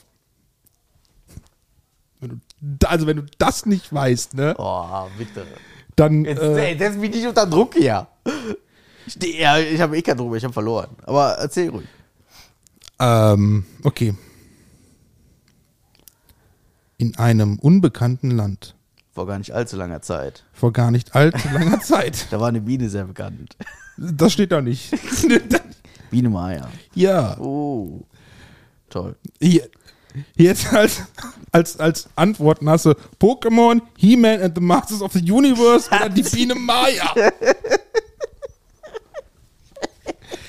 [2.21, 5.45] Wenn du, also wenn du das nicht weißt, ne, Oh, bitte.
[5.97, 8.07] dann Jetzt, äh, ey, setz mich nicht unter Druck hier.
[9.05, 10.87] Ich, ja, ich habe eh keinen Druck ich habe verloren.
[11.05, 11.85] Aber erzähl ruhig.
[12.99, 14.15] ähm, okay.
[16.97, 18.75] In einem unbekannten Land
[19.13, 20.43] Vor gar nicht allzu langer Zeit.
[20.53, 22.27] vor gar nicht allzu langer Zeit.
[22.31, 23.55] Da war eine Biene sehr bekannt.
[23.97, 24.91] Das steht da nicht.
[26.09, 26.67] Biene Maya.
[26.95, 27.37] ja.
[27.39, 28.01] Oh.
[28.89, 29.15] Toll.
[29.41, 29.69] Hier,
[30.35, 31.01] jetzt als,
[31.51, 36.21] als, als Antworten hast du Pokémon, He-Man and the Masters of the Universe oder die
[36.23, 37.11] Biene Maya.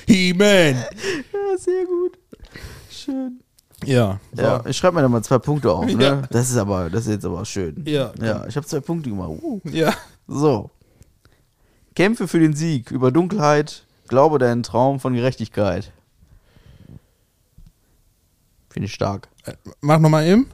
[0.07, 0.75] He-Man.
[1.33, 2.19] Ja, sehr gut.
[2.91, 3.41] Schön.
[3.87, 4.21] Ja.
[4.33, 4.43] So.
[4.43, 6.03] Ja, ich schreibe mir da mal zwei Punkte auf, ne?
[6.03, 6.23] Ja.
[6.31, 7.85] Das ist aber, das ist jetzt aber schön.
[7.87, 8.13] Ja.
[8.21, 9.31] Ja, ich habe zwei Punkte gemacht.
[9.43, 9.61] Uh.
[9.65, 9.95] ja.
[10.27, 10.71] So.
[11.95, 15.93] Kämpfe für den Sieg über Dunkelheit, glaube deinen Traum von Gerechtigkeit.
[18.71, 19.29] Finde ich stark.
[19.45, 20.49] Äh, Mach nochmal eben.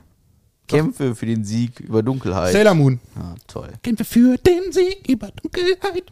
[0.69, 2.53] Kämpfe für den Sieg über Dunkelheit.
[2.53, 3.01] Sailor Moon.
[3.17, 3.73] Ah, toll.
[3.83, 6.05] Kämpfe für den Sieg über Dunkelheit.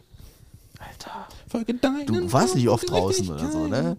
[0.79, 1.27] Alter.
[1.47, 3.97] Folge deinen Du warst nicht oft draußen oder so, ne?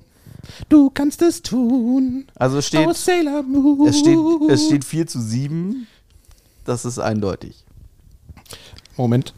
[0.69, 2.27] Du kannst es tun.
[2.35, 3.87] Also es steht, Aus Sailor Moon.
[3.89, 4.19] es steht,
[4.49, 5.87] es steht 4 zu 7.
[6.65, 7.65] Das ist eindeutig.
[8.97, 9.35] Moment.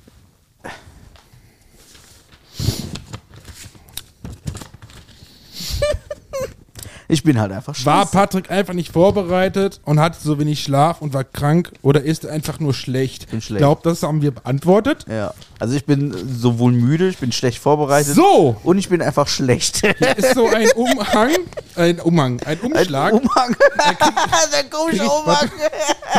[7.13, 8.13] Ich bin halt einfach War scheiße.
[8.13, 12.33] Patrick einfach nicht vorbereitet und hatte so wenig Schlaf und war krank oder ist er
[12.33, 13.31] einfach nur schlecht?
[13.31, 13.51] Bin schlecht.
[13.51, 15.05] Ich glaube, das haben wir beantwortet.
[15.09, 15.35] Ja.
[15.59, 18.15] Also ich bin sowohl müde, ich bin schlecht vorbereitet.
[18.15, 19.83] So, Und ich bin einfach schlecht.
[19.99, 21.31] hier ist so ein Umhang,
[21.77, 23.13] ein Umhang, ein Umschlag.
[23.13, 23.57] Ein Umhang.
[24.53, 25.51] Der komische Ich- Umhang.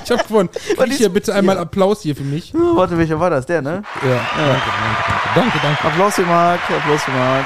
[0.04, 0.50] ich habe gewonnen.
[0.78, 1.64] Krieg hier bitte einmal ja.
[1.64, 2.54] Applaus hier für mich.
[2.54, 3.48] Warte, welcher war das?
[3.48, 3.82] Der, ne?
[4.04, 4.62] Ja, danke,
[5.34, 5.84] danke, danke, danke.
[5.88, 7.46] Applaus für Marc, Applaus für Marc.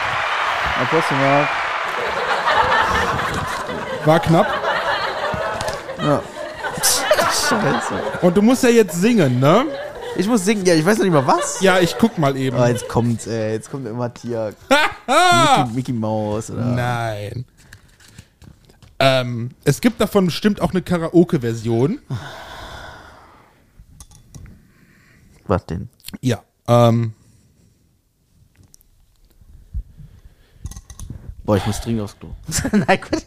[0.82, 1.48] Applaus für Marc.
[4.08, 4.48] War knapp.
[6.00, 6.24] Ja.
[7.50, 8.02] Scheiße.
[8.22, 9.66] Und du musst ja jetzt singen, ne?
[10.16, 11.60] Ich muss singen, ja, ich weiß noch nicht mal was.
[11.60, 12.58] Ja, ich guck mal eben.
[12.58, 13.52] Oh, jetzt kommt's, ey.
[13.52, 14.56] Jetzt kommt immer Tier.
[15.08, 16.64] Mickey, Mickey Mouse oder.
[16.64, 17.44] Nein.
[19.00, 22.00] Ähm, es gibt davon bestimmt auch eine Karaoke-Version.
[25.48, 25.90] Was denn?
[26.22, 26.44] Ja.
[26.70, 27.14] Ähm,
[31.44, 32.30] Boah, ich muss dringend aufs Klo.
[32.72, 33.22] Nein, gut.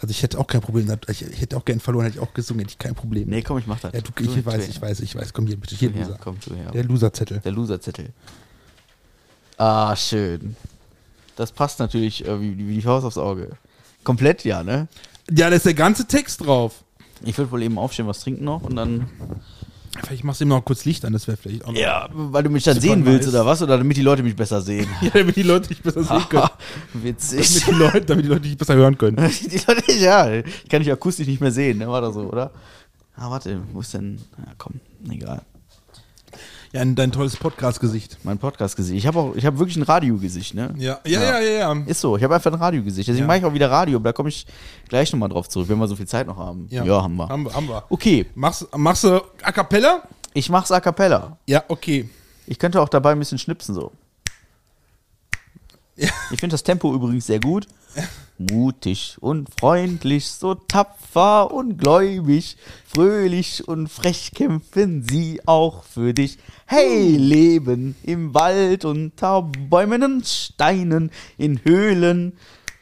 [0.00, 0.92] Also ich hätte auch kein Problem.
[1.08, 3.28] Ich, ich hätte auch gern verloren, hätte ich auch gesungen, hätte ich kein Problem.
[3.28, 3.92] Nee, komm, ich mach das.
[3.92, 5.32] Ja, du, ich tu weiß, ich weiß, ich weiß.
[5.32, 6.18] Komm hier bitte, hier, her, Loser.
[6.20, 6.70] komm, her.
[6.72, 7.40] Der Loserzettel.
[7.40, 8.10] Der Loserzettel.
[9.56, 10.56] Ah, schön.
[11.36, 13.56] Das passt natürlich äh, wie, wie die Faust aufs Auge.
[14.02, 14.88] Komplett, ja, ne?
[15.30, 16.84] Ja, da ist der ganze Text drauf.
[17.22, 19.08] Ich würde wohl eben aufstehen, was trinken noch und dann.
[20.02, 21.78] Vielleicht machst du ihm noch kurz Licht an, das wäre vielleicht auch noch.
[21.78, 23.34] Ja, weil du mich dann sehen willst nice.
[23.34, 23.62] oder was?
[23.62, 24.88] Oder damit die Leute mich besser sehen.
[25.02, 26.48] Ja, damit die Leute dich besser sehen können.
[26.94, 27.64] Witzig.
[27.64, 29.16] damit, die Leute, damit die Leute dich besser hören können.
[29.40, 31.88] die Leute, ja, ich kann dich akustisch nicht mehr sehen, ne?
[31.88, 32.50] War das so, oder?
[33.16, 34.18] Ah, warte, wo ist denn.
[34.38, 34.80] Ja, komm,
[35.10, 35.42] egal.
[36.74, 38.18] Ja, in dein tolles Podcast-Gesicht.
[38.24, 38.98] Mein Podcast-Gesicht.
[38.98, 40.74] Ich habe auch, ich habe wirklich ein Radiogesicht, ne?
[40.76, 41.72] Ja, ja, ja, ja.
[41.72, 41.82] ja.
[41.86, 43.06] Ist so, ich habe einfach ein Radiogesicht.
[43.06, 43.26] Deswegen Ja.
[43.28, 44.44] mache ich auch wieder Radio, aber da komme ich
[44.88, 46.66] gleich nochmal drauf zurück, wenn wir so viel Zeit noch haben.
[46.70, 47.28] Ja, haben wir.
[47.28, 47.54] Haben wir.
[47.54, 47.84] Haben wir.
[47.90, 50.02] Okay, Machst, machst du A Cappella?
[50.32, 51.38] ich mach's a cappella.
[51.46, 52.08] Ja, okay.
[52.48, 53.92] Ich könnte auch dabei ein bisschen schnipsen so.
[55.94, 56.08] Ja.
[56.32, 57.68] Ich finde das Tempo übrigens sehr gut.
[58.36, 66.38] Mutig und freundlich, so tapfer und gläubig, fröhlich und frech kämpfen sie auch für dich.
[66.66, 72.36] Hey, Leben im Wald unter Bäumen und Steinen, in Höhlen,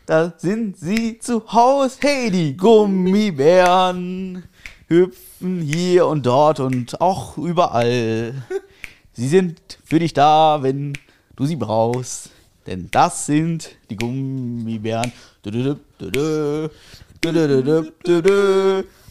[0.06, 1.98] da sind sie zu Haus.
[2.00, 4.44] Hey, die Gummibären
[4.88, 8.42] hüpfen hier und dort und auch überall.
[9.14, 10.94] Sie sind für dich da, wenn
[11.36, 12.30] du sie brauchst.
[12.66, 15.12] Denn das sind die Gummibären.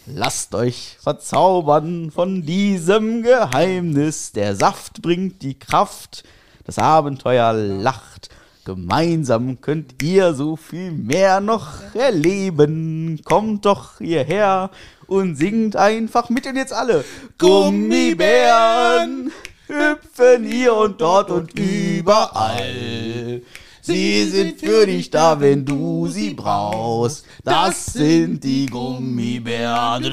[0.08, 4.32] Lasst euch verzaubern von diesem Geheimnis.
[4.32, 6.24] Der Saft bringt die Kraft,
[6.66, 8.30] das Abenteuer lacht.
[8.64, 13.20] Gemeinsam könnt ihr so viel mehr noch erleben.
[13.24, 14.70] Kommt doch hierher
[15.08, 17.04] und singt einfach mit und jetzt alle
[17.38, 19.32] Gummibären
[19.72, 23.42] hüpfen hier und dort und überall.
[23.82, 27.26] Sie sind für dich da, wenn du sie brauchst.
[27.44, 30.06] Das sind die Gummibären.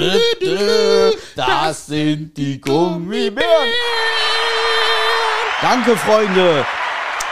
[1.37, 3.69] Das sind die Gummibären.
[5.61, 6.65] Danke, Freunde.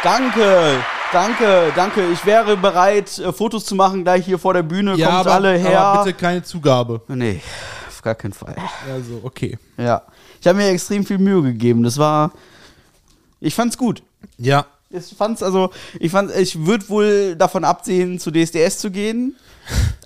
[0.02, 0.84] Danke.
[1.12, 2.02] Danke, danke.
[2.12, 4.96] Ich wäre bereit, äh, Fotos zu machen, gleich hier vor der Bühne.
[4.96, 5.80] Ja, Kommt aber, alle her.
[5.80, 7.00] aber bitte keine Zugabe.
[7.08, 7.40] Nee,
[7.88, 8.56] auf gar keinen Fall.
[8.92, 9.56] Also, okay.
[9.78, 10.02] Ja.
[10.46, 11.82] Ich habe mir extrem viel Mühe gegeben.
[11.82, 12.30] Das war.
[13.40, 14.04] Ich fand's gut.
[14.38, 14.64] Ja.
[14.90, 19.34] Ich fand's also, ich fand, ich würde wohl davon absehen, zu DSDS zu gehen.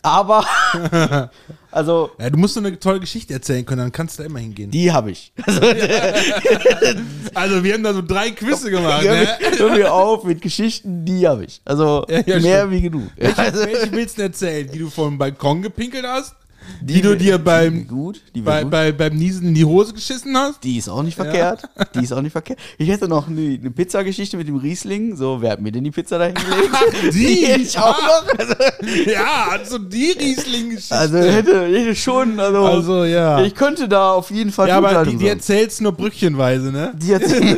[0.01, 0.47] Aber,
[1.71, 2.31] also, ja.
[2.31, 4.71] Du musst so eine tolle Geschichte erzählen können, dann kannst du da immer hingehen.
[4.71, 5.31] die habe ich.
[5.45, 5.61] Also,
[7.35, 9.29] Also, wir haben da so drei Quizze gemacht, hör, ne?
[9.43, 11.61] mir, hör mir auf mit Geschichten, die habe ich.
[11.67, 12.73] Also, Ja, ja, mehr stimmt.
[12.73, 13.11] wie genug.
[13.17, 14.73] Welche, Also, welche willst du erzählen?
[14.73, 16.35] Wie du vom Balkon gepinkelt hast?
[16.81, 19.93] Die wie du dir die beim- gut, die Bei, bei, beim Niesen in die Hose
[19.93, 20.63] geschissen hast?
[20.65, 21.63] Die ist auch nicht verkehrt.
[21.95, 22.59] Die ist auch nicht verkehrt.
[22.79, 25.17] Ich hätte noch eine, eine Pizzageschichte mit dem Riesling.
[25.17, 26.71] So, wer hat mir denn die Pizza da hingelegt?
[27.15, 27.47] Die?
[27.47, 28.39] hätte ich auch noch.
[28.39, 28.55] Also,
[29.11, 30.97] Ja, also die Riesling-Geschichte.
[30.97, 33.43] also hätte, hätte schon, also, Also, ja.
[33.43, 36.93] ich könnte da auf jeden Fall ja, aber die, die erzählst nur brückchenweise, ne?
[36.97, 37.57] Die erzählen.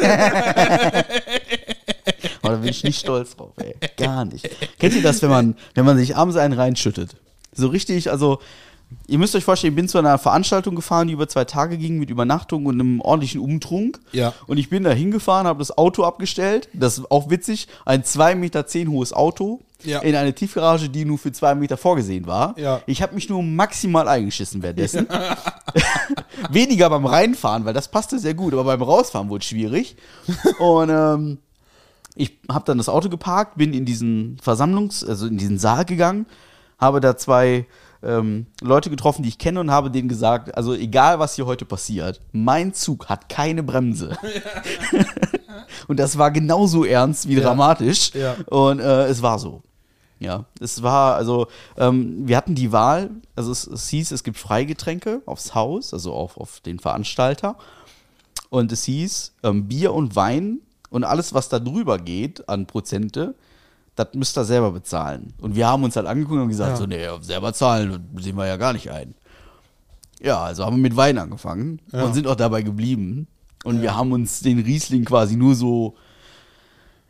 [2.42, 3.74] oh, da bin ich nicht stolz drauf, ey.
[3.96, 4.48] Gar nicht.
[4.78, 7.10] Kennt ihr das, wenn man, wenn man sich abends einen reinschüttet?
[7.54, 8.38] So richtig, also,
[9.06, 11.98] ihr müsst euch vorstellen, ich bin zu einer Veranstaltung gefahren, die über zwei Tage ging,
[11.98, 14.00] mit Übernachtung und einem ordentlichen Umtrunk.
[14.12, 14.32] Ja.
[14.46, 16.68] Und ich bin da hingefahren, habe das Auto abgestellt.
[16.72, 17.68] Das ist auch witzig.
[17.84, 19.60] Ein 2,10 Meter hohes Auto.
[19.84, 19.98] Ja.
[20.00, 22.56] In eine Tiefgarage, die nur für zwei Meter vorgesehen war.
[22.58, 22.82] Ja.
[22.86, 25.08] Ich habe mich nur maximal eingeschissen währenddessen.
[26.50, 29.96] Weniger beim Reinfahren, weil das passte sehr gut, aber beim Rausfahren wurde es schwierig.
[30.60, 31.38] Und ähm,
[32.14, 36.26] ich habe dann das Auto geparkt, bin in diesen Versammlungs-, also in diesen Saal gegangen,
[36.78, 37.66] habe da zwei
[38.02, 41.64] ähm, Leute getroffen, die ich kenne und habe denen gesagt, also egal was hier heute
[41.64, 44.16] passiert, mein Zug hat keine Bremse.
[45.88, 48.12] und das war genauso ernst wie dramatisch.
[48.14, 48.36] Ja.
[48.46, 49.62] Und äh, es war so.
[50.18, 54.38] Ja, es war, also, ähm, wir hatten die Wahl, also es, es hieß, es gibt
[54.38, 57.56] Freigetränke aufs Haus, also auf, auf den Veranstalter.
[58.48, 63.34] Und es hieß, ähm, Bier und Wein und alles, was da drüber geht an Prozente,
[63.96, 65.34] das müsst ihr selber bezahlen.
[65.40, 66.76] Und wir haben uns halt angeguckt und gesagt, Ja.
[66.76, 69.14] so, nee, selber zahlen, das sehen wir ja gar nicht ein.
[70.20, 72.04] Ja, also haben wir mit Wein angefangen Ja.
[72.04, 73.26] und sind auch dabei geblieben.
[73.64, 75.94] Und wir haben uns den Riesling quasi nur so,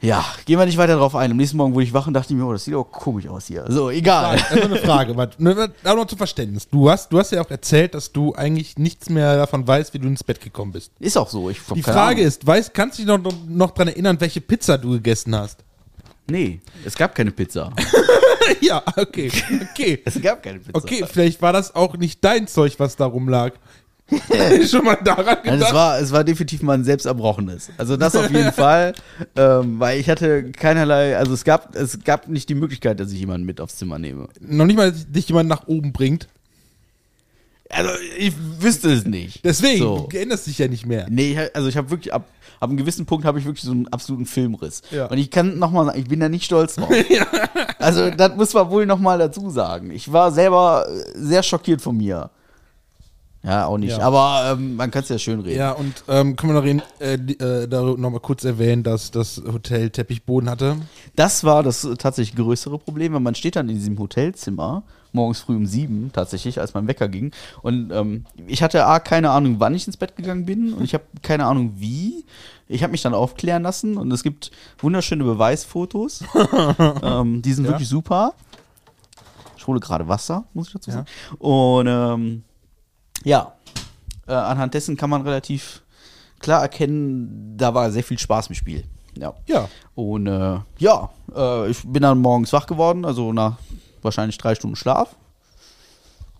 [0.00, 1.30] ja, gehen wir nicht weiter drauf ein.
[1.30, 3.46] Am nächsten Morgen wurde ich wach und dachte mir, oh, das sieht auch komisch aus
[3.46, 3.64] hier.
[3.68, 4.42] So, egal.
[4.50, 6.68] Also eine Frage, auch noch zum Verständnis.
[6.68, 10.00] Du hast, du hast ja auch erzählt, dass du eigentlich nichts mehr davon weißt, wie
[10.00, 10.90] du ins Bett gekommen bist.
[10.98, 11.48] Ist auch so.
[11.50, 12.26] Ich Die Frage Ahnung.
[12.26, 15.62] ist, weißt, kannst du dich noch, noch daran erinnern, welche Pizza du gegessen hast?
[16.30, 17.70] Nee, es gab keine Pizza.
[18.60, 19.30] ja, okay,
[19.70, 20.02] okay.
[20.04, 20.74] Es gab keine Pizza.
[20.74, 23.52] Okay, vielleicht war das auch nicht dein Zeug, was da rumlag.
[24.68, 25.68] Schon mal daran Nein, gedacht?
[25.68, 27.70] es war, es war definitiv mal ein selbst erbrochenes.
[27.78, 28.92] Also das auf jeden Fall,
[29.36, 33.20] ähm, weil ich hatte keinerlei, also es gab, es gab nicht die Möglichkeit, dass ich
[33.20, 34.28] jemanden mit aufs Zimmer nehme.
[34.40, 36.28] noch nicht mal, dass dich jemand nach oben bringt.
[37.72, 39.44] Also ich wüsste es nicht.
[39.44, 40.06] Deswegen, So.
[40.10, 41.06] du erinnerst dich ja nicht mehr.
[41.10, 42.26] Nee, ich- also ich habe wirklich ab,
[42.60, 44.82] ab einem gewissen Punkt habe ich wirklich so einen absoluten Filmriss.
[44.90, 45.06] Ja.
[45.06, 46.88] Und ich kann nochmal sagen, ich bin da nicht stolz drauf.
[47.78, 49.90] Also das muss man wohl nochmal dazu sagen.
[49.90, 52.30] Ich war selber äh, sehr schockiert von mir.
[53.42, 53.90] Ja, auch nicht.
[53.98, 54.04] Ja.
[54.04, 55.58] Aber ähm, man kann es ja schön reden.
[55.58, 59.10] Ja, und ähm, können wir noch, reden, äh, äh, darüber noch mal kurz erwähnen, dass
[59.10, 60.76] das Hotel Teppichboden hatte.
[61.16, 65.56] Das war das tatsächlich größere Problem, weil man steht dann in diesem Hotelzimmer morgens früh
[65.56, 67.32] um sieben tatsächlich, als mein Wecker ging.
[67.62, 70.94] Und ähm, ich hatte A, keine Ahnung, wann ich ins Bett gegangen bin und ich
[70.94, 72.24] habe keine Ahnung wie.
[72.68, 76.24] Ich habe mich dann aufklären lassen und es gibt wunderschöne Beweisfotos.
[77.02, 77.72] ähm, die sind Ja.
[77.72, 78.32] wirklich super.
[79.58, 81.06] Ich hole gerade Wasser, muss ich dazu sagen.
[81.38, 82.42] Und ähm,
[83.24, 83.52] ja,
[84.26, 85.82] äh, anhand dessen kann man relativ
[86.40, 88.84] klar erkennen, da war sehr viel Spaß im Spiel.
[89.16, 89.34] Ja.
[89.46, 89.68] Ja.
[89.94, 93.58] Und äh, ja, äh, ich bin dann morgens wach geworden, also nach
[94.04, 95.16] wahrscheinlich drei Stunden Schlaf.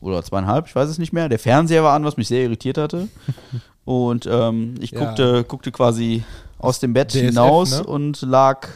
[0.01, 1.29] Oder zweieinhalb, ich weiß es nicht mehr.
[1.29, 3.09] Der Fernseher war an, was mich sehr irritiert hatte.
[3.85, 4.99] Und ähm, ich Ja.
[5.01, 6.25] guckte, guckte quasi
[6.59, 7.85] aus dem Bett DSF, hinaus ne?
[7.85, 8.69] und lag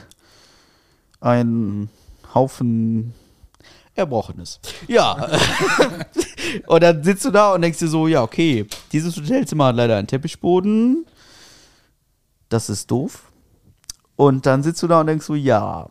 [1.20, 1.88] ein
[2.34, 3.14] Haufen
[3.94, 4.60] Erbrochenes.
[4.88, 5.30] Ja.
[6.66, 9.96] und dann sitzt du da und denkst dir so, ja, okay, dieses Hotelzimmer hat leider
[9.96, 11.06] einen Teppichboden.
[12.48, 13.30] Das ist doof.
[14.16, 15.88] Und dann sitzt du da und denkst so, ja,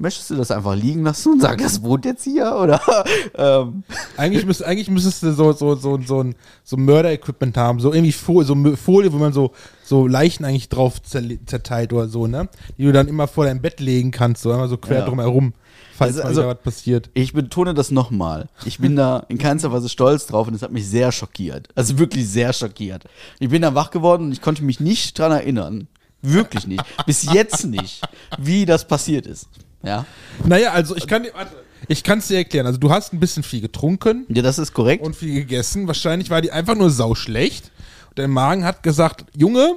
[0.00, 2.56] möchtest du das einfach liegen lassen und sagen, das wohnt jetzt hier?
[2.56, 2.80] Oder
[3.34, 3.84] ähm,
[4.16, 8.12] Eigentlich, müsst, eigentlich müsstest du so, so, so, so ein so Mörder-Equipment haben, so irgendwie
[8.12, 9.52] Folie, so Folie, wo man so,
[9.84, 12.48] so Leichen eigentlich drauf zerteilt oder so, ne?
[12.78, 15.04] Die du dann immer vor dein Bett legen kannst, so einmal so quer Ja.
[15.06, 15.52] drum herum,
[15.96, 17.10] falls Also- also- was passiert.
[17.14, 18.48] ich betone das nochmal.
[18.64, 21.68] Ich bin da in keinster Weise stolz drauf und es hat mich sehr schockiert.
[21.74, 23.04] Also wirklich sehr schockiert.
[23.38, 25.88] Ich bin dann wach geworden und ich konnte mich nicht dran erinnern.
[26.22, 26.82] Wirklich nicht.
[27.06, 28.02] Bis jetzt nicht,
[28.38, 29.48] wie das passiert ist.
[29.82, 30.04] Ja,
[30.44, 31.54] Naja, also ich kann dir, warte,
[31.88, 32.66] ich kann es dir erklären.
[32.66, 35.04] Also du hast ein bisschen viel getrunken ja das ist korrekt.
[35.04, 35.86] und viel gegessen.
[35.86, 37.70] Wahrscheinlich war die einfach nur sauschlecht.
[38.10, 39.76] Und dein Magen hat gesagt, Junge,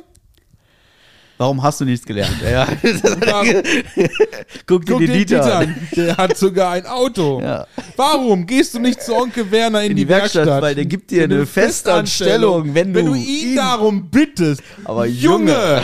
[1.40, 2.36] Warum hast du nichts gelernt?
[2.44, 2.68] Ja.
[4.68, 5.64] Guck dir guck den Dieter, an.
[5.70, 5.88] an.
[5.96, 7.42] Der hat sogar ein Auto.
[7.42, 7.66] Ja.
[7.96, 10.62] Warum gehst du nicht zu Onkel Werner in, In die, die Werkstatt, Werkstatt?
[10.62, 14.62] weil der gibt dir eine Festanstellung, wenn du ihn ihn- darum bittest.
[14.86, 15.82] Aber Junge!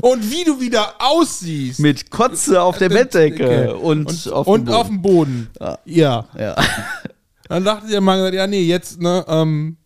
[0.00, 1.80] Und wie du wieder aussiehst.
[1.80, 4.96] Mit Kotze auf der Bettdecke und, und, auf und dem auf Boden.
[4.96, 5.50] dem Boden.
[5.84, 6.26] Ja.
[6.38, 6.56] Ja.
[7.48, 9.76] Dann dachte der Mann, gesagt, ja, nee, jetzt, ne, ähm,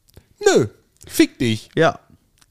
[0.44, 0.66] nö,
[1.06, 1.70] fick dich.
[1.74, 1.98] ja,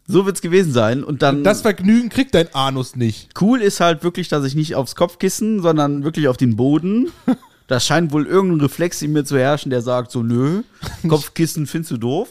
[0.07, 1.03] so wird's gewesen sein.
[1.03, 3.29] Und dann Das Vergnügen kriegt dein Anus nicht.
[3.39, 7.11] cool ist halt wirklich, dass ich nicht aufs Kopfkissen, sondern wirklich auf den Boden.
[7.67, 10.63] Das scheint wohl irgendein Reflex in mir zu herrschen, der sagt so, nö,
[11.07, 12.27] Kopfkissen findest du doof.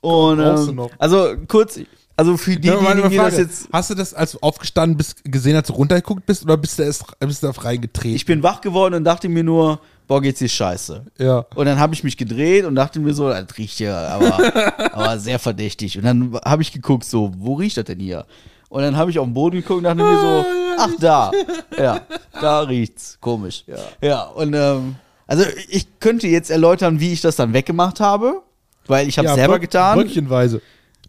[0.00, 0.90] Und ähm, noch.
[0.96, 1.80] also kurz,
[2.16, 5.66] also für diejenigen, die das jetzt Hast du das, als du aufgestanden bist, gesehen, als
[5.66, 8.14] du runtergeguckt bist, oder bist du erst bist du da reingetreten?
[8.14, 11.04] Ich bin wach geworden und dachte mir nur, boah, geht's hier scheiße.
[11.18, 11.46] Ja.
[11.54, 15.18] Und dann habe ich mich gedreht und dachte mir so, das riecht ja aber, aber
[15.18, 15.98] sehr verdächtig.
[15.98, 18.26] Und dann habe ich geguckt, so, wo riecht das denn hier?
[18.68, 20.44] Und dann habe ich auf den Boden geguckt und dachte mir so,
[20.78, 21.30] ach da,
[21.78, 22.00] ja,
[22.40, 23.64] da riecht's, komisch.
[23.66, 24.96] Ja, ja und ähm,
[25.26, 28.42] also ich könnte jetzt erläutern, wie ich das dann weggemacht habe,
[28.86, 29.98] weil ich habe ja, selber getan.
[29.98, 30.60] Bröckchenweise.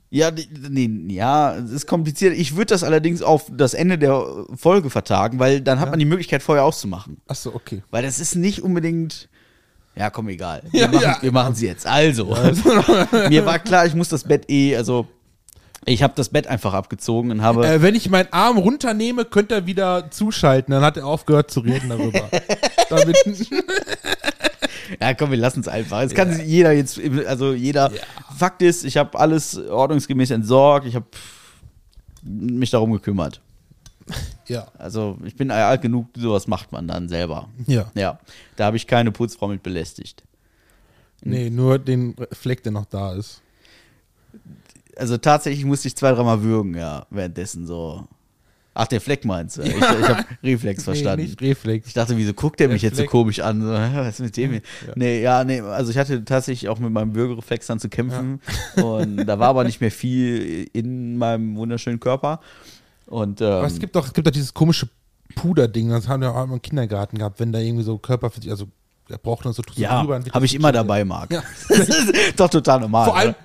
[0.10, 0.32] Ja,
[0.70, 2.38] nee, ja, es ist kompliziert.
[2.38, 4.24] Ich würde das allerdings auf das Ende der
[4.56, 7.18] Folge vertagen, weil dann hat man die Möglichkeit, vorher auszumachen.
[7.28, 7.82] Achso, okay.
[7.92, 9.28] Weil das ist nicht unbedingt.
[9.96, 10.62] Ja, komm, egal.
[10.72, 11.18] Wir Ja, machen ja.
[11.22, 11.88] wir machen's jetzt.
[11.88, 12.26] Also,
[13.30, 15.08] mir war klar, ich muss das Bett eh, also
[15.86, 17.68] ich habe das Bett einfach abgezogen und habe.
[17.68, 20.72] Äh, wenn ich meinen Arm runternehme, könnte er wieder zuschalten.
[20.72, 22.28] Dann hat er aufgehört zu reden darüber.
[22.90, 23.18] Damit,
[25.02, 26.02] ja, komm, wir lassen es einfach.
[26.02, 27.92] Es kann sich jeder jetzt, also jeder.
[28.38, 30.88] Fakt ist, ich habe alles ordnungsgemäß entsorgt.
[30.88, 31.06] Ich habe
[32.24, 33.42] mich darum gekümmert.
[34.48, 34.68] ja.
[34.78, 37.50] Also ich bin alt genug, sowas macht man dann selber.
[37.68, 37.92] Ja.
[37.96, 38.20] Ja,
[38.56, 40.24] da habe ich keine Putzfrau mit belästigt.
[41.22, 43.42] Nee, nur den Fleck, der noch da ist.
[44.96, 48.08] Also tatsächlich musste ich zwei, dreimal würgen, ja, währenddessen so.
[48.78, 49.62] Ach, der Fleck meinst du?
[49.62, 51.22] Ich, ich habe Reflex verstanden.
[51.22, 51.88] Nee, nicht Reflex.
[51.88, 53.66] Ich dachte, wieso guckt der mich Der jetzt so komisch an?
[53.96, 54.62] Was ist mit dem hier?
[54.96, 58.42] Nee, ja, nee, also ich hatte tatsächlich auch mit meinem Bürgerreflex dann zu kämpfen.
[58.76, 62.42] Und da war aber nicht mehr viel in meinem wunderschönen Körper.
[63.06, 64.90] Und ähm, Aber es gibt doch, es gibt doch dieses komische
[65.36, 68.68] Puderding, das haben wir auch im Kindergarten gehabt, wenn da irgendwie so Körper, also
[69.10, 71.32] er braucht noch so, so ja, drüber, wird habe ich immer dabei, Marc.
[71.32, 71.44] Ja.
[71.70, 73.06] Das ist doch total normal.
[73.06, 73.36] Vor allem,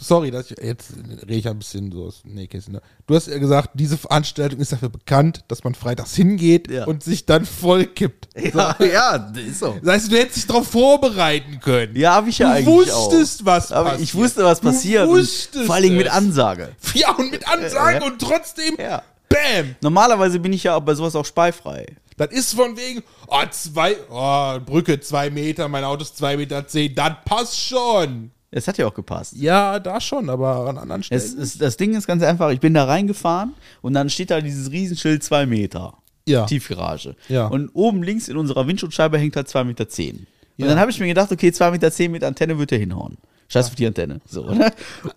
[0.00, 2.74] sorry, dass ich, jetzt rede ich ein bisschen so aus Nähkästchen.
[2.74, 2.82] Ne?
[3.06, 6.84] Du hast ja gesagt, diese Veranstaltung ist dafür bekannt, dass man freitags hingeht Ja.
[6.86, 8.28] und sich dann voll kippt.
[8.54, 9.76] Ja, ja, das ist so.
[9.82, 11.96] Das heißt, du hättest dich darauf vorbereiten können.
[11.96, 13.10] Ja, habe ich ja Du eigentlich auch.
[13.10, 14.08] wusstest, was Aber passiert.
[14.08, 15.02] ich wusste, was Du passiert.
[15.08, 16.08] und wusstest vor allen Dingen mit.
[16.08, 16.70] Ansage.
[16.94, 18.06] Ja, und mit Ansagen Ja.
[18.06, 19.02] und trotzdem, Ja.
[19.28, 19.74] bam.
[19.80, 21.86] Normalerweise bin ich ja bei sowas auch speifrei.
[22.16, 26.66] Das ist von wegen, oh, zwei, oh, Brücke zwei Meter, mein Auto ist zwei Meter
[26.66, 28.30] zehn, das passt schon.
[28.50, 29.34] Es hat ja auch gepasst.
[29.36, 31.20] Ja, da schon, aber an anderen Stellen.
[31.20, 33.52] Es, es, das Ding ist ganz einfach, ich bin da reingefahren
[33.82, 35.94] und dann steht da dieses Riesenschild 2 Meter.
[36.26, 36.46] Ja.
[36.46, 37.14] Tiefgarage.
[37.28, 37.46] Ja.
[37.46, 39.88] Und oben links in unserer Windschutzscheibe hängt halt 2,10 Meter.
[39.88, 40.16] Zehn.
[40.16, 40.26] Und
[40.56, 40.66] Ja.
[40.68, 43.18] dann habe ich mir gedacht, okay, 2,10 Meter zehn mit Antenne wird er hinhauen.
[43.50, 44.20] Scheiß auf die Antenne.
[44.26, 44.70] So, ne?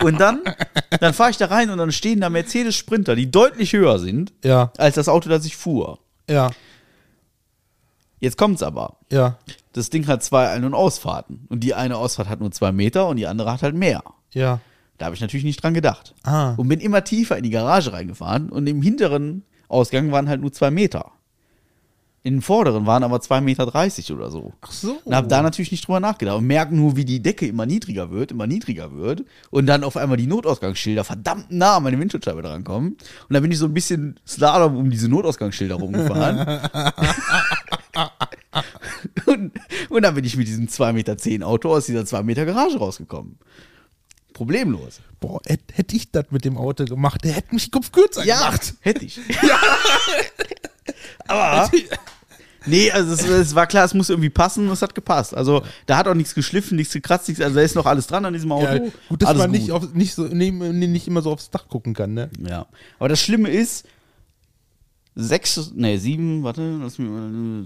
[0.03, 0.41] Und dann,
[1.01, 4.31] dann fahre ich da rein und dann stehen da Mercedes Sprinter, die deutlich höher sind
[4.43, 5.99] ja, als das Auto, das ich fuhr.
[6.29, 6.49] ja,
[8.19, 8.97] Jetzt kommt's aber.
[9.11, 9.37] ja,
[9.73, 11.45] Das Ding hat zwei Ein- und Ausfahrten.
[11.49, 14.03] Und die eine Ausfahrt hat nur zwei Meter und die andere hat halt mehr.
[14.31, 14.59] ja.
[14.97, 16.13] Da habe ich natürlich nicht dran gedacht.
[16.21, 16.53] Ah.
[16.57, 20.51] Und bin immer tiefer in die Garage reingefahren und im hinteren Ausgang waren halt nur
[20.51, 21.13] zwei Meter.
[22.21, 24.53] In den vorderen waren aber zwei Meter dreißig oder so.
[24.61, 24.99] Ach so.
[25.03, 26.37] Und habe da natürlich nicht drüber nachgedacht.
[26.37, 29.25] Und merken nur, wie die Decke immer niedriger wird, immer niedriger wird.
[29.49, 32.89] Und dann auf einmal die Notausgangsschilder verdammt nah an meine Windschutzscheibe drankommen.
[32.91, 36.69] Und dann bin ich so ein bisschen Slalom um diese Notausgangsschilder rumgefahren.
[39.25, 39.51] und,
[39.89, 42.77] und dann bin ich mit diesem 2,10 Meter zehn Auto aus dieser 2 Meter Garage
[42.77, 43.37] rausgekommen.
[44.33, 45.01] Problemlos.
[45.19, 48.73] Boah, hätte hätt ich das mit dem Auto gemacht, der hätte mich Kopf kürzer gemacht.
[48.81, 49.19] hätte ich.
[51.27, 51.69] Aber,
[52.65, 55.35] nee, also es, es war klar, es muss irgendwie passen und es hat gepasst.
[55.35, 58.25] Also da hat auch nichts geschliffen, nichts gekratzt, nichts, also da ist noch alles dran
[58.25, 58.85] an diesem Auto.
[58.85, 59.71] Ja, gut, dass alles man nicht, gut.
[59.71, 62.29] auf, nicht, so, nee, nicht immer so aufs Dach gucken kann, ne?
[62.39, 62.67] Ja,
[62.99, 63.85] aber das Schlimme ist,
[65.15, 67.63] sechs, nee, sieben, warte, lass mich mal,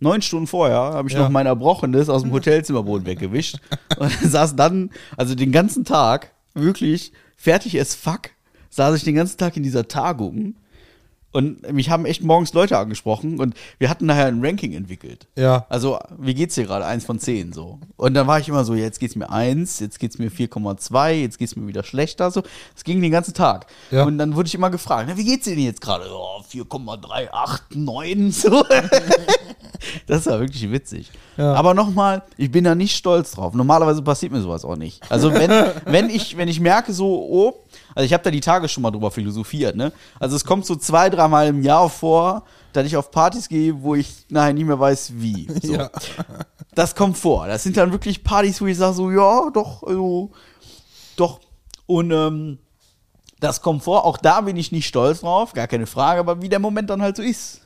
[0.00, 1.20] neun Stunden vorher habe ich Ja.
[1.20, 3.58] noch mein Erbrochenes aus dem Hotelzimmerboden weggewischt
[3.98, 8.30] und saß dann, also den ganzen Tag, wirklich fertig as fuck,
[8.70, 10.54] saß ich den ganzen Tag in dieser Tagung
[11.30, 15.26] und mich haben echt morgens Leute angesprochen und wir hatten nachher ein Ranking entwickelt.
[15.36, 15.66] Ja.
[15.68, 16.86] Also, wie geht's dir gerade?
[16.86, 17.80] Eins von zehn, so.
[17.96, 21.38] Und dann war ich immer so, jetzt geht's mir eins, jetzt geht's mir 4,2, jetzt
[21.38, 22.42] geht's mir wieder schlechter, so.
[22.74, 23.66] Es ging den ganzen Tag.
[23.90, 24.04] Ja.
[24.04, 26.06] Und dann wurde ich immer gefragt, na, wie geht's dir denn jetzt gerade?
[26.10, 28.64] Oh, 4,38, 9, so.
[30.06, 31.10] das war wirklich witzig.
[31.36, 31.52] Ja.
[31.52, 33.52] Aber nochmal, ich bin da nicht stolz drauf.
[33.52, 35.02] Normalerweise passiert mir sowas auch nicht.
[35.10, 35.50] Also, wenn,
[35.84, 38.90] wenn, ich, wenn ich merke, so, oh, also ich habe da die Tage schon mal
[38.90, 39.92] drüber philosophiert, ne?
[40.20, 43.94] Also, es kommt so zwei, dreimal im Jahr vor, dass ich auf Partys gehe, wo
[43.94, 45.48] ich nachher nicht mehr weiß, wie.
[45.62, 45.72] So.
[45.78, 45.90] Ja.
[46.74, 47.48] Das kommt vor.
[47.48, 50.30] Das sind dann wirklich Partys, wo ich sage so, ja, doch, also,
[51.16, 51.40] doch.
[51.86, 52.58] Und ähm,
[53.40, 54.04] das kommt vor.
[54.04, 57.02] Auch da bin ich nicht stolz drauf, gar keine Frage, aber wie der Moment dann
[57.02, 57.60] halt so ist.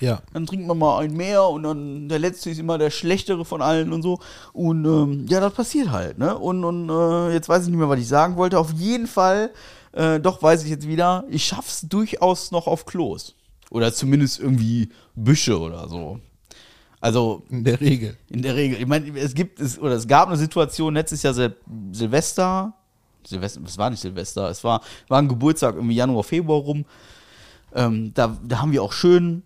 [0.00, 0.20] Ja.
[0.32, 3.62] Dann trinkt man mal ein mehr und dann der letzte ist immer der schlechtere von
[3.62, 4.18] allen und so.
[4.52, 6.36] Und ähm, ja, das passiert halt, ne?
[6.36, 8.58] Und, und äh, jetzt weiß ich nicht mehr, was ich sagen wollte.
[8.58, 9.50] Auf jeden Fall,
[9.92, 13.34] äh, doch weiß ich jetzt wieder, ich schaff's durchaus noch auf Klos.
[13.70, 16.20] Oder zumindest irgendwie Büsche oder so.
[17.00, 18.16] Also, In der Regel.
[18.30, 18.80] in der Regel.
[18.80, 21.54] Ich meine, es gibt es, oder es gab eine Situation letztes Jahr Sil
[21.92, 22.72] Silvester.
[23.26, 26.84] Silvester, es war nicht Silvester, es war, war ein Geburtstag irgendwie Januar, Februar rum.
[27.74, 29.42] Ähm, da, da haben wir auch schön,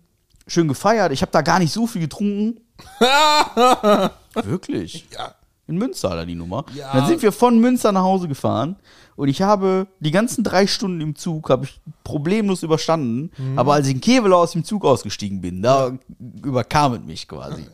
[0.51, 1.11] schön gefeiert.
[1.11, 2.59] Ich habe da gar nicht so viel getrunken.
[4.33, 5.07] Wirklich?
[5.11, 5.35] Ja.
[5.67, 6.65] In Münster, da die Nummer.
[6.75, 6.91] Ja.
[6.93, 8.75] Dann sind wir von Münster nach Hause gefahren
[9.15, 13.31] und ich habe die ganzen drei Stunden im Zug habe ich problemlos überstanden.
[13.37, 13.57] Mhm.
[13.57, 15.97] Aber als ich in Kevela aus dem Zug ausgestiegen bin, da
[16.43, 17.65] überkam es mich quasi.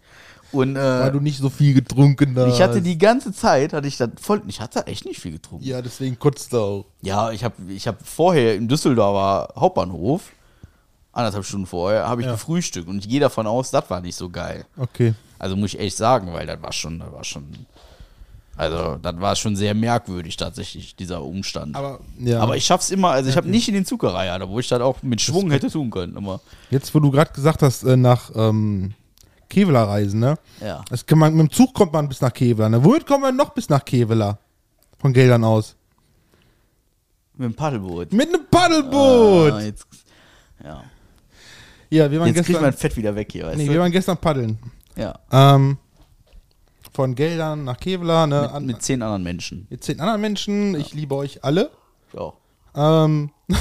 [0.51, 2.53] Und Weil äh, du nicht so viel getrunken hast.
[2.53, 5.65] ich hatte die ganze Zeit, hatte ich da voll, ich hatte echt nicht viel getrunken.
[5.65, 6.85] Ja, deswegen kotzt du auch.
[7.01, 10.31] Ja, ich habe ich hab vorher im Düsseldorfer Hauptbahnhof,
[11.17, 12.33] anderthalb Stunden vorher, habe ich Ja.
[12.33, 14.65] gefrühstückt und ich gehe davon aus, das war nicht so geil.
[14.77, 15.13] Okay.
[15.39, 17.45] Also muss ich echt sagen, weil das war schon, das war schon,
[18.55, 21.75] also das war schon sehr merkwürdig tatsächlich, dieser Umstand.
[21.75, 22.39] Aber, ja.
[22.41, 24.81] Aber ich schaff's immer, also ich habe nicht in den Zug gereiht, wo ich das
[24.81, 26.17] auch mit Schwung hätte tun können.
[26.17, 26.39] Aber
[26.71, 28.93] Jetzt, wo du gerade gesagt hast, äh, nach ähm,
[29.49, 30.37] Kevela reisen, ne?
[30.59, 30.83] ja.
[30.89, 32.83] Das kann man, mit dem Zug kommt man bis nach Kevela, ne?
[32.83, 34.37] Womit kommt man noch bis nach Kevela?
[34.99, 35.75] Von Geldern aus.
[37.35, 38.11] Mit dem Paddelboot.
[38.13, 39.53] Mit einem Paddelboot!
[39.53, 39.85] Ah, jetzt,
[40.63, 40.83] ja.
[41.89, 42.63] Ja, wir waren Jetzt kriegt gestern.
[42.63, 43.73] mein Fett wieder weg hier, weißt nee, du?
[43.73, 44.57] wir waren gestern paddeln.
[44.95, 45.17] ja.
[45.31, 45.77] Ähm,
[46.93, 48.41] von Geldern nach Kevela, ne?
[48.41, 49.67] Mit, an, mit zehn anderen Menschen.
[49.69, 50.73] mit zehn anderen Menschen.
[50.79, 51.69] Ich liebe euch alle.
[52.15, 52.33] Auch.
[52.75, 53.29] Ähm,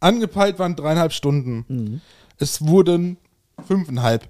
[0.00, 1.64] angepeilt waren dreieinhalb Stunden.
[1.66, 2.00] Mhm.
[2.38, 3.16] Es wurden
[3.66, 4.28] fünfeinhalb.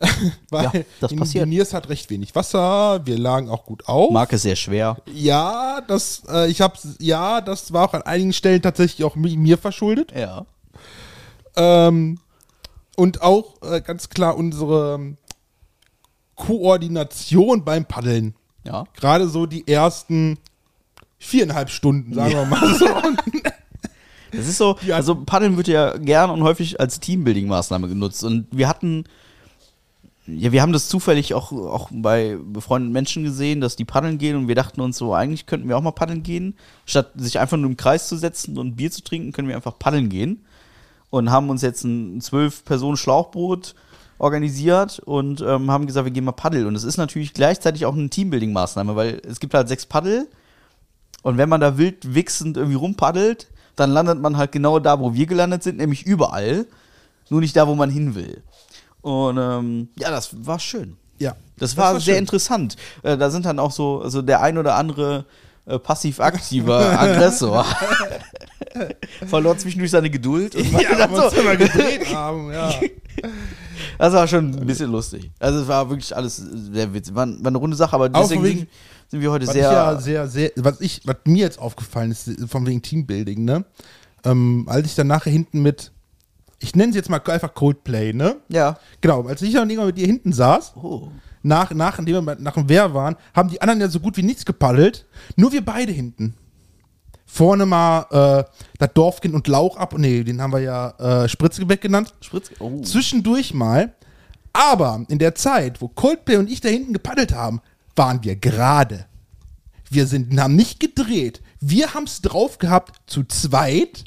[0.50, 1.46] Weil Ja, das in passiert.
[1.48, 3.00] Niers hat recht wenig Wasser.
[3.06, 4.10] Wir lagen auch gut auf.
[4.10, 4.96] Marke sehr schwer.
[5.14, 9.36] Ja, das, äh, ich hab's, ja, das war auch an einigen Stellen tatsächlich auch mi-
[9.36, 10.12] mir verschuldet.
[10.16, 10.46] Ja.
[11.54, 12.18] Ähm,
[12.96, 15.16] und auch äh, ganz klar unsere ähm,
[16.36, 18.34] Koordination beim Paddeln.
[18.64, 18.84] Ja.
[18.94, 20.38] Gerade so die ersten
[21.18, 22.86] viereinhalb Stunden, sagen wir mal so.
[24.34, 24.96] Das ist so, Ja.
[24.96, 28.24] also Paddeln wird ja gern und häufig als Teambuilding-Maßnahme genutzt.
[28.24, 29.04] Und wir hatten,
[30.26, 34.36] ja, wir haben das zufällig auch, auch bei befreundeten Menschen gesehen, dass die paddeln gehen
[34.36, 36.54] und wir dachten uns so, eigentlich könnten wir auch mal paddeln gehen.
[36.86, 39.78] Statt sich einfach nur im Kreis zu setzen und Bier zu trinken, können wir einfach
[39.78, 40.46] paddeln gehen.
[41.12, 43.74] Und haben uns jetzt ein zwölf Personen Schlauchboot
[44.18, 46.66] organisiert und ähm, haben gesagt, wir gehen mal paddeln.
[46.66, 50.26] Und es ist natürlich gleichzeitig auch eine Teambuilding-Maßnahme, weil es gibt halt sechs Paddel
[51.22, 55.12] und wenn man da wild wichsend irgendwie rumpaddelt, dann landet man halt genau da, wo
[55.12, 56.66] wir gelandet sind, nämlich überall.
[57.28, 58.42] Nur nicht da, wo man hin will.
[59.02, 60.96] Und ähm, ja, das war schön.
[61.18, 61.36] ja.
[61.58, 62.22] Das war, sehr schön.
[62.22, 62.76] interessant.
[63.02, 65.26] Äh, da sind dann auch so, also der ein oder andere
[65.66, 67.64] äh, passiv-aktiver Aggressor
[69.26, 70.54] verlor zwischendurch seine Geduld.
[70.54, 72.72] Und Ja, dann so, immer gedreht haben, ja.
[73.98, 75.30] das war schon ein bisschen lustig.
[75.38, 77.14] Also es war wirklich alles sehr witzig.
[77.14, 78.66] War, war eine runde Sache, aber deswegen wegen-
[79.08, 82.66] sind, wir heute sehr, ja sehr, sehr, was ich, was mir jetzt aufgefallen ist, von
[82.66, 83.64] wegen Teambuilding, ne?
[84.24, 85.92] Ähm, als ich dann nachher hinten mit,
[86.60, 88.36] ich nenne es jetzt mal einfach Coldplay, ne?
[88.48, 88.78] ja.
[89.00, 91.10] Genau, als ich dann irgendwann mit dir hinten saß, Oh.
[91.42, 94.22] nach, nach, nachdem wir nach dem Wehr waren, haben die anderen ja so gut wie
[94.22, 95.06] nichts gepaddelt.
[95.36, 96.34] Nur wir beide hinten.
[97.34, 98.44] Vorne mal äh,
[98.76, 99.94] das Dorfkind und Lauch ab.
[99.96, 100.90] Nee, den haben wir ja
[101.24, 102.12] äh, Spritzgebäck genannt.
[102.20, 102.50] Spritz.
[102.58, 102.82] Oh.
[102.82, 103.94] Zwischendurch mal.
[104.52, 107.62] Aber in der Zeit, wo Coldplay und ich da hinten gepaddelt haben,
[107.96, 109.06] waren wir gerade.
[109.88, 111.40] Wir sind, haben nicht gedreht.
[111.58, 114.04] Wir haben es drauf gehabt, zu zweit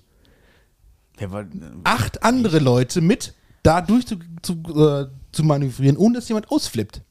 [1.19, 1.47] war,
[1.83, 3.33] acht andere Leute mit
[3.63, 7.01] da durch zu, zu, äh, zu manövrieren, ohne dass jemand ausflippt.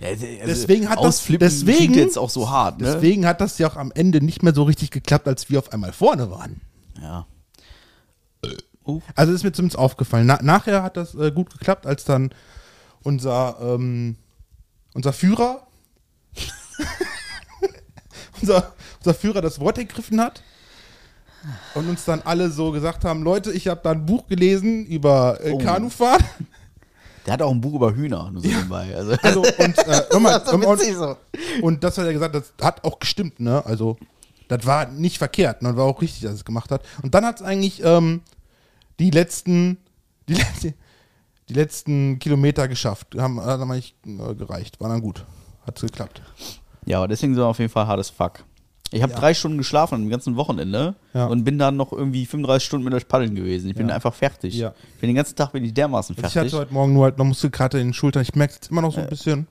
[0.00, 2.94] Ja, also Deswegen hat das- deswegen- jetzt auch so hart, ne?
[2.94, 5.72] Deswegen hat das ja auch am Ende nicht mehr so richtig geklappt, als wir auf
[5.72, 6.60] einmal vorne waren.
[7.00, 7.26] Ja.
[8.86, 9.00] Uh.
[9.14, 10.26] Also ist mir zumindest aufgefallen.
[10.26, 12.30] Na, nachher hat das äh, gut geklappt, als dann
[13.02, 14.16] unser, ähm,
[14.94, 15.66] unser Führer,
[18.40, 20.42] unser, unser Führer das Wort ergriffen hat
[21.74, 25.38] und uns dann alle so gesagt haben, Leute, ich habe da ein Buch gelesen über
[25.44, 25.58] äh, Oh.
[25.58, 26.24] Kanufahren.
[27.26, 28.94] Der hat auch ein Buch über Hühner, nur so nebenbei.
[28.94, 31.16] Also, Also, und, äh, nochmal, das und, so.
[31.62, 33.64] und das hat er gesagt, das hat auch gestimmt, ne?
[33.64, 33.98] Also,
[34.48, 35.76] das war nicht verkehrt, ne?
[35.76, 36.82] War auch richtig, dass er es gemacht hat.
[37.02, 38.22] Und dann hat es eigentlich ähm,
[38.98, 39.78] die letzten,
[40.28, 40.74] die, letzte,
[41.48, 43.14] die letzten Kilometer geschafft.
[43.16, 44.80] Haben, hat dann eigentlich äh, gereicht.
[44.80, 45.24] War dann gut.
[45.66, 46.22] Hat geklappt.
[46.86, 48.44] Ja, aber deswegen so auf jeden Fall hartes Fuck.
[48.92, 51.26] Ich habe drei Stunden geschlafen am ganzen Wochenende Ja.
[51.26, 53.70] und bin dann noch irgendwie 35 Stunden mit euch paddeln gewesen.
[53.70, 53.94] Ich bin Ja.
[53.94, 54.54] einfach fertig.
[54.54, 54.74] Ja.
[54.94, 56.52] Ich bin den ganzen Tag bin ich dermaßen Also ich fertig.
[56.52, 58.22] hatte heute Morgen nur halt noch Muskelkater in den Schultern.
[58.22, 59.46] Ich merke es jetzt immer noch so ein bisschen.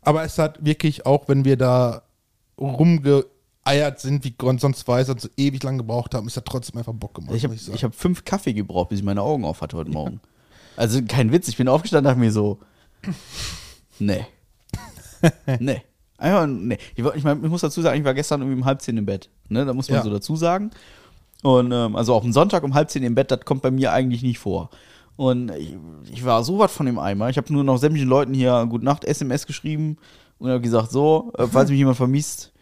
[0.00, 2.02] Aber es hat wirklich, auch wenn wir da
[2.58, 6.94] rumgeeiert sind, wie sonst weiß, und so ewig lang gebraucht haben, es hat trotzdem einfach
[6.94, 7.34] Bock gemacht.
[7.34, 10.20] ich habe hab fünf Kaffee gebraucht, bis ich meine Augen auf hatte heute Morgen.
[10.76, 12.58] Also kein Witz, ich bin aufgestanden und dachte mir so,
[13.98, 14.24] nee.
[15.60, 15.82] nee.
[16.22, 16.78] Einfach, nee.
[16.94, 19.06] Ich, ich, mein, ich muss dazu sagen, ich war gestern irgendwie um halb zehn im
[19.06, 19.28] Bett.
[19.48, 19.64] Ne?
[19.64, 20.02] Da muss man Ja.
[20.04, 20.70] so dazu sagen.
[21.42, 23.92] Und ähm, also auch am Sonntag um halb zehn im Bett, das kommt bei mir
[23.92, 24.70] eigentlich nicht vor.
[25.16, 25.76] Und ich,
[26.12, 27.28] ich war so was von dem Eimer.
[27.28, 29.98] Ich habe nur noch sämtlichen Leuten hier Gute Nacht SMS geschrieben
[30.38, 32.52] und habe gesagt, so, äh, falls mich jemand vermisst,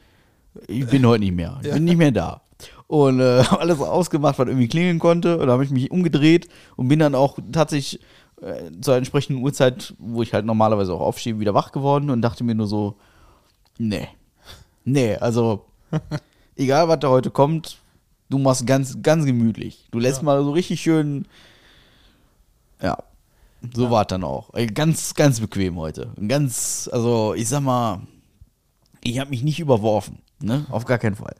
[0.66, 1.60] ich bin heute nicht mehr.
[1.62, 2.40] Ich bin nicht mehr da.
[2.86, 5.38] Und äh, habe alles ausgemacht, was irgendwie klingeln konnte.
[5.38, 8.00] Und da habe ich mich umgedreht und bin dann auch tatsächlich
[8.42, 12.42] äh, zur entsprechenden Uhrzeit, wo ich halt normalerweise auch aufstehe, wieder wach geworden und dachte
[12.42, 12.96] mir nur so,
[13.80, 14.08] nee.
[14.84, 15.66] Nee, also
[16.56, 17.78] egal was da heute kommt,
[18.28, 19.88] du machst ganz, ganz gemütlich.
[19.90, 21.26] Du lässt mal so richtig schön.
[22.80, 22.98] Ja.
[23.74, 24.50] So war es dann auch.
[24.74, 26.12] Ganz, ganz bequem heute.
[26.28, 28.00] Ganz, also ich sag mal,
[29.02, 30.18] ich habe mich nicht überworfen.
[30.40, 30.64] Ne?
[30.70, 31.36] Auf gar keinen Fall.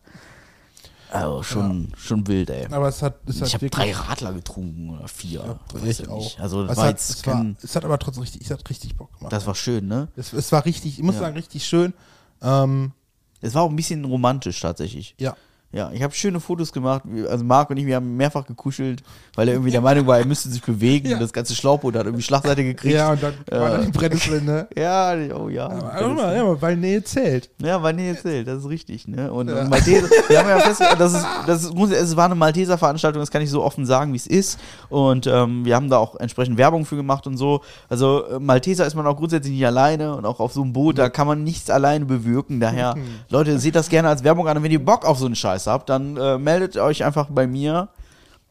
[1.11, 2.67] Also schon, schon wild, ey.
[2.71, 5.59] Aber es hat, es hat Ich habe drei Radler getrunken oder vier.
[5.75, 6.19] Ja, ich ja auch.
[6.19, 6.39] nicht.
[6.39, 8.69] Also das es, war hat, jetzt es, war, es hat aber trotzdem richtig, es hat
[8.71, 9.33] richtig Bock gemacht.
[9.33, 10.09] das war schön, ne?
[10.15, 11.23] es, es war richtig, ich muss Ja.
[11.23, 11.95] sagen, richtig schön.
[12.43, 12.93] Ähm,
[13.41, 15.15] Es war auch ein bisschen romantisch tatsächlich.
[15.19, 15.37] ja.
[15.73, 17.03] Ja, ich habe schöne Fotos gemacht.
[17.29, 19.05] Also Marc und ich, wir haben mehrfach gekuschelt,
[19.37, 21.11] weil er irgendwie der Meinung war, er müsste sich bewegen.
[21.11, 21.19] Ja.
[21.21, 22.95] Das ganze Schlauchboot hat irgendwie Schlagseite gekriegt.
[22.97, 24.67] Ja, und dann war dann die Brennnessel, ne?
[24.77, 25.67] Ja, oh ja.
[25.69, 27.51] Aber, ja, aber weil Nähe zählt.
[27.63, 29.33] Ja, war nie erzählt, das ist richtig, ne?
[29.33, 29.61] Und, Ja.
[29.61, 32.77] und Malteser, wir haben ja festgestellt, das ist, das ist, muss- es war eine Malteser
[32.77, 34.59] Veranstaltung, das kann ich so offen sagen, wie es ist.
[34.89, 37.61] Und ähm, wir haben da auch entsprechend Werbung für gemacht und so.
[37.89, 40.99] Also äh, Malteser ist man auch grundsätzlich nicht alleine und auch auf so einem Boot,
[40.99, 42.59] da kann man nichts alleine bewirken.
[42.59, 42.97] Daher,
[43.29, 44.57] Leute, seht das gerne als Werbung an.
[44.57, 47.47] Und wenn ihr Bock auf so einen Scheiß habt, dann äh, meldet euch einfach bei
[47.47, 47.89] mir,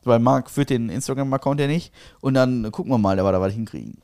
[0.04, 1.92] weil Marc führt den Instagram-Account ja nicht.
[2.22, 3.98] Und dann gucken wir mal, da wir da was hinkriegen.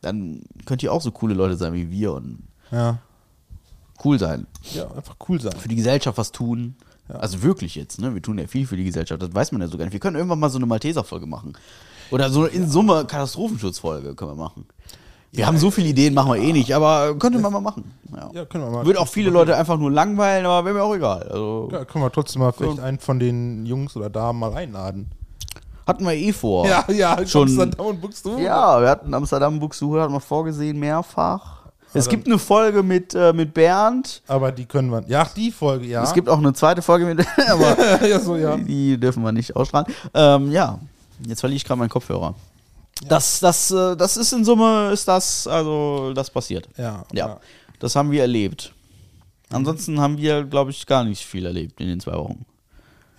[0.00, 2.38] Dann könnt ihr auch so coole Leute sein wie wir und
[2.70, 2.98] Ja.
[4.04, 5.52] cool sein Ja, einfach cool sein.
[5.58, 6.76] für die Gesellschaft was tun.
[7.08, 8.14] Also wirklich jetzt, ne?
[8.14, 9.92] Wir tun ja viel für die Gesellschaft, das weiß man ja so gar nicht.
[9.92, 11.52] Wir können irgendwann mal so eine Malteser-Folge machen.
[12.10, 14.66] Oder so in Summe Katastrophenschutzfolge können wir machen.
[15.36, 17.92] Wir haben so viele Ideen, machen wir eh nicht, aber könnte man mal machen.
[18.14, 18.30] Ja.
[18.32, 18.86] Ja, können wir mal.
[18.86, 21.24] Würde auch viele Leute einfach nur langweilen, aber wäre mir auch egal.
[21.24, 25.10] Also, Ja, können wir trotzdem mal vielleicht einen von den Jungs oder Damen mal einladen.
[25.86, 26.66] hatten wir eh vor.
[26.68, 28.42] Ja, ja, Schon- Amsterdam und Buxtehude.
[28.42, 31.64] Ja, wir hatten Amsterdam Buxtehude, hatten wir vorgesehen, mehrfach.
[31.96, 34.22] Es gibt eine Folge mit, äh, mit Bernd.
[34.26, 35.04] Aber die können wir.
[35.06, 36.02] Ja, die Folge, ja.
[36.02, 38.56] Es gibt auch eine zweite Folge mit, aber ja, so, ja.
[38.56, 39.86] Die dürfen wir nicht ausstrahlen.
[40.14, 40.78] Ähm, ja,
[41.26, 42.34] jetzt verliere ich gerade meinen Kopfhörer.
[43.08, 46.68] Das, das, äh, das ist in Summe, ist das, also das passiert.
[46.76, 47.40] Ja, Ja, ja.
[47.78, 48.72] das haben wir erlebt.
[49.50, 52.44] Ansonsten haben wir, glaube ich, gar nicht viel erlebt in den zwei Wochen.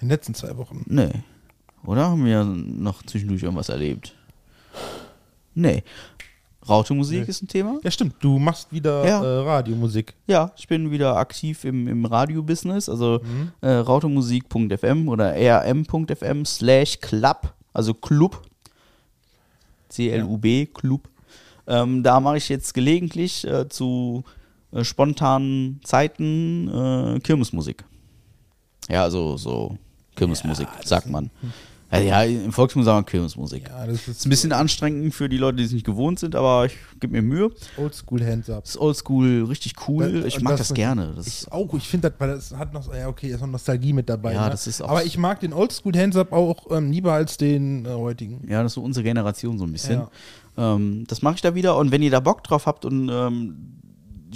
[0.01, 0.83] In den letzten zwei Wochen.
[0.87, 1.11] Nee.
[1.85, 4.13] Oder haben wir noch zwischendurch irgendwas erlebt?
[5.53, 5.83] Nee.
[6.67, 7.29] Raute-Musik Nee.
[7.29, 7.79] ist ein Thema.
[7.83, 8.15] Ja, stimmt.
[8.21, 9.23] Du machst wieder Ja.
[9.23, 10.15] äh, Radiomusik.
[10.25, 13.51] Ja, ich bin wieder aktiv im, im Radio-Business, also Mhm.
[13.61, 18.41] äh, rautemusik.fm oder rm.fm slash club, also Club,
[19.95, 21.09] C-L-U-B, Club.
[21.67, 24.23] Ähm, da mache ich jetzt gelegentlich äh, zu
[24.71, 27.83] äh, spontanen Zeiten äh, Kirmesmusik.
[28.89, 29.77] Ja, also so
[30.15, 31.31] Kirmesmusik, sagt man.
[31.91, 33.69] Ja, ja, im wir Kirmesmusik.
[33.69, 36.35] Ja, das Ist ist ein bisschen anstrengend für die Leute, die es nicht gewohnt sind,
[36.35, 37.51] aber ich gebe mir Mühe.
[37.77, 38.63] Oldschool Hands Up.
[38.63, 40.21] Das ist oldschool, richtig cool.
[40.21, 41.13] Da- Ich mag das das, gerne.
[41.15, 43.93] Das Ich auch, ich finde das, weil das hat noch, ja okay, ist noch Nostalgie
[43.93, 44.33] mit dabei.
[44.33, 44.49] Ja, ne?
[44.49, 47.85] das ist auch- Aber ich mag den Oldschool Hands Up auch ähm, lieber als den
[47.85, 48.45] äh, heutigen.
[48.49, 50.01] Ja, das ist so unsere Generation so ein bisschen.
[50.57, 50.75] Ja.
[50.75, 51.77] Ähm, das mache ich da wieder.
[51.77, 53.55] Und wenn ihr da Bock drauf habt und ähm,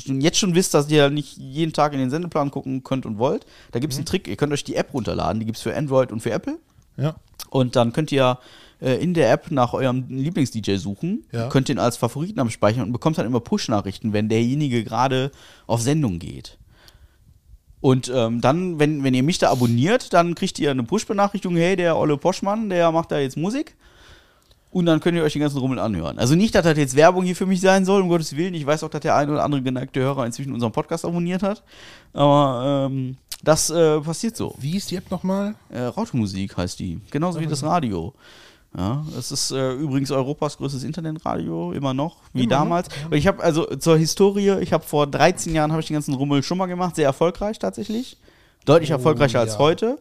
[0.08, 3.46] jetzt schon wisst, dass ihr nicht jeden Tag in den Sendeplan gucken könnt und wollt,
[3.72, 3.82] da Mhm.
[3.82, 4.28] gibt es einen Trick.
[4.28, 5.40] Ihr könnt euch die App runterladen.
[5.40, 6.58] Die gibt es für Android und für Apple.
[6.96, 7.16] Ja.
[7.50, 8.38] Und dann könnt ihr
[8.82, 11.50] äh, in der App nach eurem Lieblings-DJ suchen, Ja.
[11.50, 15.32] könnt den als Favoriten abspeichern und bekommt dann immer Push-Nachrichten, wenn derjenige gerade
[15.68, 16.58] auf Sendung geht.
[17.82, 21.76] Und ähm, dann, wenn, wenn ihr mich da abonniert, dann kriegt ihr eine Push-Benachrichtigung, hey,
[21.76, 23.76] der Olle Poschmann, der macht da jetzt Musik.
[24.72, 26.20] Und dann könnt ihr euch den ganzen Rummel anhören.
[26.20, 28.54] Also nicht, dass das jetzt Werbung hier für mich sein soll, um Gottes Willen.
[28.54, 31.64] Ich weiß auch, dass der eine oder andere geneigte Hörer inzwischen unseren Podcast abonniert hat.
[32.14, 34.56] Aber ähm, das äh, passiert so.
[34.60, 35.56] Wie ist die App nochmal?
[35.70, 37.00] Äh, Rautemusik heißt die.
[37.10, 38.14] Genauso wie das Radio.
[38.78, 42.90] Ja, es ist äh, übrigens Europas größtes Internetradio, immer noch, wie damals.
[43.06, 46.14] Und ich habe also zur Historie, ich habe vor 13 Jahren habe ich den ganzen
[46.14, 48.18] Rummel schon mal gemacht, sehr erfolgreich tatsächlich.
[48.66, 49.60] Deutlich erfolgreicher als ja.
[49.60, 50.00] heute.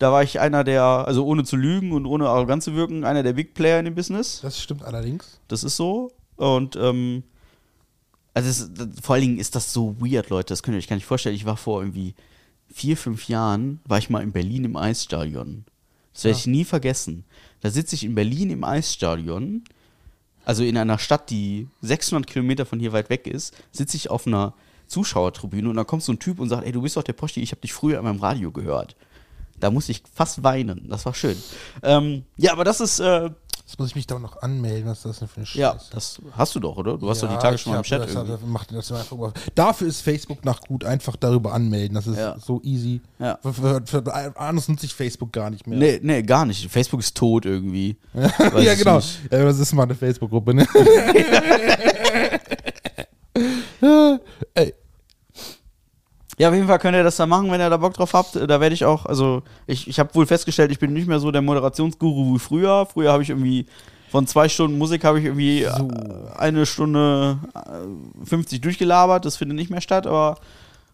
[0.00, 3.22] Da war ich einer der, also ohne zu lügen und ohne arrogant zu wirken, einer
[3.22, 4.40] der Big Player in dem Business.
[4.40, 5.38] Das stimmt allerdings.
[5.46, 6.10] Das ist so.
[6.36, 7.22] Und ähm,
[8.34, 8.70] also es,
[9.02, 10.48] vor allen Dingen ist das so weird, Leute.
[10.48, 11.36] Das könnt ihr euch gar nicht vorstellen.
[11.36, 12.14] Ich war vor irgendwie
[12.72, 15.64] vier, fünf Jahren, war ich mal in Berlin im Eisstadion.
[16.12, 17.24] Das werde ich nie vergessen.
[17.60, 19.64] Da sitze ich in Berlin im Eisstadion,
[20.44, 24.26] also in einer Stadt, die 600 Kilometer von hier weit weg ist, sitze ich auf
[24.26, 24.54] einer
[24.86, 27.40] Zuschauertribüne und dann kommt so ein Typ und sagt, ey, du bist doch der Posti,
[27.40, 28.96] ich habe dich früher in meinem Radio gehört.
[29.60, 30.88] Da musste ich fast weinen.
[30.88, 31.36] Das war schön.
[31.82, 33.30] Ähm, ja, aber das ist, äh,
[33.70, 34.90] Jetzt muss ich mich doch noch anmelden.
[34.90, 35.60] Was ist das denn für eine Scheiße?
[35.60, 36.98] ja, das hast du doch, oder?
[36.98, 38.32] Du hast doch die Tage schon mal im Chat das, irgendwie.
[38.32, 39.32] das, macht das einfach.
[39.54, 40.84] Dafür ist Facebook nach gut.
[40.84, 41.94] Einfach darüber anmelden.
[41.94, 42.36] Das ist Ja.
[42.40, 43.00] so easy.
[43.20, 43.38] Ja.
[43.40, 45.78] Für, für, für, anders nutze ich Facebook gar nicht mehr.
[45.78, 46.68] Nee, nee, gar nicht.
[46.68, 47.96] Facebook ist tot irgendwie.
[48.60, 48.96] Ja, genau.
[48.96, 49.20] nicht.
[49.30, 50.66] Ja, das ist mal eine Facebook-Gruppe, ne?
[54.54, 54.74] Ey,
[56.40, 58.34] Ja, auf jeden Fall könnt ihr das da machen, wenn ihr da Bock drauf habt.
[58.34, 61.30] Da werde ich auch, also ich, ich habe wohl festgestellt, ich bin nicht mehr so
[61.30, 62.86] der Moderationsguru wie früher.
[62.86, 63.66] Früher habe ich irgendwie
[64.10, 65.70] von zwei Stunden Musik habe ich irgendwie äh,
[66.38, 69.26] eine Stunde äh, 50 durchgelabert.
[69.26, 70.38] Das findet nicht mehr statt, aber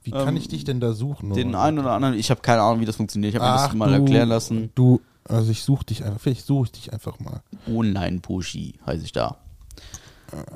[0.03, 1.33] wie kann ich dich denn da suchen?
[1.33, 1.63] den oder?
[1.63, 3.33] einen oder anderen, ich habe keine Ahnung, wie das funktioniert.
[3.33, 4.73] Ich habe mir das mal du, erklären lassen.
[4.75, 6.21] Du, also ich suche dich einfach.
[6.21, 7.41] Vielleicht suche ich dich einfach mal.
[7.69, 9.37] Online-Pushy heiße ich da.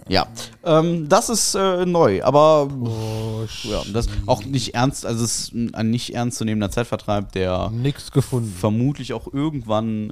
[0.08, 0.26] Ja,
[0.64, 5.54] ähm, das ist äh, neu, aber Oh, ja, das auch nicht ernst, also es ist
[5.54, 8.52] ein- nicht ernstzunehmender Zeitvertreib, der Nix gefunden.
[8.58, 10.10] vermutlich auch irgendwann,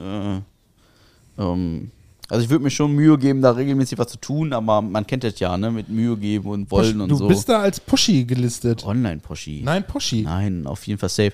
[1.38, 1.90] äh, ähm,
[2.28, 5.24] also ich würde mir schon Mühe geben, da regelmäßig was zu tun, aber man kennt
[5.24, 7.26] das ja, ne, mit Mühe geben und wollen und du so.
[7.26, 8.84] bist da als Pushy gelistet.
[8.84, 9.62] Online-Poschi.
[9.64, 10.22] Nein, Pushy.
[10.22, 11.32] Nein, auf jeden Fall safe.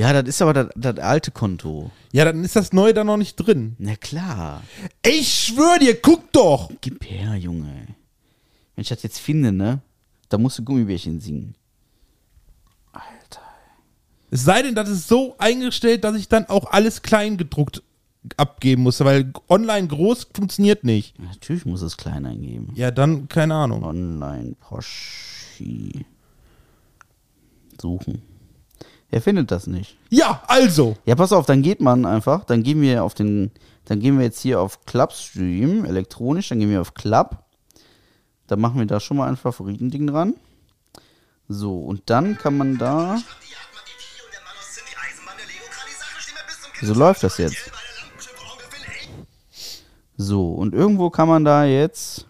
[0.00, 1.90] Ja, das ist aber das, das alte Konto.
[2.10, 3.76] Ja, dann ist das neue da noch nicht drin.
[3.78, 4.62] Na klar.
[5.04, 6.70] Ich schwör dir, guck doch!
[6.80, 7.86] Gib her, Junge.
[8.74, 9.82] Wenn ich das jetzt finde, ne,
[10.30, 11.54] da musst du Gummibärchen singen.
[12.92, 13.42] Alter.
[14.30, 17.82] Es sei denn, das ist so eingestellt, dass ich dann auch alles klein gedruckt
[18.38, 21.18] abgeben muss, weil online groß funktioniert nicht.
[21.18, 22.72] Natürlich muss es klein eingeben.
[22.74, 23.84] Ja, dann keine Ahnung.
[23.84, 24.46] Online-Poschi.
[27.78, 28.29] Suchen.
[29.10, 29.96] Er findet das nicht.
[30.08, 30.96] Ja, also.
[31.04, 33.50] Ja, pass auf, dann geht man einfach, dann gehen wir auf den,
[33.86, 37.44] dann gehen wir jetzt hier auf Clubstream, elektronisch, dann gehen wir auf Club.
[38.46, 40.34] Dann machen wir da schon mal ein Favoritending dran.
[41.48, 43.18] So, und dann kann man da.
[46.82, 47.70] So läuft das jetzt.
[50.16, 52.26] So, und irgendwo kann man da jetzt.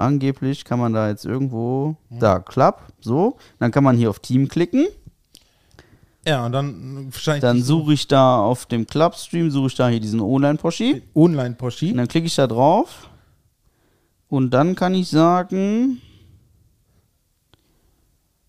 [0.00, 1.96] Angeblich kann man da jetzt irgendwo.
[2.08, 3.36] Da, Club, so.
[3.58, 4.86] Dann kann man hier auf Team klicken.
[6.26, 9.88] Ja, und dann äh, wahrscheinlich Dann suche ich da auf dem Clubstream, suche ich da
[9.88, 11.02] hier diesen Online-Poschi.
[11.14, 11.90] online Poschi.
[11.90, 13.10] Und dann klicke ich da drauf.
[14.28, 16.00] Und dann kann ich sagen.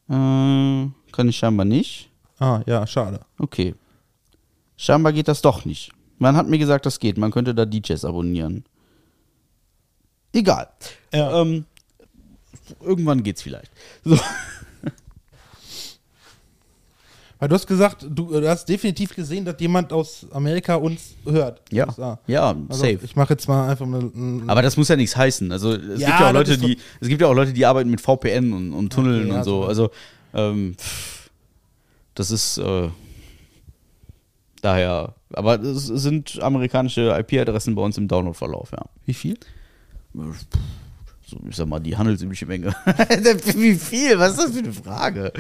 [0.10, 2.10] Äh, kann ich scheinbar nicht.
[2.40, 3.22] Ah, ja, schade.
[3.38, 3.76] Okay.
[4.78, 5.92] Scheinbar geht das doch nicht.
[6.18, 7.18] Man hat mir gesagt, das geht.
[7.18, 8.64] Man könnte da DJs abonnieren.
[10.34, 10.70] Egal.
[11.14, 11.42] Ja.
[11.42, 11.66] Ähm,
[12.82, 13.72] irgendwann geht's vielleicht.
[14.04, 14.18] So.
[17.40, 21.60] Weil du hast gesagt, du, du hast definitiv gesehen, dass jemand aus Amerika uns hört.
[21.72, 21.88] Ja.
[21.88, 22.20] USA.
[22.28, 23.00] Ja, Also, safe.
[23.04, 24.12] Ich mache jetzt mal einfach mal.
[24.46, 25.52] Aber das muss ja nichts heißen.
[25.52, 27.90] Also es Ja, gibt ja auch Leute, die, es gibt ja auch Leute, die arbeiten
[27.90, 29.62] mit VPN und, und Tunneln Okay, und so.
[29.64, 29.68] so.
[29.68, 29.92] Also
[30.36, 30.76] ähm,
[32.14, 32.90] das ist äh,
[34.62, 35.16] daher.
[35.34, 38.86] Aber es sind amerikanische IP-Adressen bei uns im Download-Verlauf, ja.
[39.08, 39.40] Wie viel?
[40.14, 42.76] So, ich sag mal, die handelsübliche Menge.
[43.56, 44.20] Wie viel?
[44.20, 45.32] Was ist das für eine Frage?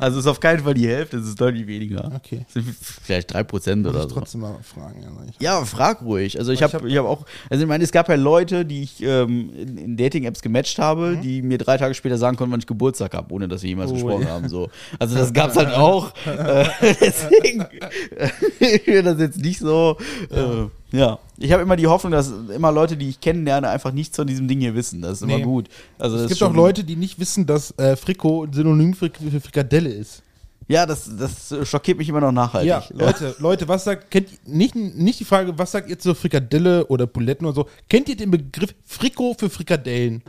[0.00, 2.10] Also es ist auf keinen Fall die Hälfte, es ist deutlich weniger.
[2.16, 2.44] Okay.
[3.04, 4.16] Vielleicht 3% Muss oder ich so.
[4.18, 5.00] trotzdem mal fragen.
[5.00, 6.40] Ja, ich- Ja, frag ruhig.
[6.40, 8.82] Also ich habe hab- ich hab auch, also ich meine, es gab ja Leute, die
[8.82, 11.20] ich ähm, in, in Dating-Apps gematcht habe, Mhm.
[11.22, 13.92] die mir drei Tage später sagen konnten, wann ich Geburtstag habe, ohne dass wir jemals
[13.92, 14.30] Oh, gesprochen ja.
[14.30, 14.48] haben.
[14.48, 14.70] So.
[14.98, 16.12] Also das gab's halt auch.
[16.26, 16.64] äh,
[17.00, 17.64] deswegen
[18.58, 19.98] ich finde das jetzt nicht so.
[20.30, 24.16] Äh, ja, ich habe immer die Hoffnung, dass immer Leute, die ich kennenlerne, einfach nichts
[24.16, 25.02] von diesem Ding hier wissen.
[25.02, 25.42] Das ist immer Nee.
[25.42, 25.68] gut.
[25.98, 29.40] Also Es gibt auch Leute, die nicht wissen, dass äh, Frikot ein Synonym für, für
[29.40, 30.22] Frikadelle ist.
[30.66, 32.68] Ja, das, das schockiert mich immer noch nachhaltig.
[32.68, 36.14] Ja, Leute, Leute, was sagt, kennt ihr- nicht, nicht die Frage, was sagt ihr zur
[36.14, 37.68] Frikadelle oder Buletten oder so?
[37.88, 40.22] Kennt ihr den Begriff Frikot für Frikadellen?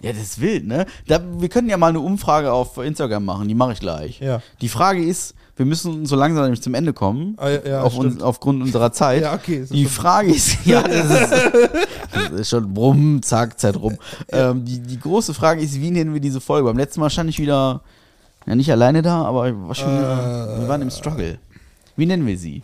[0.00, 0.86] Ja, das ist wild, ne?
[1.06, 4.20] Da, wir können ja mal eine Umfrage auf Instagram machen, die mache ich gleich.
[4.20, 4.42] Ja.
[4.60, 7.34] Die Frage ist, Wir müssen so langsam nämlich zum Ende kommen.
[7.36, 9.22] Ah, ja, ja, auf uns, aufgrund unserer Zeit.
[9.22, 11.32] Ja, okay, Die Frage ist, ja, das ist,
[12.12, 13.96] das ist schon brumm, zack, Zeit rum.
[14.30, 16.66] Ähm, die, die große Frage ist, wie nennen wir diese Folge?
[16.66, 17.82] Beim letzten Mal stand ich wieder,
[18.46, 20.60] ja nicht alleine da, aber war schon, Äh.
[20.60, 21.38] wir waren im Struggle.
[21.96, 22.62] Wie nennen wir sie?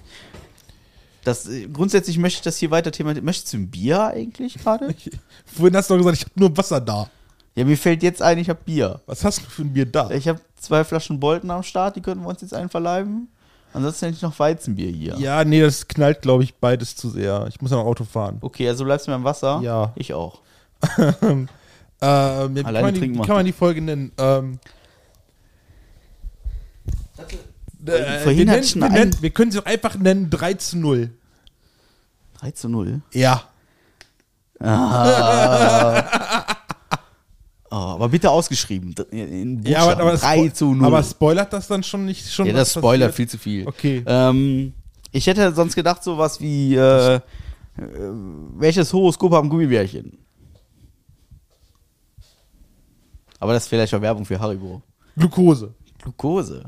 [1.22, 3.24] Das, äh, grundsätzlich möchte ich das hier weiter thematisieren.
[3.26, 4.92] Möchtest du ein Bier eigentlich gerade?
[5.44, 7.08] Vorhin hast du doch gesagt, ich habe nur Wasser da.
[7.54, 9.00] Ja, mir fällt jetzt ein, ich habe Bier.
[9.06, 10.10] Was hast du für ein Bier da?
[10.10, 13.28] Ich habe zwei Flaschen Bolton am Start, die könnten wir uns jetzt einverleiben.
[13.72, 15.16] Ansonsten hätte ich noch Weizenbier hier.
[15.18, 17.46] Ja, nee, das knallt, glaube ich, beides zu sehr.
[17.48, 18.38] Ich muss ja noch Auto fahren.
[18.40, 19.60] Okay, also bleibst du mir im Wasser?
[19.62, 19.92] Ja.
[19.96, 20.40] Ich auch.
[22.02, 24.10] Ähm, ja, wie, kann Alleine man die, wie kann man die Folge nennen?
[24.16, 24.58] Ähm,
[27.86, 31.10] äh, vorhin wir, nennen, wir, nennen, wir können sie auch einfach nennen 3 zu 0.
[32.38, 33.02] 3 zu 0.
[33.12, 33.42] Ja.
[37.72, 38.94] Oh, aber bitte ausgeschrieben.
[39.12, 40.84] In Ja, aber, aber, 3 spo- zu 0.
[40.86, 42.46] aber spoilert das dann schon nicht schon?
[42.46, 43.16] ja, was das spoilert passiert?
[43.16, 43.68] viel zu viel.
[43.68, 44.02] Okay.
[44.06, 44.72] Ähm,
[45.12, 47.20] ich hätte sonst gedacht, sowas wie, äh, äh,
[48.56, 50.18] welches Horoskop haben Gummibärchen?
[53.38, 54.82] Aber das ist vielleicht auch Werbung für Haribo.
[55.16, 55.72] Glukose.
[56.02, 56.64] Glukose.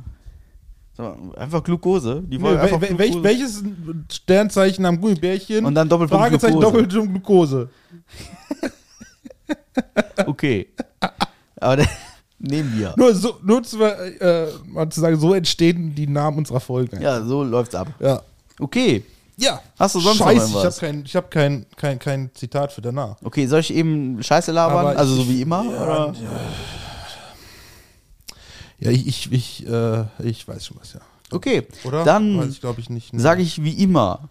[0.94, 2.22] Sag mal, einfach Glukose.
[2.26, 3.22] Die Nee, wollen einfach wel, Glukose.
[3.24, 3.62] welches
[4.10, 5.64] Sternzeichen haben Gummibärchen?
[5.64, 6.82] Und dann Doppelpunkt Fragezeichen, Glukose.
[6.82, 7.70] Doppelpunkt Glukose.
[10.26, 10.68] Okay.
[11.56, 11.88] Aber der,
[12.38, 12.94] nehmen wir.
[12.96, 17.00] Nur, so, nur zu, äh, mal zu sagen, so entstehen die Namen unserer Folgen.
[17.00, 17.88] Ja, so läuft's ab.
[18.00, 18.20] Ja.
[18.58, 19.04] Okay.
[19.36, 19.60] Ja.
[19.78, 20.64] Hast du sonst noch Scheiße, ich irgendwas?
[20.82, 23.16] habe kein, ich hab kein, kein, kein Zitat für danach.
[23.24, 24.78] Okay, soll ich eben Scheiße labern?
[24.86, 25.64] Aber also ich- so wie immer?
[25.64, 26.14] ja, oder?
[28.78, 31.00] Ja, ich, ich, ich, äh, ich weiß schon was, ja.
[31.30, 31.66] Okay.
[31.84, 32.04] Oder?
[32.04, 33.10] Dann ich, glaube ich, nicht.
[33.14, 34.28] sage ich wie immer.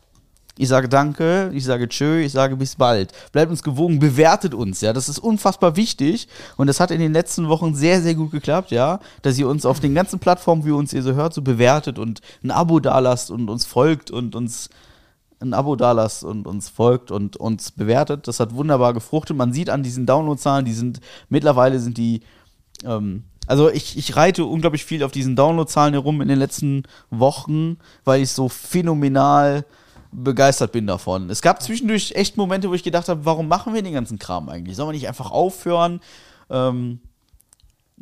[0.61, 3.11] Ich sage Danke, ich sage Tschö, ich sage bis bald.
[3.31, 4.93] Bleibt uns gewogen, bewertet uns, ja.
[4.93, 8.69] Das ist unfassbar wichtig und das hat in den letzten Wochen sehr, sehr gut geklappt,
[8.69, 8.99] ja.
[9.23, 12.21] Dass ihr uns auf den ganzen Plattformen, wie uns ihr so hört, so bewertet und
[12.43, 14.69] ein Abo dalasst und uns folgt und uns
[15.39, 18.27] ein Abo dalasst und uns folgt und uns bewertet.
[18.27, 19.35] Das hat wunderbar gefruchtet.
[19.35, 22.21] Man sieht an diesen Downloadzahlen, die sind mittlerweile sind die
[22.85, 27.77] ähm, also ich, ich reite unglaublich viel auf diesen Downloadzahlen herum in den letzten Wochen,
[28.03, 29.65] weil ich so phänomenal
[30.11, 31.29] begeistert bin davon.
[31.29, 34.49] Es gab zwischendurch echt Momente, wo ich gedacht habe, warum machen wir den ganzen Kram
[34.49, 34.75] eigentlich?
[34.75, 36.01] Sollen wir nicht einfach aufhören?
[36.49, 36.99] Ähm,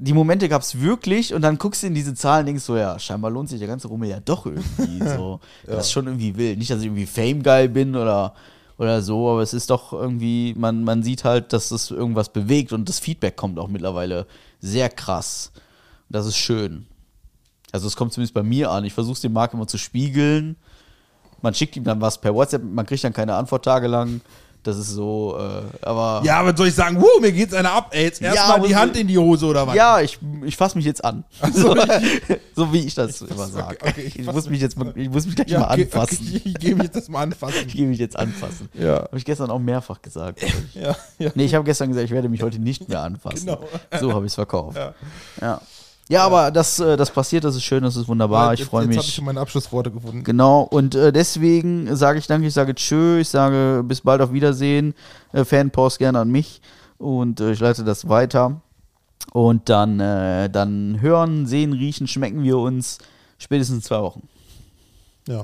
[0.02, 2.78] die Momente gab es wirklich und dann guckst du in diese Zahlen und denkst so,
[2.78, 5.40] ja, scheinbar lohnt sich der ganze Rummel ja doch irgendwie so.
[5.66, 6.58] Das ist schon irgendwie wild.
[6.58, 8.34] Nicht, dass ich irgendwie Fame-geil bin oder,
[8.78, 12.72] oder so, aber es ist doch irgendwie, man, man sieht halt, dass es irgendwas bewegt
[12.72, 14.26] und das Feedback kommt auch mittlerweile
[14.62, 15.52] sehr krass.
[16.08, 16.88] Das ist schön.
[17.72, 18.86] Also es kommt zumindest bei mir an.
[18.86, 20.56] Ich versuche es dem Marc immer zu spiegeln.
[21.42, 24.22] Man schickt ihm dann was per WhatsApp, man kriegt dann keine Antwort tagelang.
[24.62, 27.92] Das ist so, äh, aber Ja, aber soll ich sagen, wuh, mir geht's einer ab,
[27.92, 29.74] ey, jetzt Ja, erstmal aber die Hand in die Hose oder was?
[29.74, 31.24] Ja, ich, ich fasse mich jetzt an.
[31.54, 31.74] so,
[32.56, 33.78] so wie ich das immer sage.
[33.80, 35.84] okay, okay, ich ich, muss mich jetzt mal, ich muss mich gleich Ja, mal okay,
[35.86, 36.42] anfassen.
[36.44, 37.56] Ich gehe mich jetzt das mal anfassen.
[37.68, 38.68] Ich gehe mich jetzt anfassen.
[38.74, 39.04] Ja.
[39.04, 40.44] Habe ich gestern auch mehrfach gesagt.
[40.44, 40.54] ich.
[40.76, 41.32] Ja, ja.
[41.36, 43.46] Nee, ich habe gestern gesagt, ich werde mich heute nicht mehr anfassen.
[43.46, 43.64] Genau.
[44.02, 44.78] So habe ich es verkauft.
[44.78, 44.94] Ja.
[45.40, 45.62] Ja.
[46.10, 46.26] Ja.
[46.26, 48.54] aber das, äh, das passiert, das ist schön, das ist wunderbar.
[48.54, 49.16] Ich Jetzt- freue Jetzt habe ich mich.
[49.16, 50.24] schon meine Abschlussworte gefunden.
[50.24, 54.34] Genau, und äh, deswegen sage ich danke, ich sage tschö, ich sage bis bald auf
[54.34, 54.94] Wiedersehen.
[55.32, 56.62] Äh, Fanpost gerne an mich
[56.98, 58.62] und äh, ich leite das weiter.
[59.32, 62.98] Und dann, dann hören, sehen, riechen, schmecken wir uns
[63.38, 64.28] spätestens in zwei Wochen.
[65.28, 65.44] Ja.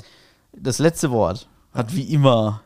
[0.58, 2.62] Das letzte Wort hat wie immer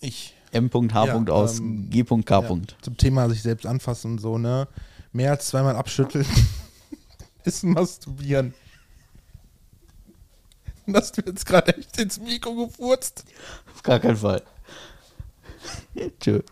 [0.00, 0.34] Ich.
[0.52, 1.06] M.H.
[1.06, 2.40] Ja, aus ähm, G.K.
[2.40, 2.48] Ja,
[2.82, 4.68] zum Thema sich selbst anfassen und so, ne?
[5.12, 6.24] Mehr als zweimal abschütteln
[7.44, 8.54] ist masturbieren.
[10.92, 13.24] Hast du jetzt gerade echt ins Mikro gefurzt?
[13.72, 14.42] Auf gar keinen Fall.
[16.20, 16.42] Tschö.